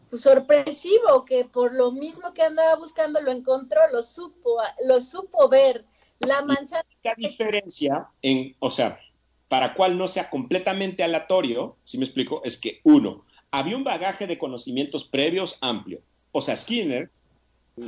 pues, 0.09 0.23
sorpresivo, 0.23 1.25
que 1.25 1.45
por 1.45 1.75
lo 1.75 1.91
mismo 1.91 2.33
que 2.33 2.43
andaba 2.43 2.77
buscando 2.77 3.21
lo 3.21 3.33
encontró, 3.33 3.81
lo 3.93 4.03
supo, 4.03 4.57
lo 4.85 5.01
supo 5.01 5.49
ver. 5.49 5.85
La 6.21 6.43
manzana. 6.43 6.85
La 7.03 7.15
diferencia 7.17 8.09
en, 8.23 8.55
o 8.61 8.71
sea, 8.71 9.01
para 9.49 9.75
cual 9.75 9.99
no 9.99 10.07
sea 10.07 10.31
completamente 10.31 11.03
aleatorio, 11.03 11.77
si 11.83 11.99
me 11.99 12.05
explico, 12.05 12.41
es 12.45 12.57
que 12.57 12.81
uno, 12.85 13.25
había 13.53 13.77
un 13.77 13.85
bagaje 13.85 14.27
de 14.27 14.39
conocimientos 14.39 15.05
previos 15.05 15.59
amplio. 15.61 16.03
O 16.33 16.41
sea, 16.41 16.57
Skinner, 16.57 17.11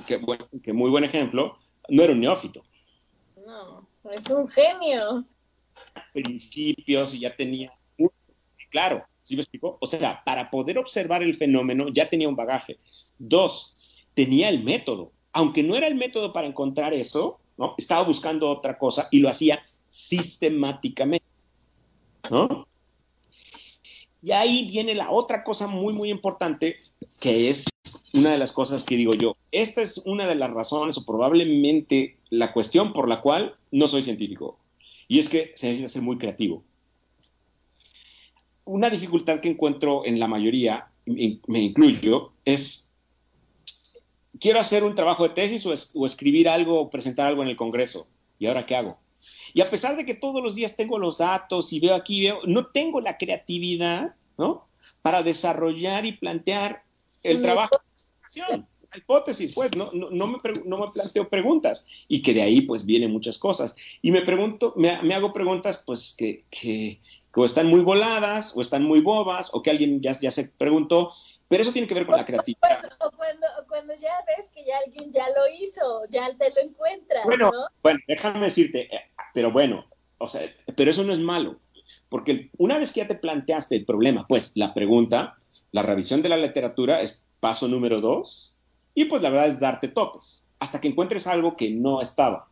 que, 0.07 0.19
bueno, 0.19 0.47
que 0.63 0.73
muy 0.73 0.91
buen 0.91 1.05
ejemplo, 1.05 1.57
no 1.89 2.03
era 2.03 2.13
un 2.13 2.21
neófito. 2.21 2.63
No. 3.45 3.89
Es 4.13 4.31
un 4.31 4.47
genio. 4.47 5.25
Principios 6.13 7.15
y 7.15 7.21
ya 7.21 7.35
tenía... 7.35 7.71
Claro, 8.71 9.05
¿sí 9.23 9.37
me 9.37 9.43
explico? 9.43 9.79
O 9.81 9.87
sea, 9.87 10.23
para 10.25 10.51
poder 10.51 10.79
observar 10.79 11.23
el 11.23 11.35
fenómeno 11.35 11.87
ya 11.89 12.09
tenía 12.09 12.29
un 12.29 12.37
bagaje. 12.37 12.77
Dos, 13.19 14.05
tenía 14.15 14.51
el 14.51 14.63
método. 14.63 15.13
Aunque 15.33 15.63
no 15.63 15.75
era 15.75 15.87
el 15.87 15.95
método 15.95 16.33
para 16.33 16.47
encontrar 16.47 16.93
eso, 16.93 17.41
¿no? 17.57 17.75
Estaba 17.79 18.03
buscando 18.03 18.49
otra 18.49 18.77
cosa 18.77 19.09
y 19.11 19.21
lo 19.21 19.29
hacía 19.29 19.61
sistemáticamente, 19.89 21.25
¿no? 22.31 22.67
Y 24.25 24.33
ahí 24.33 24.69
viene 24.71 24.95
la 24.95 25.11
otra 25.11 25.45
cosa 25.45 25.67
muy, 25.67 25.93
muy 25.93 26.09
importante, 26.09 26.79
que 27.21 27.51
es 27.51 27.67
una 28.15 28.31
de 28.31 28.39
las 28.39 28.53
cosas 28.53 28.83
que 28.83 28.97
digo 28.97 29.13
yo. 29.13 29.37
Esta 29.53 29.83
es 29.83 29.99
una 30.07 30.27
de 30.27 30.35
las 30.35 30.51
razones 30.51 30.97
o 30.97 31.05
probablemente 31.05 32.17
la 32.31 32.53
cuestión 32.53 32.95
por 32.95 33.07
la 33.07 33.21
cual 33.21 33.55
no 33.71 33.87
soy 33.87 34.03
científico. 34.03 34.59
Y 35.09 35.19
es 35.19 35.29
que 35.29 35.53
se 35.55 35.67
necesita 35.67 35.89
ser 35.89 36.03
muy 36.03 36.17
creativo. 36.17 36.65
Una 38.65 38.89
dificultad 38.89 39.41
que 39.41 39.51
encuentro 39.51 40.07
en 40.07 40.19
la 40.19 40.27
mayoría, 40.27 40.89
me 41.05 41.61
incluyo, 41.61 42.33
es 42.47 42.95
quiero 44.41 44.59
hacer 44.59 44.85
un 44.85 44.95
trabajo 44.95 45.25
de 45.25 45.35
tesis 45.35 45.67
o, 45.67 46.07
escribir 46.07 46.49
algo 46.49 46.81
o 46.81 46.91
presentar 46.91 47.27
algo 47.27 47.43
en 47.43 47.49
el 47.49 47.57
Congreso. 47.57 48.07
¿Y 48.39 48.47
ahora 48.47 48.65
qué 48.65 48.77
hago? 48.77 48.99
Y 49.55 49.61
a 49.61 49.71
pesar 49.71 49.97
de 49.97 50.05
que 50.05 50.15
todos 50.15 50.43
los 50.43 50.57
días 50.57 50.75
tengo 50.75 50.99
los 50.99 51.19
datos 51.19 51.73
y 51.73 51.79
veo 51.79 51.95
aquí, 51.95 52.23
veo, 52.23 52.41
no 52.45 52.67
tengo 52.67 53.01
la 53.01 53.17
creatividad, 53.17 54.17
¿no? 54.37 54.67
Para 55.01 55.23
desarrollar 55.23 56.05
y 56.05 56.13
plantear 56.13 56.83
el 57.23 57.41
trabajo 57.41 57.81
de 58.35 58.59
la 58.59 58.67
hipótesis, 58.97 59.53
pues, 59.55 59.77
no, 59.77 59.91
no, 59.93 60.27
me, 60.27 60.39
planteo 60.93 61.29
preguntas 61.29 61.87
y 62.09 62.21
que 62.21 62.35
de 62.35 62.43
ahí, 62.43 62.63
pues, 62.63 62.85
vienen 62.85 63.13
muchas 63.13 63.39
cosas. 63.39 63.77
Y 64.03 64.11
me 64.11 64.23
pregunto, 64.23 64.75
me, 64.77 64.91
hago 65.15 65.33
preguntas, 65.33 65.85
pues, 65.87 66.15
que, 66.19 66.45
que, 66.51 67.01
o 67.37 67.45
están 67.45 67.67
muy 67.67 67.81
voladas, 67.81 68.57
o 68.57 68.61
están 68.61 68.85
muy 68.85 69.01
bobas, 69.01 69.51
o 69.53 69.63
que 69.63 69.71
alguien 69.71 70.01
ya, 70.01 70.13
ya 70.19 70.31
se 70.31 70.49
preguntó, 70.49 71.13
pero 71.49 71.63
eso 71.63 71.73
tiene 71.73 71.89
que 71.89 71.95
ver 71.95 72.07
con 72.07 72.17
la 72.17 72.25
creatividad. 72.25 72.61
Cuando, 73.17 73.47
cuando, 73.69 73.95
ya 73.95 74.13
ves 74.27 74.49
que 74.53 74.65
ya 74.65 74.79
alguien 74.85 75.13
ya 75.13 75.27
lo 75.31 75.49
hizo, 75.61 76.03
ya 76.11 76.27
te 76.37 76.51
lo 76.55 76.61
encuentras. 76.61 77.25
Bueno, 77.25 77.51
bueno, 77.83 78.01
déjame 78.07 78.47
decirte, 78.47 78.95
eh, 78.95 79.11
pero 79.33 79.51
bueno, 79.51 79.85
o 80.19 80.29
sea, 80.29 80.43
pero 80.77 80.91
eso 80.91 81.03
no 81.05 81.13
es 81.13 81.21
malo, 81.21 81.59
porque 82.09 82.51
una 82.59 82.79
vez 82.79 82.93
que 82.93 83.01
ya 83.01 83.09
te 83.09 83.17
planteaste 83.17 83.77
el 83.77 83.85
problema, 83.85 84.27
pues 84.29 84.53
la 84.55 84.73
pregunta, 84.73 85.37
la 85.73 85.83
revisión 85.83 86.23
de 86.23 86.29
la 86.29 86.37
literatura 86.37 87.01
es 87.01 87.25
paso 87.41 87.69
número 87.69 88.01
dos, 88.01 88.57
y 88.95 89.07
pues 89.07 89.23
la 89.23 89.31
verdad 89.31 89.49
es 89.49 89.59
darte 89.59 89.89
topes, 89.89 90.49
hasta 90.61 90.81
que 90.81 90.89
encuentres 90.89 91.27
algo 91.27 91.57
que 91.57 91.71
no 91.71 92.01
estaba. 92.01 92.47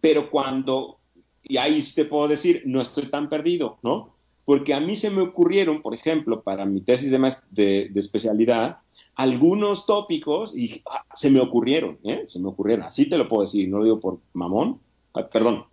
Pero 0.00 0.30
cuando, 0.30 0.99
y 1.42 1.56
ahí 1.56 1.82
te 1.94 2.04
puedo 2.04 2.28
decir, 2.28 2.62
no 2.66 2.80
estoy 2.80 3.06
tan 3.06 3.28
perdido, 3.28 3.78
¿no? 3.82 4.14
porque 4.50 4.74
a 4.74 4.80
mí 4.80 4.96
se 4.96 5.10
me 5.10 5.22
ocurrieron, 5.22 5.80
por 5.80 5.94
ejemplo, 5.94 6.42
para 6.42 6.64
mi 6.64 6.80
tesis 6.80 7.12
de, 7.12 7.88
de, 7.88 8.00
especialidad, 8.00 8.78
algunos 9.14 9.86
tópicos 9.86 10.56
y 10.56 10.82
ah, 10.90 11.04
se 11.14 11.30
me 11.30 11.40
ocurrieron, 11.40 12.00
¿eh? 12.02 12.22
se 12.26 12.40
me 12.40 12.48
ocurrieron, 12.48 12.84
así 12.84 13.08
te 13.08 13.16
lo 13.16 13.28
puedo 13.28 13.42
decir, 13.42 13.68
no 13.68 13.78
lo 13.78 13.84
digo 13.84 14.00
por 14.00 14.18
mamón, 14.32 14.80
ah, 15.14 15.28
perdón. 15.28 15.66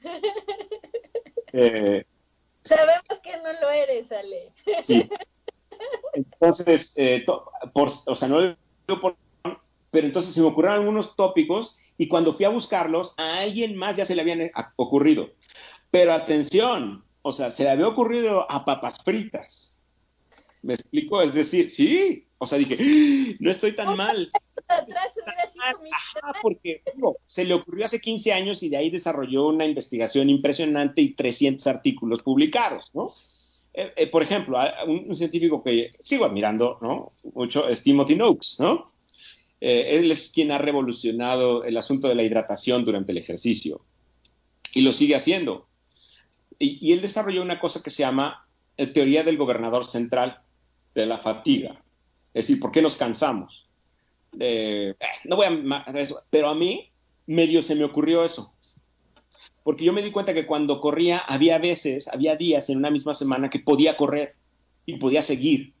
Eh, 1.52 2.04
Sabemos 2.62 3.20
que 3.24 3.36
no 3.38 3.52
lo 3.60 3.70
eres, 3.70 4.12
Ale. 4.12 4.52
sí. 4.82 5.02
Entonces, 6.12 6.94
eh, 6.96 7.26
o 7.74 8.14
sea, 8.14 8.28
no 8.28 8.40
lo 8.40 8.56
digo 8.86 9.00
por 9.00 9.16
pero 9.90 10.06
entonces 10.06 10.32
se 10.32 10.40
me 10.40 10.46
ocurrieron 10.46 10.80
algunos 10.80 11.16
tópicos 11.16 11.78
y 11.98 12.08
cuando 12.08 12.32
fui 12.32 12.44
a 12.44 12.50
buscarlos, 12.50 13.14
a 13.16 13.40
alguien 13.40 13.76
más 13.76 13.96
ya 13.96 14.04
se 14.04 14.14
le 14.14 14.22
habían 14.22 14.50
ocurrido. 14.76 15.30
Pero 15.90 16.12
atención, 16.12 17.04
o 17.22 17.32
sea, 17.32 17.50
se 17.50 17.64
le 17.64 17.70
había 17.70 17.88
ocurrido 17.88 18.50
a 18.50 18.64
papas 18.64 18.98
fritas. 19.04 19.80
¿Me 20.62 20.74
explico? 20.74 21.22
Es 21.22 21.34
decir, 21.34 21.70
sí, 21.70 22.26
o 22.38 22.46
sea, 22.46 22.58
dije, 22.58 22.76
¡Ah! 22.80 23.36
no 23.38 23.50
estoy 23.50 23.72
tan 23.72 23.96
mal. 23.96 24.30
porque 26.42 26.82
se 27.26 27.44
le 27.44 27.54
ocurrió 27.54 27.84
hace 27.84 28.00
15 28.00 28.32
años 28.32 28.62
y 28.62 28.68
de 28.68 28.76
ahí 28.76 28.90
desarrolló 28.90 29.48
una 29.48 29.64
investigación 29.64 30.30
impresionante 30.30 31.02
y 31.02 31.14
300 31.14 31.66
artículos 31.66 32.22
publicados, 32.22 32.90
¿no? 32.94 33.10
Eh, 33.72 33.92
eh, 33.96 34.06
por 34.08 34.22
ejemplo, 34.22 34.58
un, 34.86 35.16
científico 35.16 35.62
que 35.62 35.92
sigo 35.98 36.24
admirando, 36.24 36.78
¿no? 36.80 37.10
Mucho 37.34 37.68
es 37.68 37.82
Timothy 37.82 38.16
Noakes, 38.16 38.56
¿no? 38.58 38.84
Eh, 39.60 39.96
él 39.96 40.10
es 40.10 40.30
quien 40.30 40.52
ha 40.52 40.58
revolucionado 40.58 41.64
el 41.64 41.76
asunto 41.76 42.08
de 42.08 42.14
la 42.14 42.22
hidratación 42.22 42.84
durante 42.84 43.12
el 43.12 43.18
ejercicio 43.18 43.84
y 44.72 44.80
lo 44.82 44.92
sigue 44.92 45.16
haciendo 45.16 45.68
y, 46.60 46.92
él 46.92 47.00
desarrolló 47.00 47.42
una 47.42 47.58
cosa 47.58 47.82
que 47.82 47.90
se 47.90 48.02
llama 48.02 48.46
eh, 48.76 48.86
teoría 48.86 49.24
del 49.24 49.38
gobernador 49.38 49.86
central 49.86 50.42
de 50.94 51.06
la 51.06 51.18
fatiga. 51.18 51.82
Es 52.34 52.46
decir, 52.46 52.60
¿por 52.60 52.70
qué 52.70 52.82
nos 52.82 52.96
cansamos? 52.96 53.66
Eh, 54.38 54.94
no 55.24 55.36
voy 55.36 55.46
a 55.46 55.84
eso, 55.98 56.22
pero 56.30 56.50
a 56.50 56.54
mí 56.54 56.92
medio 57.26 57.62
se 57.62 57.74
me 57.74 57.84
ocurrió 57.84 58.24
eso. 58.24 58.54
Porque 59.64 59.84
yo 59.84 59.92
me 59.92 60.02
di 60.02 60.10
cuenta 60.10 60.34
que 60.34 60.46
cuando 60.46 60.80
corría 60.80 61.18
había 61.18 61.58
veces, 61.58 62.08
había 62.08 62.36
días 62.36 62.68
en 62.68 62.78
una 62.78 62.90
misma 62.90 63.14
semana 63.14 63.50
que 63.50 63.58
podía 63.58 63.96
correr 63.96 64.34
y 64.84 64.96
podía 64.98 65.22
seguir. 65.22 65.72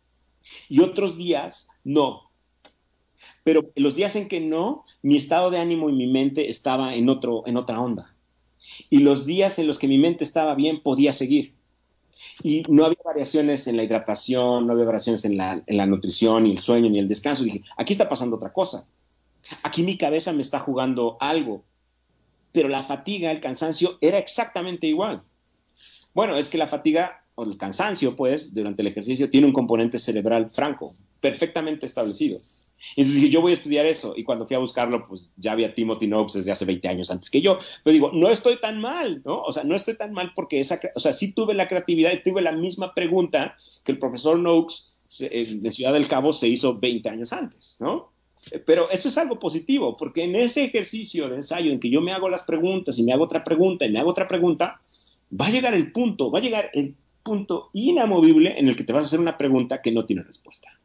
Y 0.68 0.80
otros 0.80 1.16
días 1.18 1.68
no. 1.84 2.29
Pero 3.42 3.70
los 3.76 3.96
días 3.96 4.16
en 4.16 4.28
que 4.28 4.40
no, 4.40 4.82
mi 5.02 5.16
estado 5.16 5.50
de 5.50 5.58
ánimo 5.58 5.88
y 5.88 5.92
mi 5.92 6.06
mente 6.06 6.48
estaba 6.48 6.94
en, 6.94 7.08
otro, 7.08 7.42
en 7.46 7.56
otra 7.56 7.80
onda. 7.80 8.14
Y 8.90 8.98
los 8.98 9.24
días 9.24 9.58
en 9.58 9.66
los 9.66 9.78
que 9.78 9.88
mi 9.88 9.98
mente 9.98 10.24
estaba 10.24 10.54
bien 10.54 10.82
podía 10.82 11.12
seguir. 11.12 11.54
Y 12.42 12.62
no 12.68 12.84
había 12.84 12.98
variaciones 13.04 13.66
en 13.66 13.76
la 13.76 13.84
hidratación, 13.84 14.66
no 14.66 14.72
había 14.72 14.84
variaciones 14.84 15.24
en 15.24 15.36
la, 15.36 15.62
en 15.66 15.76
la 15.76 15.86
nutrición, 15.86 16.44
ni 16.44 16.50
el 16.50 16.58
sueño, 16.58 16.90
ni 16.90 16.98
el 16.98 17.08
descanso. 17.08 17.44
dije, 17.44 17.62
aquí 17.76 17.92
está 17.92 18.08
pasando 18.08 18.36
otra 18.36 18.52
cosa. 18.52 18.86
Aquí 19.62 19.82
mi 19.82 19.96
cabeza 19.96 20.32
me 20.32 20.42
está 20.42 20.58
jugando 20.58 21.16
algo. 21.20 21.64
Pero 22.52 22.68
la 22.68 22.82
fatiga, 22.82 23.30
el 23.30 23.40
cansancio, 23.40 23.96
era 24.00 24.18
exactamente 24.18 24.86
igual. 24.86 25.22
Bueno, 26.14 26.36
es 26.36 26.48
que 26.48 26.58
la 26.58 26.66
fatiga 26.66 27.24
o 27.36 27.44
el 27.44 27.56
cansancio, 27.56 28.16
pues, 28.16 28.52
durante 28.52 28.82
el 28.82 28.88
ejercicio 28.88 29.30
tiene 29.30 29.46
un 29.46 29.52
componente 29.52 29.98
cerebral 29.98 30.50
franco, 30.50 30.92
perfectamente 31.20 31.86
establecido. 31.86 32.38
Entonces 32.96 33.16
dije, 33.16 33.30
yo 33.30 33.40
voy 33.40 33.52
a 33.52 33.54
estudiar 33.54 33.86
eso. 33.86 34.14
Y 34.16 34.24
cuando 34.24 34.46
fui 34.46 34.56
a 34.56 34.60
buscarlo, 34.60 35.02
pues 35.02 35.30
ya 35.36 35.52
había 35.52 35.74
Timothy 35.74 36.06
Noakes 36.06 36.38
desde 36.38 36.52
hace 36.52 36.64
20 36.64 36.88
años 36.88 37.10
antes 37.10 37.30
que 37.30 37.40
yo. 37.40 37.58
Pero 37.84 37.92
digo, 37.92 38.10
no 38.12 38.30
estoy 38.30 38.56
tan 38.56 38.80
mal, 38.80 39.22
¿no? 39.24 39.40
O 39.40 39.52
sea, 39.52 39.64
no 39.64 39.74
estoy 39.74 39.96
tan 39.96 40.12
mal 40.12 40.32
porque 40.34 40.60
esa, 40.60 40.80
o 40.94 41.00
sea, 41.00 41.12
sí 41.12 41.32
tuve 41.32 41.54
la 41.54 41.68
creatividad 41.68 42.12
y 42.12 42.22
tuve 42.22 42.42
la 42.42 42.52
misma 42.52 42.94
pregunta 42.94 43.54
que 43.84 43.92
el 43.92 43.98
profesor 43.98 44.40
eh, 45.20 45.46
de 45.56 45.72
Ciudad 45.72 45.92
del 45.92 46.08
Cabo 46.08 46.32
se 46.32 46.48
hizo 46.48 46.78
20 46.78 47.08
años 47.08 47.32
antes, 47.32 47.76
¿no? 47.80 48.12
Pero 48.64 48.90
eso 48.90 49.08
es 49.08 49.18
algo 49.18 49.38
positivo, 49.38 49.96
porque 49.96 50.24
en 50.24 50.34
ese 50.34 50.64
ejercicio 50.64 51.28
de 51.28 51.36
ensayo 51.36 51.70
en 51.70 51.78
que 51.78 51.90
yo 51.90 52.00
me 52.00 52.12
hago 52.12 52.30
las 52.30 52.42
preguntas 52.42 52.98
y 52.98 53.02
me 53.02 53.12
hago 53.12 53.24
otra 53.24 53.44
pregunta 53.44 53.84
y 53.84 53.90
me 53.90 53.98
hago 53.98 54.10
otra 54.10 54.26
pregunta, 54.26 54.80
va 55.38 55.46
a 55.46 55.50
llegar 55.50 55.74
el 55.74 55.92
punto, 55.92 56.30
va 56.30 56.38
a 56.38 56.42
llegar 56.42 56.70
el 56.72 56.94
punto 57.22 57.68
inamovible 57.74 58.58
en 58.58 58.68
el 58.68 58.76
que 58.76 58.84
te 58.84 58.94
vas 58.94 59.04
a 59.04 59.06
hacer 59.06 59.20
una 59.20 59.36
pregunta 59.36 59.82
que 59.82 59.92
no 59.92 60.06
tiene 60.06 60.22
respuesta. 60.22 60.79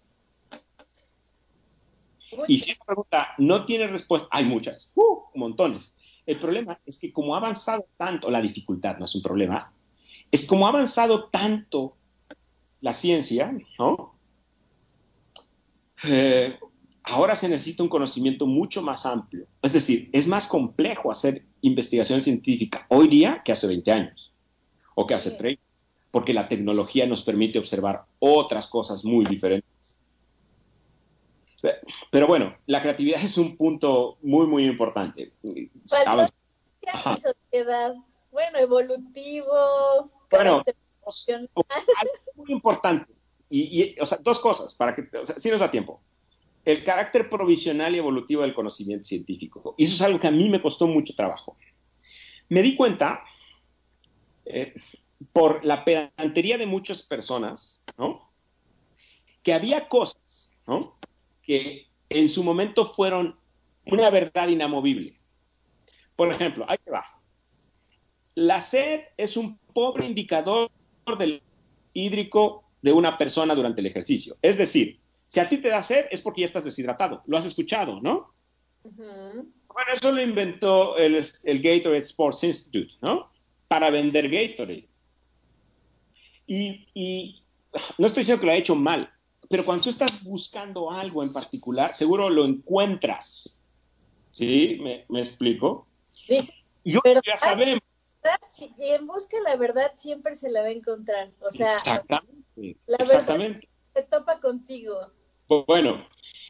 Y 2.48 2.58
si 2.58 2.72
esa 2.72 2.84
pregunta 2.86 3.34
no 3.38 3.66
tiene 3.66 3.88
respuesta, 3.88 4.28
hay 4.32 4.46
muchas, 4.46 4.92
uh, 4.96 5.20
montones. 5.36 5.96
El 6.26 6.38
problema 6.38 6.80
es 6.86 6.98
que 6.98 7.14
como 7.14 7.36
ha 7.36 7.38
avanzado 7.38 7.88
tanto, 7.98 8.32
la 8.32 8.42
dificultad 8.42 8.98
no 8.98 9.06
es 9.06 9.16
un 9.16 9.22
problema, 9.22 9.72
es 10.32 10.46
como 10.46 10.66
ha 10.66 10.70
avanzado 10.70 11.30
tanto 11.30 11.96
la 12.82 12.94
ciencia, 12.94 13.56
¿no? 13.78 14.16
Eh, 16.04 16.58
ahora 17.04 17.36
se 17.36 17.50
necesita 17.50 17.84
un 17.84 17.90
conocimiento 17.90 18.46
mucho 18.48 18.82
más 18.82 19.06
amplio. 19.06 19.48
Es 19.62 19.74
decir, 19.74 20.10
es 20.12 20.28
más 20.28 20.48
complejo 20.48 21.12
hacer 21.12 21.46
investigación 21.62 22.22
científica 22.22 22.86
hoy 22.90 23.08
día 23.08 23.42
que 23.44 23.52
hace 23.52 23.68
20 23.68 23.92
años 23.92 24.34
o 24.96 25.06
que 25.06 25.14
hace 25.14 25.32
30, 25.32 25.62
porque 26.12 26.34
la 26.34 26.48
tecnología 26.48 27.06
nos 27.06 27.24
permite 27.24 27.60
observar 27.60 28.06
otras 28.20 28.68
cosas 28.68 29.04
muy 29.04 29.26
diferentes. 29.26 29.75
Pero 32.12 32.28
bueno, 32.28 32.56
la 32.66 32.82
creatividad 32.82 33.24
es 33.24 33.38
un 33.38 33.58
punto 33.58 34.18
muy, 34.22 34.48
muy 34.48 34.66
importante. 34.66 35.32
sociedad? 37.04 37.96
Bueno, 38.32 38.58
evolutivo. 38.60 40.10
Bueno, 40.30 40.64
muy 42.36 42.52
importante. 42.52 43.14
Y, 43.50 44.00
o 44.00 44.06
sea, 44.06 44.18
dos 44.22 44.40
cosas, 44.40 44.74
para 44.74 44.96
que, 44.96 45.08
o 45.18 45.26
sea, 45.26 45.38
si 45.40 45.50
nos 45.50 45.60
da 45.60 45.72
tiempo. 45.72 46.02
El 46.66 46.84
carácter 46.84 47.30
provisional 47.30 47.94
y 47.94 48.00
evolutivo 48.00 48.42
del 48.42 48.56
conocimiento 48.56 49.06
científico. 49.06 49.76
Y 49.78 49.86
eso 49.86 49.94
es 49.94 50.02
algo 50.02 50.20
que 50.20 50.28
a 50.28 50.32
mí 50.32 50.50
me 50.50 50.62
costó 50.62 50.88
mucho 50.88 51.16
trabajo. 51.16 51.56
Me 52.50 52.62
di 52.64 52.76
cuenta, 52.76 53.24
eh, 54.46 54.74
por 55.32 55.64
la 55.64 55.86
pedantería 55.86 56.58
de 56.58 56.66
muchas 56.66 57.04
personas, 57.04 57.84
¿no? 57.98 58.32
Que 59.44 59.54
había 59.54 59.88
cosas, 59.88 60.54
¿no? 60.66 60.98
Que 61.46 61.88
en 62.10 62.28
su 62.28 62.44
momento 62.44 62.86
fueron 62.86 63.38
una 63.86 64.10
verdad 64.10 64.48
inamovible. 64.48 65.20
Por 66.16 66.32
ejemplo, 66.32 66.66
ahí 66.68 66.78
va. 66.92 67.06
La 68.36 68.60
sed 68.62 69.02
es 69.18 69.38
un 69.38 69.58
pobre 69.74 70.06
indicador 70.06 70.70
del 71.18 71.42
hídrico 71.94 72.64
de 72.82 72.92
una 72.92 73.18
persona 73.18 73.56
durante 73.56 73.82
el 73.82 73.88
ejercicio. 73.88 74.36
Es 74.42 74.58
decir, 74.58 75.00
si 75.28 75.40
a 75.40 75.48
ti 75.48 75.58
te 75.58 75.70
da 75.70 75.84
sed 75.84 76.06
es 76.12 76.22
porque 76.22 76.42
ya 76.42 76.48
estás 76.48 76.66
deshidratado. 76.66 77.24
Lo 77.26 77.38
has 77.38 77.46
escuchado, 77.46 78.02
¿no? 78.02 78.34
Bueno, 78.84 79.92
eso 79.94 80.12
lo 80.12 80.22
inventó 80.22 80.98
el, 80.98 81.16
el, 81.16 81.62
Gatorade 81.62 82.00
Sports 82.00 82.44
Institute, 82.44 82.96
¿no? 83.02 83.32
Para 83.68 83.90
vender 83.90 84.30
Gatorade. 84.30 84.88
Y, 86.48 86.88
y 86.94 87.44
no 87.98 88.06
estoy 88.06 88.22
diciendo 88.22 88.42
que 88.42 88.48
lo 88.48 88.54
ha 88.54 88.58
hecho 88.58 88.76
mal, 88.76 89.12
pero 89.50 89.66
cuando 89.66 89.84
tú 89.84 89.90
estás 89.90 90.24
buscando 90.24 90.92
algo 90.92 91.24
en 91.24 91.32
particular, 91.32 91.94
seguro 91.94 92.30
lo 92.30 92.46
encuentras. 92.46 93.54
¿Sí? 94.32 94.80
¿Me, 94.82 95.06
me 95.10 95.22
explico? 95.22 95.88
Dice, 96.28 96.54
Yo 96.84 97.00
ya 97.06 97.38
sabemos. 97.38 97.80
en 98.80 99.08
busca 99.08 99.38
la 99.46 99.56
verdad 99.56 99.92
siempre 99.96 100.36
se 100.36 100.50
la 100.50 100.62
va 100.62 100.68
a 100.68 100.72
encontrar. 100.72 101.32
O 101.40 101.52
sea, 101.52 101.72
exactamente. 101.74 102.78
la 102.88 102.98
exactamente. 102.98 103.68
verdad 103.94 103.94
se 103.96 104.04
topa 104.04 104.40
contigo. 104.40 105.12
Bueno, 105.68 106.06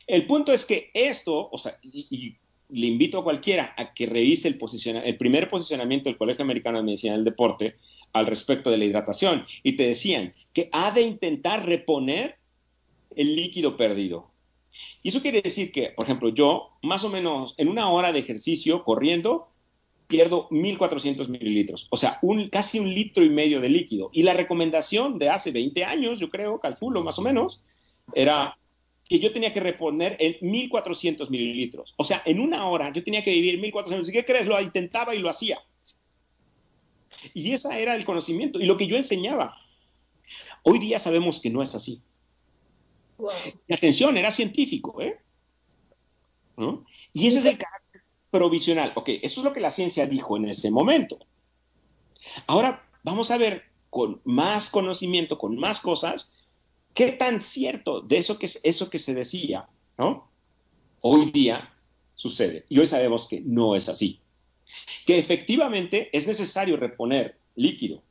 el 0.07 0.25
punto 0.25 0.51
es 0.51 0.65
que 0.65 0.89
esto, 0.93 1.49
o 1.51 1.57
sea, 1.57 1.77
y, 1.83 2.07
y 2.09 2.37
le 2.69 2.87
invito 2.87 3.19
a 3.19 3.23
cualquiera 3.23 3.73
a 3.77 3.93
que 3.93 4.05
revise 4.05 4.47
el, 4.47 4.57
el 5.03 5.17
primer 5.17 5.47
posicionamiento 5.47 6.09
del 6.09 6.17
Colegio 6.17 6.43
Americano 6.43 6.77
de 6.77 6.83
Medicina 6.83 7.13
del 7.13 7.23
Deporte 7.25 7.75
al 8.13 8.25
respecto 8.25 8.69
de 8.69 8.77
la 8.77 8.85
hidratación. 8.85 9.45
Y 9.63 9.75
te 9.75 9.87
decían 9.87 10.33
que 10.53 10.69
ha 10.71 10.91
de 10.91 11.01
intentar 11.01 11.65
reponer 11.65 12.37
el 13.15 13.35
líquido 13.35 13.77
perdido. 13.77 14.31
Y 15.03 15.09
eso 15.09 15.21
quiere 15.21 15.41
decir 15.41 15.71
que, 15.71 15.89
por 15.89 16.05
ejemplo, 16.05 16.29
yo, 16.29 16.77
más 16.83 17.03
o 17.03 17.09
menos 17.09 17.55
en 17.57 17.69
una 17.69 17.89
hora 17.89 18.11
de 18.11 18.19
ejercicio 18.19 18.83
corriendo, 18.83 19.49
pierdo 20.07 20.49
1.400 20.49 21.27
mililitros, 21.29 21.87
o 21.89 21.97
sea, 21.97 22.19
casi 22.51 22.79
un 22.79 22.93
litro 22.93 23.23
y 23.23 23.29
medio 23.29 23.59
de 23.59 23.69
líquido. 23.69 24.09
Y 24.13 24.23
la 24.23 24.33
recomendación 24.33 25.17
de 25.17 25.29
hace 25.29 25.51
20 25.51 25.83
años, 25.85 26.19
yo 26.19 26.29
creo, 26.29 26.59
calculo 26.59 27.03
más 27.03 27.17
o 27.17 27.21
menos, 27.21 27.61
era 28.13 28.57
que 29.07 29.19
yo 29.19 29.31
tenía 29.31 29.51
que 29.51 29.59
reponer 29.59 30.17
en 30.19 30.33
1.400 30.41 31.29
mililitros. 31.29 31.93
O 31.97 32.03
sea, 32.03 32.21
en 32.25 32.39
una 32.39 32.67
hora 32.67 32.91
yo 32.91 33.03
tenía 33.03 33.23
que 33.23 33.31
vivir 33.31 33.59
1.400. 33.61 34.09
¿Y 34.09 34.11
qué 34.11 34.25
crees? 34.25 34.47
Lo 34.47 34.59
intentaba 34.59 35.13
y 35.15 35.19
lo 35.19 35.29
hacía. 35.29 35.59
Y 37.33 37.51
ese 37.51 37.81
era 37.81 37.95
el 37.95 38.05
conocimiento 38.05 38.59
y 38.59 38.65
lo 38.65 38.77
que 38.77 38.87
yo 38.87 38.97
enseñaba. 38.97 39.57
Hoy 40.63 40.79
día 40.79 40.97
sabemos 40.99 41.39
que 41.39 41.49
no 41.49 41.61
es 41.61 41.75
así. 41.75 42.01
Atención, 43.69 44.17
era 44.17 44.31
científico, 44.31 45.01
¿eh? 45.01 45.19
Y 47.13 47.27
ese 47.27 47.39
es 47.39 47.45
el 47.45 47.57
carácter 47.57 48.03
provisional. 48.31 48.91
Ok, 48.95 49.09
eso 49.21 49.41
es 49.41 49.45
lo 49.45 49.53
que 49.53 49.59
la 49.59 49.69
ciencia 49.69 50.07
dijo 50.07 50.37
en 50.37 50.45
ese 50.45 50.71
momento. 50.71 51.19
Ahora 52.47 52.87
vamos 53.03 53.31
a 53.31 53.37
ver 53.37 53.63
con 53.89 54.21
más 54.23 54.69
conocimiento, 54.69 55.37
con 55.37 55.57
más 55.57 55.79
cosas, 55.79 56.35
qué 56.93 57.11
tan 57.11 57.41
cierto 57.41 58.01
de 58.01 58.17
eso 58.17 58.39
que, 58.39 58.49
eso 58.63 58.89
que 58.89 58.99
se 58.99 59.13
decía, 59.13 59.69
¿no? 59.97 60.29
Hoy 61.01 61.31
día 61.31 61.73
sucede. 62.15 62.65
Y 62.69 62.79
hoy 62.79 62.85
sabemos 62.85 63.27
que 63.27 63.41
no 63.41 63.75
es 63.75 63.87
así. 63.89 64.19
Que 65.05 65.19
efectivamente 65.19 66.09
es 66.11 66.27
necesario 66.27 66.77
reponer 66.77 67.37
líquido, 67.55 68.01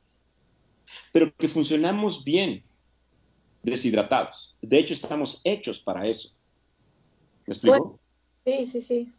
pero 1.13 1.35
que 1.37 1.49
funcionamos 1.49 2.25
bien 2.25 2.63
deshidratados. 3.65 4.55
De 4.61 4.79
hecho, 4.79 4.95
estamos 4.95 5.41
hechos 5.45 5.81
para 5.81 6.07
eso. 6.07 6.31
¿Me 7.47 7.53
explico? 7.53 7.79
Bueno, 7.79 7.99
sí, 8.45 8.67
sí, 8.67 8.81
sí. 8.81 9.13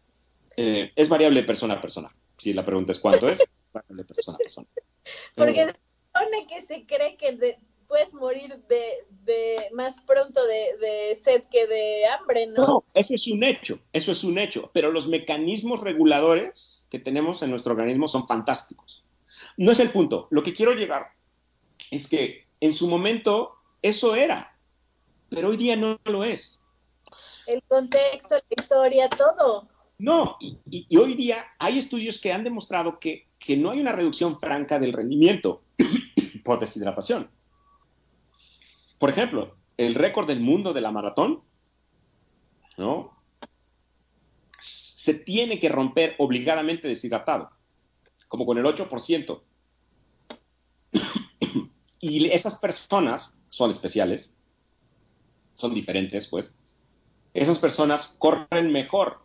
Eh, 0.57 0.91
es 0.95 1.09
variable 1.09 1.43
persona 1.43 1.75
a 1.75 1.81
persona. 1.81 2.15
Si 2.37 2.53
la 2.53 2.63
pregunta 2.63 2.91
es 2.91 2.99
cuánto 2.99 3.27
es, 3.29 3.41
variable 3.73 4.05
persona 4.05 4.35
a 4.35 4.39
persona. 4.39 4.67
Porque 5.35 5.65
se 5.65 5.71
supone 5.73 6.47
que 6.47 6.61
se 6.61 6.85
cree 6.85 7.17
que 7.17 7.33
de, 7.33 7.59
puedes 7.87 8.13
morir 8.13 8.61
de, 8.67 9.05
de 9.23 9.69
más 9.73 10.01
pronto 10.01 10.45
de, 10.45 10.77
de, 10.79 11.15
sed 11.15 11.43
que 11.45 11.67
de 11.67 12.05
hambre, 12.07 12.47
¿no? 12.47 12.65
No, 12.65 12.85
eso 12.93 13.13
es 13.13 13.27
un 13.27 13.43
hecho, 13.43 13.79
eso 13.93 14.11
es 14.11 14.23
un 14.23 14.37
hecho, 14.37 14.71
pero 14.73 14.91
los 14.91 15.07
mecanismos 15.07 15.81
reguladores 15.81 16.87
que 16.89 16.99
tenemos 16.99 17.41
en 17.43 17.49
nuestro 17.49 17.73
organismo 17.73 18.07
son 18.07 18.27
fantásticos. 18.27 19.03
No 19.57 19.71
es 19.71 19.79
el 19.79 19.89
punto. 19.89 20.27
Lo 20.31 20.43
que 20.43 20.53
quiero 20.53 20.73
llegar 20.73 21.07
es 21.91 22.07
que 22.07 22.45
en 22.59 22.71
su 22.71 22.87
momento 22.87 23.54
eso 23.85 24.15
era, 24.15 24.57
pero 25.29 25.49
hoy 25.49 25.57
día 25.57 25.75
no 25.75 25.99
lo 26.05 26.23
es. 26.23 26.59
El 27.45 27.61
contexto, 27.67 28.33
la 28.33 28.55
historia, 28.59 29.07
todo. 29.09 29.67
No, 29.99 30.37
y, 30.39 30.97
hoy 30.97 31.13
día 31.13 31.37
hay 31.59 31.77
estudios 31.77 32.17
que 32.17 32.33
han 32.33 32.43
demostrado 32.43 32.99
que, 32.99 33.27
que 33.37 33.55
no 33.55 33.69
hay 33.69 33.79
una 33.79 33.91
reducción 33.91 34.39
franca 34.39 34.79
del 34.79 34.91
rendimiento 34.91 35.61
por 36.43 36.57
deshidratación. 36.57 37.29
Por 38.97 39.11
ejemplo, 39.11 39.55
el 39.77 39.93
récord 39.93 40.25
del 40.25 40.39
mundo 40.39 40.73
de 40.73 40.81
la 40.81 40.91
maratón, 40.91 41.43
¿no? 42.77 43.15
Se 44.59 45.13
tiene 45.13 45.59
que 45.59 45.69
romper 45.69 46.15
obligadamente 46.17 46.87
deshidratado, 46.87 47.51
como 48.29 48.47
con 48.47 48.57
el 48.57 48.65
8%. 48.65 49.43
y 51.99 52.25
esas 52.31 52.55
personas 52.55 53.35
son 53.55 53.71
especiales, 53.71 54.35
son 55.53 55.73
diferentes, 55.73 56.27
pues. 56.27 56.57
Esas 57.33 57.57
personas 57.57 58.17
corren 58.19 58.73
mejor 58.73 59.21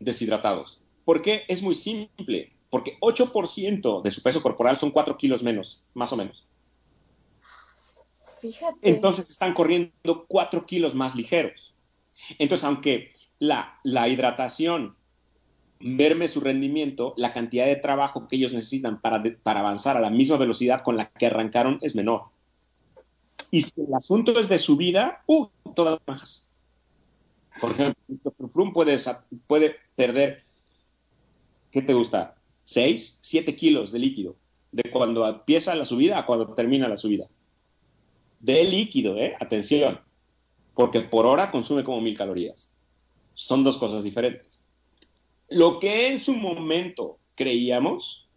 deshidratados. 0.00 0.80
¿Por 1.04 1.22
qué? 1.22 1.44
Es 1.46 1.62
muy 1.62 1.76
simple. 1.76 2.52
Porque 2.68 2.98
8% 3.00 4.02
de 4.02 4.10
su 4.10 4.22
peso 4.22 4.42
corporal 4.42 4.76
son 4.76 4.90
4 4.90 5.16
kilos 5.16 5.44
menos, 5.44 5.84
más 5.94 6.12
o 6.12 6.16
menos. 6.16 6.50
Fíjate. 8.40 8.76
Entonces 8.82 9.30
están 9.30 9.54
corriendo 9.54 10.26
4 10.26 10.66
kilos 10.66 10.96
más 10.96 11.14
ligeros. 11.14 11.76
Entonces, 12.40 12.64
aunque 12.64 13.12
la, 13.38 13.78
la 13.84 14.08
hidratación 14.08 14.96
merme 15.78 16.26
su 16.26 16.40
rendimiento, 16.40 17.14
la 17.16 17.32
cantidad 17.32 17.66
de 17.66 17.76
trabajo 17.76 18.26
que 18.26 18.34
ellos 18.34 18.52
necesitan 18.52 19.00
para, 19.00 19.20
de, 19.20 19.30
para 19.30 19.60
avanzar 19.60 19.96
a 19.96 20.00
la 20.00 20.10
misma 20.10 20.36
velocidad 20.36 20.80
con 20.80 20.96
la 20.96 21.08
que 21.12 21.26
arrancaron 21.26 21.78
es 21.82 21.94
menor. 21.94 22.24
Y 23.50 23.62
si 23.62 23.80
el 23.80 23.94
asunto 23.94 24.38
es 24.38 24.48
de 24.48 24.58
subida, 24.58 25.22
¡uh! 25.26 25.48
Todas 25.74 25.98
más. 26.06 26.48
Por 27.60 27.72
ejemplo, 27.72 28.48
Frum 28.48 28.72
puede, 28.72 28.96
puede 29.46 29.76
perder, 29.96 30.42
¿qué 31.70 31.82
te 31.82 31.94
gusta? 31.94 32.36
6, 32.64 33.18
7 33.20 33.56
kilos 33.56 33.92
de 33.92 33.98
líquido, 33.98 34.36
de 34.72 34.90
cuando 34.90 35.26
empieza 35.26 35.74
la 35.74 35.84
subida 35.84 36.18
a 36.18 36.26
cuando 36.26 36.54
termina 36.54 36.88
la 36.88 36.96
subida. 36.96 37.28
De 38.40 38.62
líquido, 38.64 39.16
¿eh? 39.16 39.34
Atención, 39.40 40.00
porque 40.74 41.00
por 41.00 41.26
hora 41.26 41.50
consume 41.50 41.82
como 41.82 42.00
mil 42.00 42.16
calorías. 42.16 42.70
Son 43.34 43.64
dos 43.64 43.78
cosas 43.78 44.04
diferentes. 44.04 44.60
Lo 45.50 45.78
que 45.78 46.08
en 46.08 46.18
su 46.18 46.34
momento 46.36 47.18
creíamos, 47.34 48.28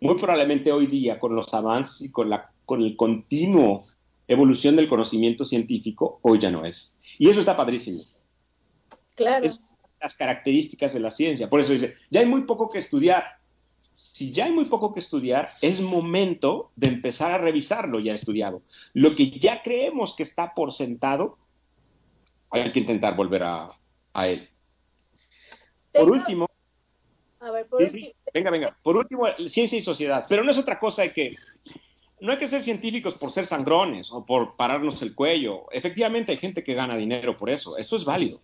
muy 0.00 0.14
probablemente 0.16 0.72
hoy 0.72 0.86
día, 0.86 1.20
con 1.20 1.36
los 1.36 1.52
avances 1.54 2.02
y 2.08 2.10
con, 2.10 2.30
la, 2.30 2.50
con 2.64 2.82
el 2.82 2.96
continuo 2.96 3.84
evolución 4.28 4.76
del 4.76 4.88
conocimiento 4.88 5.44
científico, 5.44 6.18
hoy 6.22 6.38
ya 6.38 6.50
no 6.50 6.64
es. 6.64 6.94
Y 7.18 7.28
eso 7.28 7.40
está 7.40 7.56
padrísimo. 7.56 8.02
Claro. 9.14 9.46
Es 9.46 9.60
las 10.00 10.14
características 10.14 10.92
de 10.92 11.00
la 11.00 11.10
ciencia. 11.10 11.48
Por 11.48 11.60
eso 11.60 11.72
dice, 11.72 11.94
ya 12.10 12.20
hay 12.20 12.26
muy 12.26 12.42
poco 12.42 12.68
que 12.68 12.78
estudiar. 12.78 13.38
Si 13.92 14.32
ya 14.32 14.46
hay 14.46 14.52
muy 14.52 14.64
poco 14.64 14.92
que 14.92 15.00
estudiar, 15.00 15.50
es 15.62 15.80
momento 15.80 16.72
de 16.76 16.88
empezar 16.88 17.30
a 17.32 17.38
revisar 17.38 17.88
lo 17.88 18.00
ya 18.00 18.12
estudiado. 18.12 18.62
Lo 18.92 19.14
que 19.14 19.30
ya 19.38 19.62
creemos 19.62 20.14
que 20.14 20.24
está 20.24 20.54
por 20.54 20.72
sentado, 20.72 21.38
hay 22.50 22.72
que 22.72 22.80
intentar 22.80 23.16
volver 23.16 23.44
a, 23.44 23.68
a 24.12 24.28
él. 24.28 24.48
Por 25.92 26.10
último, 26.10 26.48
a 27.40 27.50
ver, 27.50 27.66
por 27.66 27.90
sí, 27.90 28.00
sí. 28.00 28.14
venga, 28.32 28.50
venga. 28.50 28.78
Por 28.82 28.96
último, 28.96 29.26
ciencia 29.46 29.78
y 29.78 29.82
sociedad. 29.82 30.24
Pero 30.28 30.42
no 30.42 30.50
es 30.50 30.58
otra 30.58 30.80
cosa 30.80 31.02
de 31.02 31.12
que 31.12 31.36
no 32.20 32.32
hay 32.32 32.38
que 32.38 32.48
ser 32.48 32.62
científicos 32.62 33.14
por 33.14 33.30
ser 33.30 33.46
sangrones 33.46 34.10
o 34.12 34.24
por 34.24 34.56
pararnos 34.56 35.02
el 35.02 35.14
cuello. 35.14 35.66
Efectivamente 35.72 36.32
hay 36.32 36.38
gente 36.38 36.64
que 36.64 36.74
gana 36.74 36.96
dinero 36.96 37.36
por 37.36 37.50
eso. 37.50 37.76
Eso 37.76 37.96
es 37.96 38.04
válido. 38.04 38.40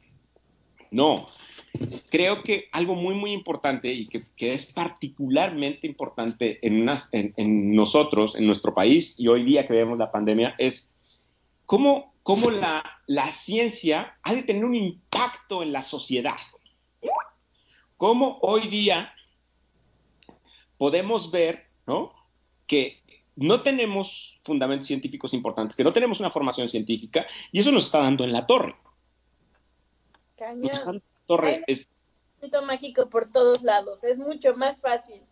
No. 0.91 1.29
Creo 2.11 2.43
que 2.43 2.69
algo 2.73 2.97
muy, 2.97 3.15
muy 3.15 3.33
importante 3.33 3.93
y 3.93 4.07
que, 4.07 4.53
es 4.53 4.73
particularmente 4.73 5.87
importante 5.87 6.59
en, 6.63 6.85
nosotros, 7.75 8.35
en 8.35 8.47
nuestro 8.47 8.75
país 8.75 9.19
y 9.19 9.29
hoy 9.29 9.45
día 9.45 9.67
que 9.67 9.75
vemos 9.75 9.99
la 9.99 10.11
pandemia, 10.11 10.57
es 10.59 10.93
cómo, 11.65 12.15
cómo 12.25 12.51
la, 12.51 12.83
la 13.07 13.31
ciencia 13.31 14.19
ha 14.23 14.35
de 14.35 14.43
tener 14.43 14.65
un 14.65 14.75
impacto 14.75 15.63
en 15.63 15.73
la 15.73 15.83
sociedad. 15.83 16.37
Cómo 17.97 18.39
hoy 18.43 18.67
día 18.67 19.13
podemos 20.77 21.31
ver 21.31 21.67
¿no? 21.87 22.13
que 22.67 23.00
no 23.37 23.63
tenemos 23.63 24.41
fundamentos 24.43 24.87
científicos 24.87 25.35
importantes, 25.35 25.77
que 25.77 25.85
no 25.85 25.93
tenemos 25.93 26.21
una 26.21 26.31
formación 26.31 26.69
científica, 26.69 27.27
y 27.53 27.61
eso 27.61 27.73
nos 27.73 27.85
está 27.87 28.01
dando 28.01 28.25
en 28.25 28.33
la 28.33 28.47
torre. 28.47 28.75
Cañón. 30.37 31.03
Torre 31.27 31.65
Hay 31.69 31.75
es 31.75 31.87
mágico 32.67 33.09
por 33.09 33.31
todos 33.31 33.63
lados, 33.63 34.05
es 34.05 34.19
mucho 34.19 34.57
más 34.57 34.81
fácil. 34.81 35.23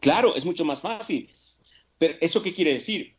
Claro, 0.00 0.34
es 0.34 0.44
mucho 0.44 0.64
más 0.64 0.80
fácil. 0.80 1.28
Pero 1.98 2.14
¿eso 2.20 2.42
qué 2.42 2.52
quiere 2.52 2.74
decir? 2.74 3.14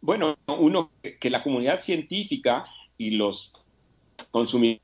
Bueno, 0.00 0.36
uno, 0.46 0.90
que 1.02 1.30
la 1.30 1.42
comunidad 1.42 1.80
científica 1.80 2.66
y 2.96 3.12
los 3.12 3.52
consumidores 4.30 4.82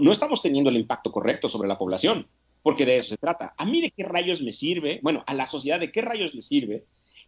no 0.00 0.12
estamos 0.12 0.42
teniendo 0.42 0.70
el 0.70 0.76
impacto 0.76 1.12
correcto 1.12 1.48
sobre 1.48 1.68
la 1.68 1.78
población, 1.78 2.26
porque 2.62 2.84
de 2.84 2.96
eso 2.96 3.10
se 3.10 3.16
trata. 3.16 3.54
¿A 3.56 3.64
mí 3.64 3.80
de 3.80 3.90
qué 3.90 4.02
rayos 4.02 4.42
me 4.42 4.52
sirve? 4.52 4.98
Bueno, 5.02 5.22
a 5.26 5.34
la 5.34 5.46
sociedad 5.46 5.78
de 5.78 5.92
qué 5.92 6.02
rayos 6.02 6.34
le 6.34 6.40
sirve 6.40 6.84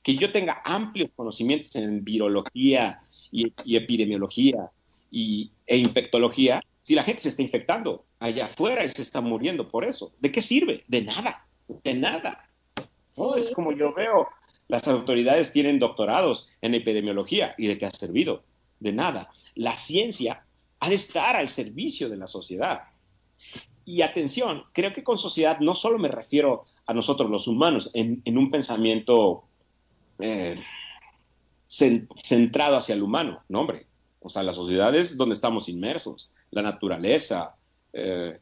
que 0.08 0.16
yo 0.16 0.32
tenga 0.32 0.62
amplios 0.64 1.12
conocimientos 1.12 1.76
en 1.76 2.02
virología 2.02 2.98
y, 3.30 3.52
epidemiología 3.76 4.70
y, 5.10 5.50
e 5.66 5.76
infectología 5.76 6.62
si 6.82 6.94
la 6.94 7.02
gente 7.02 7.20
se 7.20 7.28
está 7.28 7.42
infectando 7.42 8.06
allá 8.18 8.46
afuera 8.46 8.82
y 8.82 8.88
se 8.88 9.02
está 9.02 9.20
muriendo 9.20 9.68
por 9.68 9.84
eso? 9.84 10.14
¿De 10.18 10.32
qué 10.32 10.40
sirve? 10.40 10.82
De 10.88 11.02
nada, 11.02 11.46
de 11.84 11.92
nada. 11.92 12.48
Es 13.36 13.50
como 13.50 13.72
yo 13.72 13.92
veo, 13.92 14.28
las 14.68 14.88
autoridades 14.88 15.52
tienen 15.52 15.78
doctorados 15.78 16.48
en 16.62 16.72
epidemiología 16.72 17.54
y 17.58 17.66
de 17.66 17.76
qué 17.76 17.84
ha 17.84 17.90
servido? 17.90 18.42
De 18.80 18.94
nada. 18.94 19.30
La 19.56 19.76
ciencia 19.76 20.42
ha 20.80 20.88
de 20.88 20.94
estar 20.94 21.36
al 21.36 21.50
servicio 21.50 22.08
de 22.08 22.16
la 22.16 22.26
sociedad. 22.26 22.84
Y 23.84 24.00
atención, 24.00 24.64
creo 24.72 24.94
que 24.94 25.04
con 25.04 25.18
sociedad 25.18 25.60
no 25.60 25.74
solo 25.74 25.98
me 25.98 26.08
refiero 26.08 26.64
a 26.86 26.94
nosotros 26.94 27.30
los 27.30 27.46
humanos 27.46 27.90
en, 27.92 28.22
un 28.38 28.50
pensamiento 28.50 29.47
eh, 30.18 30.60
centrado 31.68 32.76
hacia 32.76 32.94
el 32.94 33.02
humano, 33.02 33.42
no 33.48 33.60
hombre. 33.60 33.86
O 34.20 34.28
sea, 34.28 34.42
la 34.42 34.52
sociedad 34.52 34.94
es 34.94 35.16
donde 35.16 35.34
estamos 35.34 35.68
inmersos, 35.68 36.30
la 36.50 36.62
naturaleza, 36.62 37.54
eh, 37.92 38.38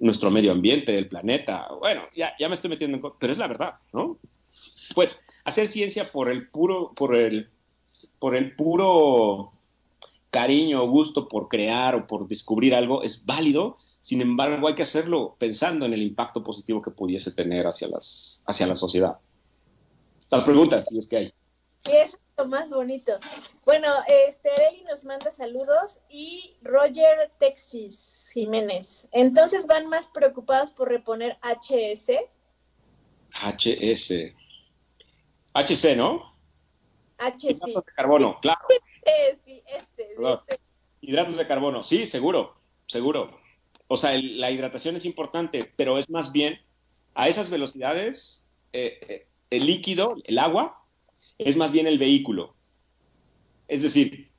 nuestro 0.00 0.30
medio 0.30 0.52
ambiente, 0.52 0.96
el 0.96 1.08
planeta. 1.08 1.68
Bueno, 1.80 2.02
ya, 2.14 2.34
ya 2.38 2.48
me 2.48 2.54
estoy 2.54 2.70
metiendo 2.70 2.98
en... 2.98 3.12
Pero 3.18 3.32
es 3.32 3.38
la 3.38 3.48
verdad, 3.48 3.74
¿no? 3.92 4.18
Pues 4.94 5.24
hacer 5.44 5.66
ciencia 5.66 6.04
por 6.04 6.28
el 6.28 6.48
puro, 6.48 6.92
por 6.94 7.14
el, 7.14 7.48
por 8.18 8.36
el 8.36 8.54
puro 8.54 9.50
cariño 10.30 10.82
o 10.82 10.88
gusto 10.88 11.28
por 11.28 11.48
crear 11.48 11.94
o 11.94 12.06
por 12.06 12.26
descubrir 12.26 12.74
algo 12.74 13.02
es 13.02 13.26
válido, 13.26 13.76
sin 14.00 14.20
embargo 14.20 14.66
hay 14.66 14.74
que 14.74 14.82
hacerlo 14.82 15.36
pensando 15.38 15.86
en 15.86 15.92
el 15.92 16.02
impacto 16.02 16.42
positivo 16.42 16.80
que 16.80 16.90
pudiese 16.90 17.30
tener 17.32 17.66
hacia, 17.66 17.88
las, 17.88 18.42
hacia 18.46 18.66
la 18.66 18.74
sociedad. 18.74 19.18
Las 20.32 20.44
preguntas, 20.44 20.86
si 20.88 20.96
es 20.96 21.06
que 21.08 21.16
hay. 21.18 21.34
es 21.84 22.18
lo 22.38 22.46
más 22.46 22.70
bonito. 22.70 23.12
Bueno, 23.66 23.86
este 24.08 24.48
Areli 24.50 24.82
nos 24.84 25.04
manda 25.04 25.30
saludos 25.30 26.00
y 26.08 26.56
Roger 26.62 27.30
Texis 27.38 28.30
Jiménez. 28.32 29.10
Entonces 29.12 29.66
van 29.66 29.90
más 29.90 30.08
preocupados 30.08 30.70
por 30.70 30.88
reponer 30.88 31.36
HS. 31.42 32.12
HS. 33.42 34.32
HC, 35.52 35.96
¿no? 35.96 36.34
HC. 37.18 37.66
de 37.66 37.82
carbono, 37.94 38.40
claro. 38.40 38.60
Sí, 39.42 39.62
Hidratos 41.02 41.36
de 41.36 41.46
carbono, 41.46 41.82
sí, 41.82 42.06
seguro, 42.06 42.54
seguro. 42.86 43.38
O 43.88 43.96
sea, 43.96 44.12
la 44.22 44.50
hidratación 44.50 44.96
es 44.96 45.04
importante, 45.04 45.58
pero 45.76 45.98
es 45.98 46.08
más 46.08 46.32
bien 46.32 46.58
a 47.14 47.28
esas 47.28 47.50
velocidades, 47.50 48.46
eh, 48.72 48.98
eh, 49.08 49.26
el 49.52 49.66
líquido, 49.66 50.16
el 50.24 50.38
agua, 50.38 50.82
es 51.38 51.56
más 51.56 51.72
bien 51.72 51.86
el 51.86 51.98
vehículo. 51.98 52.54
Es 53.68 53.82
decir, 53.82 54.30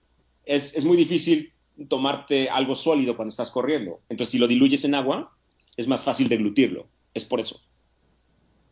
es, 0.46 0.76
es, 0.76 0.86
muy 0.86 0.98
difícil 0.98 1.54
tomarte 1.88 2.50
algo 2.50 2.76
sólido 2.76 3.16
cuando 3.16 3.30
estás 3.32 3.52
corriendo. 3.52 4.02
Entonces, 4.10 4.32
si 4.32 4.38
lo 4.38 4.48
diluyes 4.48 4.86
en 4.86 4.96
agua, 4.96 5.36
es 5.78 5.88
más 5.88 6.04
fácil 6.04 6.30
deglutirlo. 6.30 6.88
Es 7.14 7.26
por 7.26 7.40
eso. 7.40 7.62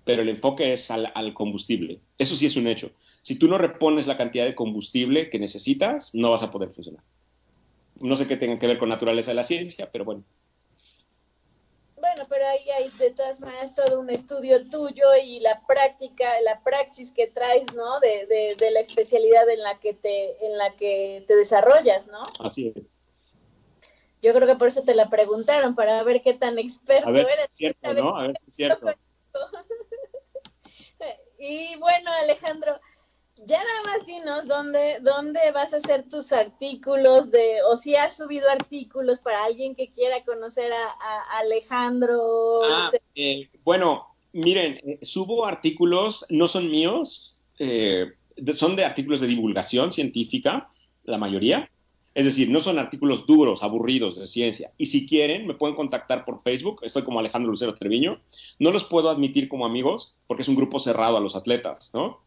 Pero 0.04 0.22
el 0.22 0.30
enfoque 0.30 0.74
es 0.74 0.90
al, 0.92 1.12
al 1.14 1.34
combustible. 1.34 2.00
Eso 2.18 2.36
sí 2.36 2.46
es 2.46 2.56
un 2.56 2.68
hecho. 2.68 2.92
Si 3.22 3.36
tú 3.36 3.48
no 3.48 3.58
repones 3.58 4.08
la 4.08 4.18
cantidad 4.18 4.46
de 4.46 4.56
combustible 4.56 5.30
que 5.30 5.40
necesitas, 5.40 6.14
no 6.16 6.32
vas 6.32 6.44
a 6.44 6.52
poder 6.52 6.74
funcionar. 6.74 7.04
No 8.00 8.16
sé 8.16 8.28
qué 8.28 8.36
tenga 8.36 8.58
que 8.58 8.68
ver 8.68 8.80
con 8.80 8.90
naturaleza 8.90 9.32
de 9.32 9.36
la 9.36 9.44
ciencia, 9.44 9.92
pero 9.92 10.06
bueno. 10.06 10.24
Bueno, 12.14 12.28
pero 12.28 12.46
ahí 12.46 12.70
hay 12.72 12.90
de 12.90 13.12
todas 13.12 13.40
maneras 13.40 13.74
todo 13.74 13.98
un 13.98 14.10
estudio 14.10 14.70
tuyo 14.70 15.16
y 15.24 15.40
la 15.40 15.66
práctica, 15.66 16.30
la 16.42 16.62
praxis 16.62 17.14
que 17.14 17.28
traes, 17.28 17.74
¿no? 17.74 18.02
De, 18.02 18.28
de, 18.60 18.72
la 18.72 18.82
especialidad 18.82 19.50
en 19.50 19.64
la 19.64 19.80
que 19.80 19.94
te, 19.94 20.46
en 20.46 20.58
la 20.58 20.76
que 20.76 21.24
te 21.26 21.38
desarrollas, 21.38 22.08
¿no? 22.08 22.22
Así 22.44 22.74
es. 22.76 22.84
Yo 24.22 24.34
creo 24.34 24.46
que 24.46 24.56
por 24.56 24.68
eso 24.68 24.84
te 24.84 24.94
la 24.94 25.10
preguntaron, 25.10 25.74
para 25.74 26.04
ver 26.04 26.22
qué 26.22 26.34
tan 26.34 26.60
experto 26.60 27.08
a 27.08 27.12
ver, 27.12 27.30
eres. 27.30 27.46
Es 27.46 27.56
cierto, 27.56 27.94
¿no? 27.94 28.18
A 28.18 28.28
ver 28.28 28.38
si 28.40 28.50
es 28.50 28.56
cierto. 28.56 28.94
y 31.40 31.78
bueno, 31.78 32.12
Alejandro, 32.24 32.78
ya 33.46 33.58
nada 33.58 33.98
más 33.98 34.06
dinos 34.06 34.48
dónde, 34.48 35.00
dónde 35.02 35.40
vas 35.54 35.74
a 35.74 35.78
hacer 35.78 36.08
tus 36.08 36.32
artículos 36.32 37.32
de, 37.32 37.58
o 37.72 37.76
si 37.76 37.96
has 37.96 38.18
subido 38.18 38.48
artículos 38.50 39.20
para 39.20 39.44
alguien 39.46 39.76
que 39.76 39.92
quiera 39.92 40.24
conocer 40.24 40.72
a, 40.72 41.40
Alejandro. 41.40 42.62
Ah, 42.64 42.92
eh, 43.16 43.50
bueno, 43.64 44.06
miren, 44.34 44.80
eh, 44.86 45.00
subo 45.02 45.46
artículos, 45.46 46.26
no 46.30 46.48
son 46.48 46.70
míos, 46.70 47.40
eh, 47.58 48.12
son 48.54 48.76
de 48.76 48.86
artículos 48.86 49.22
de 49.22 49.28
divulgación 49.28 49.92
científica, 49.92 50.70
la 51.04 51.18
mayoría. 51.18 51.70
Es 52.14 52.26
decir, 52.26 52.50
no 52.50 52.60
son 52.60 52.78
artículos 52.78 53.26
duros, 53.26 53.64
aburridos 53.64 54.20
de 54.20 54.28
ciencia. 54.28 54.72
Y 54.78 54.88
si 54.88 55.08
quieren, 55.08 55.48
me 55.48 55.54
pueden 55.54 55.78
contactar 55.78 56.26
por 56.26 56.42
Facebook. 56.42 56.82
Estoy 56.84 57.04
como 57.04 57.20
Alejandro 57.20 57.50
Lucero 57.50 57.74
Treviño. 57.74 58.22
No 58.60 58.72
los 58.72 58.84
puedo 58.84 59.10
admitir 59.10 59.48
como 59.48 59.66
amigos 59.66 60.16
porque 60.28 60.42
es 60.42 60.50
un 60.50 60.58
grupo 60.58 60.80
cerrado 60.80 61.16
a 61.16 61.22
los 61.22 61.38
atletas, 61.38 61.92
¿no? 61.94 62.20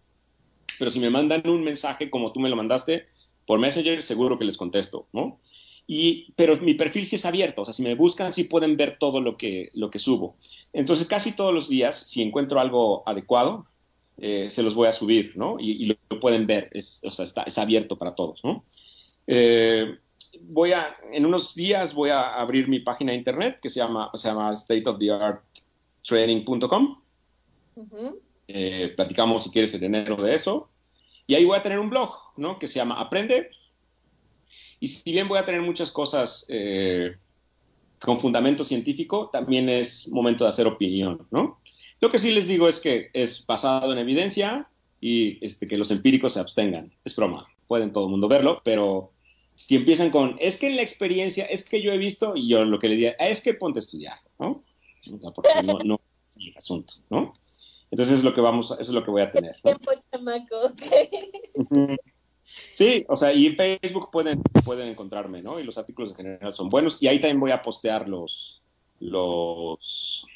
Pero 0.78 0.90
si 0.90 1.00
me 1.00 1.10
mandan 1.10 1.48
un 1.48 1.62
mensaje 1.62 2.10
como 2.10 2.32
tú 2.32 2.40
me 2.40 2.48
lo 2.48 2.56
mandaste 2.56 3.06
por 3.46 3.58
Messenger, 3.58 4.02
seguro 4.02 4.38
que 4.38 4.44
les 4.44 4.56
contesto, 4.56 5.06
¿no? 5.12 5.40
Y, 5.86 6.32
pero 6.36 6.56
mi 6.56 6.74
perfil 6.74 7.04
sí 7.04 7.16
es 7.16 7.26
abierto, 7.26 7.62
o 7.62 7.64
sea, 7.64 7.74
si 7.74 7.82
me 7.82 7.94
buscan 7.94 8.32
sí 8.32 8.44
pueden 8.44 8.76
ver 8.76 8.96
todo 8.98 9.20
lo 9.20 9.36
que, 9.36 9.70
lo 9.74 9.90
que 9.90 9.98
subo. 9.98 10.36
Entonces, 10.72 11.06
casi 11.06 11.36
todos 11.36 11.52
los 11.52 11.68
días, 11.68 11.96
si 11.96 12.22
encuentro 12.22 12.58
algo 12.58 13.02
adecuado, 13.06 13.66
eh, 14.16 14.48
se 14.48 14.62
los 14.62 14.74
voy 14.74 14.88
a 14.88 14.92
subir, 14.92 15.32
¿no? 15.36 15.56
Y, 15.58 15.86
lo, 15.86 15.96
pueden 16.20 16.46
ver, 16.46 16.70
es, 16.72 17.02
o 17.04 17.10
sea, 17.10 17.24
está, 17.24 17.42
es 17.42 17.58
abierto 17.58 17.98
para 17.98 18.14
todos, 18.14 18.42
¿no? 18.44 18.64
Eh, 19.26 19.98
voy 20.40 20.72
a, 20.72 20.96
en 21.12 21.26
unos 21.26 21.54
días 21.54 21.92
voy 21.94 22.10
a 22.10 22.34
abrir 22.34 22.68
mi 22.68 22.80
página 22.80 23.12
de 23.12 23.18
internet 23.18 23.58
que 23.60 23.70
se 23.70 23.80
llama, 23.80 24.10
se 24.14 24.28
llama 24.28 24.54
stateofthearttraining.com. 24.54 27.00
Eh, 28.48 28.92
platicamos 28.96 29.44
si 29.44 29.50
quieres 29.50 29.74
en 29.74 29.84
enero 29.84 30.16
de 30.16 30.34
eso. 30.34 30.68
Y 31.26 31.34
ahí 31.34 31.44
voy 31.44 31.56
a 31.56 31.62
tener 31.62 31.78
un 31.78 31.90
blog, 31.90 32.14
¿no? 32.36 32.58
Que 32.58 32.68
se 32.68 32.76
llama 32.76 33.00
Aprende. 33.00 33.50
Y 34.80 34.88
si 34.88 35.12
bien 35.12 35.28
voy 35.28 35.38
a 35.38 35.44
tener 35.44 35.62
muchas 35.62 35.90
cosas 35.90 36.46
eh, 36.48 37.16
con 38.00 38.20
fundamento 38.20 38.64
científico, 38.64 39.30
también 39.32 39.68
es 39.68 40.08
momento 40.08 40.44
de 40.44 40.50
hacer 40.50 40.66
opinión, 40.66 41.26
¿no? 41.30 41.60
Lo 42.00 42.10
que 42.10 42.18
sí 42.18 42.32
les 42.32 42.48
digo 42.48 42.68
es 42.68 42.80
que 42.80 43.08
es 43.14 43.46
basado 43.46 43.92
en 43.92 43.98
evidencia 43.98 44.68
y 45.00 45.44
este, 45.44 45.66
que 45.66 45.78
los 45.78 45.90
empíricos 45.90 46.34
se 46.34 46.40
abstengan. 46.40 46.92
Es 47.04 47.16
broma, 47.16 47.46
pueden 47.66 47.92
todo 47.92 48.04
el 48.04 48.10
mundo 48.10 48.28
verlo, 48.28 48.60
pero 48.62 49.12
si 49.54 49.76
empiezan 49.76 50.10
con, 50.10 50.36
es 50.40 50.58
que 50.58 50.66
en 50.66 50.76
la 50.76 50.82
experiencia, 50.82 51.44
es 51.46 51.68
que 51.68 51.80
yo 51.80 51.92
he 51.92 51.98
visto, 51.98 52.34
y 52.36 52.48
yo 52.48 52.64
lo 52.64 52.78
que 52.78 52.88
le 52.88 52.96
diría, 52.96 53.12
es 53.12 53.40
que 53.40 53.54
ponte 53.54 53.78
a 53.78 53.82
estudiar, 53.82 54.18
¿no? 54.38 54.62
Porque 55.34 55.62
no, 55.64 55.78
no 55.84 56.00
es 56.28 56.36
el 56.36 56.56
asunto, 56.56 56.94
¿no? 57.10 57.32
Entonces 57.94 58.18
es 58.18 58.24
lo 58.24 58.34
que 58.34 58.40
vamos, 58.40 58.72
eso 58.72 58.80
es 58.80 58.90
lo 58.90 59.04
que 59.04 59.12
voy 59.12 59.22
a 59.22 59.30
tener. 59.30 59.54
Sí, 62.72 63.06
o 63.08 63.16
sea, 63.16 63.32
y 63.32 63.46
en 63.46 63.56
Facebook 63.56 64.10
pueden, 64.10 64.42
pueden 64.64 64.88
encontrarme, 64.88 65.42
¿no? 65.42 65.60
Y 65.60 65.62
los 65.62 65.78
artículos 65.78 66.10
en 66.10 66.16
general 66.16 66.52
son 66.52 66.68
buenos. 66.68 66.98
Y 66.98 67.06
ahí 67.06 67.20
también 67.20 67.38
voy 67.38 67.52
a 67.52 67.62
postear 67.62 68.08
los, 68.08 68.62
los, 68.98 70.26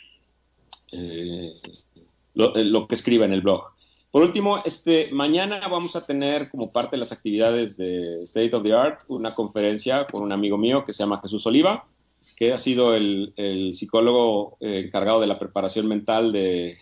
eh, 0.92 1.52
eh, 1.96 2.64
lo, 2.64 2.86
que 2.86 2.94
escriba 2.94 3.24
en 3.24 3.32
el 3.32 3.42
blog. 3.42 3.64
Por 4.12 4.22
último, 4.22 4.62
este, 4.64 5.08
mañana 5.10 5.58
vamos 5.66 5.96
a 5.96 6.00
tener 6.06 6.48
como 6.52 6.70
parte 6.70 6.94
de 6.94 7.00
las 7.00 7.10
actividades 7.10 7.76
de 7.76 8.22
State 8.22 8.54
of 8.54 8.62
the 8.62 8.72
Art 8.72 9.00
una 9.08 9.34
conferencia 9.34 10.06
con 10.06 10.22
un 10.22 10.30
amigo 10.30 10.58
mío 10.58 10.84
que 10.84 10.92
se 10.92 11.02
llama 11.02 11.20
Jesús 11.20 11.44
Oliva, 11.44 11.88
que 12.36 12.52
ha 12.52 12.56
sido 12.56 12.94
el, 12.94 13.32
el 13.34 13.74
psicólogo 13.74 14.58
eh, 14.60 14.84
encargado 14.86 15.20
de 15.20 15.26
la 15.26 15.40
preparación 15.40 15.88
mental 15.88 16.30
de 16.30 16.76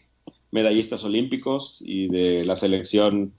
medallistas 0.57 1.05
olímpicos 1.05 1.83
y 1.85 2.09
de 2.09 2.43
la 2.47 2.57
selección 2.57 3.35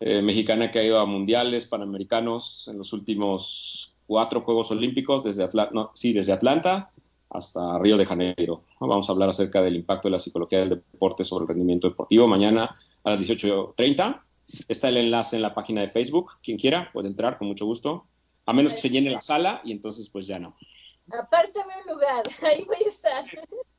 eh, 0.00 0.20
mexicana 0.20 0.72
que 0.72 0.80
ha 0.80 0.84
ido 0.84 0.98
a 0.98 1.06
mundiales, 1.06 1.66
panamericanos 1.66 2.66
en 2.68 2.76
los 2.76 2.92
últimos 2.92 3.94
cuatro 4.08 4.40
Juegos 4.40 4.72
Olímpicos, 4.72 5.22
desde, 5.22 5.44
Atlanta, 5.44 5.90
sí, 5.94 6.12
desde 6.12 6.32
Atlanta 6.32 6.90
hasta 7.30 7.78
Río 7.78 7.96
de 7.96 8.04
Janeiro. 8.04 8.64
Vamos 8.80 9.08
a 9.08 9.12
hablar 9.12 9.28
acerca 9.28 9.62
del 9.62 9.76
impacto 9.76 10.08
de 10.08 10.12
la 10.12 10.18
psicología 10.18 10.58
del 10.58 10.70
deporte 10.70 11.22
sobre 11.22 11.44
el 11.44 11.48
rendimiento 11.50 11.88
deportivo 11.88 12.26
mañana 12.26 12.76
a 13.04 13.10
las 13.10 13.20
18.30. 13.20 14.20
Está 14.66 14.88
el 14.88 14.96
enlace 14.96 15.36
en 15.36 15.42
la 15.42 15.54
página 15.54 15.82
de 15.82 15.90
Facebook. 15.90 16.32
Quien 16.42 16.58
quiera 16.58 16.90
puede 16.92 17.06
entrar 17.06 17.38
con 17.38 17.46
mucho 17.46 17.64
gusto, 17.64 18.06
a 18.46 18.52
menos 18.52 18.72
que 18.72 18.80
se 18.80 18.90
llene 18.90 19.10
la 19.10 19.22
sala 19.22 19.62
y 19.64 19.70
entonces 19.70 20.08
pues 20.08 20.26
ya 20.26 20.40
no. 20.40 20.56
Apártame 21.12 21.74
un 21.86 21.94
lugar, 21.94 22.24
ahí 22.42 22.64
voy 22.64 22.84
a 22.84 22.88
estar. 22.88 23.24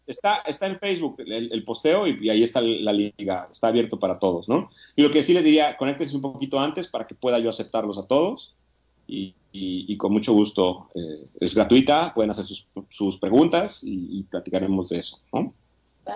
Está, 0.07 0.37
está 0.47 0.67
en 0.67 0.79
Facebook 0.79 1.17
el, 1.19 1.63
posteo 1.63 2.07
y, 2.07 2.29
ahí 2.29 2.43
está 2.43 2.59
la 2.61 2.91
liga, 2.91 3.47
está 3.51 3.67
abierto 3.67 3.99
para 3.99 4.19
todos, 4.19 4.49
¿no? 4.49 4.69
Y 4.95 5.03
lo 5.03 5.11
que 5.11 5.23
sí 5.23 5.33
les 5.33 5.43
diría, 5.43 5.77
conéctense 5.77 6.15
un 6.15 6.21
poquito 6.21 6.59
antes 6.59 6.87
para 6.87 7.07
que 7.07 7.15
pueda 7.15 7.39
yo 7.39 7.49
aceptarlos 7.49 7.97
a 7.97 8.07
todos 8.07 8.55
y, 9.07 9.97
con 9.97 10.11
mucho 10.11 10.33
gusto. 10.33 10.89
Eh, 10.95 11.29
es 11.39 11.55
gratuita, 11.55 12.13
pueden 12.13 12.31
hacer 12.31 12.45
sus, 12.45 13.17
preguntas 13.17 13.81
y, 13.83 14.23
platicaremos 14.23 14.89
de 14.89 14.97
eso, 14.97 15.19
¿no? 15.31 15.53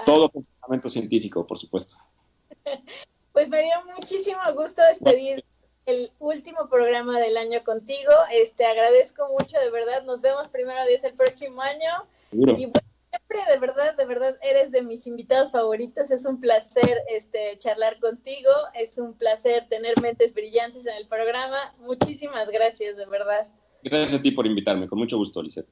Todo 0.05 0.29
con 0.29 0.43
fundamento 0.43 0.89
científico, 0.89 1.45
por 1.45 1.57
supuesto. 1.57 1.97
Pues 3.35 3.49
me 3.49 3.61
dio 3.61 3.73
muchísimo 3.97 4.39
gusto 4.55 4.81
despedir 4.87 5.43
el 5.85 6.09
último 6.19 6.69
programa 6.69 7.19
del 7.19 7.35
año 7.35 7.65
contigo. 7.65 8.13
Este, 8.33 8.65
agradezco 8.65 9.27
mucho, 9.27 9.59
de 9.59 9.69
verdad. 9.71 10.03
Nos 10.05 10.21
vemos 10.21 10.47
primero 10.47 10.85
Dios 10.87 11.03
el 11.03 11.15
próximo 11.15 11.61
año. 11.61 12.07
Y 12.31 12.71
siempre, 13.15 13.53
de 13.53 13.59
verdad, 13.59 13.95
de 13.95 14.05
verdad, 14.05 14.35
eres 14.43 14.71
de 14.71 14.81
mis 14.81 15.07
invitados 15.07 15.51
favoritos. 15.51 16.11
Es 16.11 16.25
un 16.25 16.39
placer 16.39 17.03
este, 17.09 17.57
charlar 17.57 17.99
contigo. 17.99 18.51
Es 18.73 18.97
un 18.97 19.13
placer 19.13 19.67
tener 19.69 19.99
mentes 20.01 20.33
brillantes 20.33 20.85
en 20.85 20.95
el 20.95 21.07
programa. 21.07 21.57
Muchísimas 21.79 22.49
gracias, 22.49 22.97
de 22.97 23.05
verdad. 23.05 23.47
Gracias 23.83 24.19
a 24.19 24.21
ti 24.21 24.31
por 24.31 24.45
invitarme. 24.45 24.87
Con 24.87 24.99
mucho 24.99 25.17
gusto, 25.17 25.41
Lisette. 25.41 25.67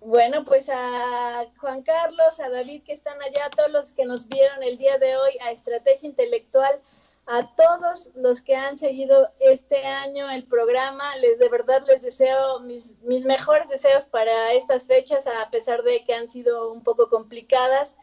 Bueno, 0.00 0.44
pues 0.44 0.68
a 0.68 1.46
Juan 1.58 1.82
Carlos, 1.82 2.38
a 2.38 2.48
David 2.48 2.82
que 2.84 2.92
están 2.92 3.20
allá, 3.20 3.46
a 3.46 3.50
todos 3.50 3.70
los 3.70 3.92
que 3.92 4.06
nos 4.06 4.28
vieron 4.28 4.62
el 4.62 4.78
día 4.78 4.96
de 4.98 5.16
hoy, 5.16 5.32
a 5.44 5.50
Estrategia 5.50 6.08
Intelectual 6.08 6.80
a 7.28 7.54
todos 7.54 8.10
los 8.14 8.40
que 8.40 8.56
han 8.56 8.78
seguido 8.78 9.30
este 9.38 9.84
año 9.84 10.30
el 10.30 10.46
programa. 10.46 11.14
Les 11.16 11.38
de 11.38 11.48
verdad 11.50 11.82
les 11.86 12.00
deseo 12.00 12.60
mis, 12.60 12.96
mis 13.02 13.26
mejores 13.26 13.68
deseos 13.68 14.06
para 14.06 14.32
estas 14.54 14.86
fechas, 14.86 15.26
a 15.26 15.50
pesar 15.50 15.82
de 15.82 16.02
que 16.04 16.14
han 16.14 16.28
sido 16.30 16.72
un 16.72 16.82
poco 16.82 17.10
complicadas. 17.10 17.96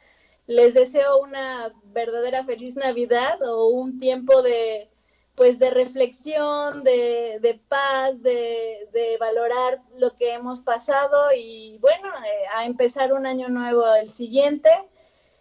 Les 0.46 0.76
deseo 0.76 1.18
una 1.18 1.74
verdadera 1.86 2.44
feliz 2.44 2.76
Navidad 2.76 3.42
o 3.42 3.68
un 3.68 3.98
tiempo 3.98 4.44
de 4.44 4.92
pues 5.34 5.60
de 5.60 5.70
reflexión, 5.70 6.84
de, 6.86 7.40
de 7.42 7.56
paz, 7.68 8.22
de, 8.22 8.88
de, 8.94 9.18
valorar 9.20 9.82
lo 9.98 10.16
que 10.16 10.32
hemos 10.32 10.62
pasado 10.62 11.18
y 11.38 11.78
bueno, 11.80 12.08
eh, 12.26 12.46
a 12.56 12.64
empezar 12.64 13.12
un 13.12 13.26
año 13.26 13.50
nuevo 13.50 13.84
el 13.96 14.12
siguiente 14.12 14.70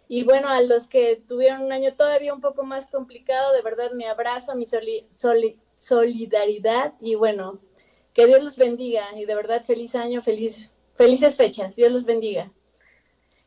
y 0.07 0.23
bueno, 0.23 0.49
a 0.49 0.61
los 0.61 0.87
que 0.87 1.15
tuvieron 1.15 1.61
un 1.63 1.71
año 1.71 1.91
todavía 1.91 2.33
un 2.33 2.41
poco 2.41 2.63
más 2.63 2.87
complicado, 2.87 3.53
de 3.53 3.61
verdad 3.61 3.91
mi 3.91 4.05
abrazo, 4.05 4.55
mi 4.55 4.65
solidaridad 5.77 6.93
y 7.01 7.15
bueno, 7.15 7.59
que 8.13 8.27
Dios 8.27 8.43
los 8.43 8.57
bendiga 8.57 9.03
y 9.15 9.25
de 9.25 9.35
verdad 9.35 9.63
feliz 9.63 9.95
año, 9.95 10.21
feliz, 10.21 10.73
felices 10.95 11.35
fechas. 11.35 11.75
Dios 11.75 11.91
los 11.91 12.05
bendiga. 12.05 12.51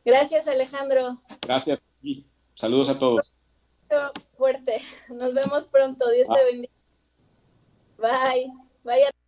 Gracias 0.05 0.47
Alejandro. 0.47 1.21
Gracias. 1.41 1.79
y 2.03 2.25
Saludos 2.53 2.89
a 2.89 2.97
todos. 2.97 3.33
Fuerte. 4.37 4.81
Nos 5.09 5.33
vemos 5.33 5.67
pronto. 5.67 6.09
Dios 6.09 6.27
te 6.27 6.45
bendiga. 6.45 6.73
Bye. 7.97 8.51
Bye. 8.83 9.18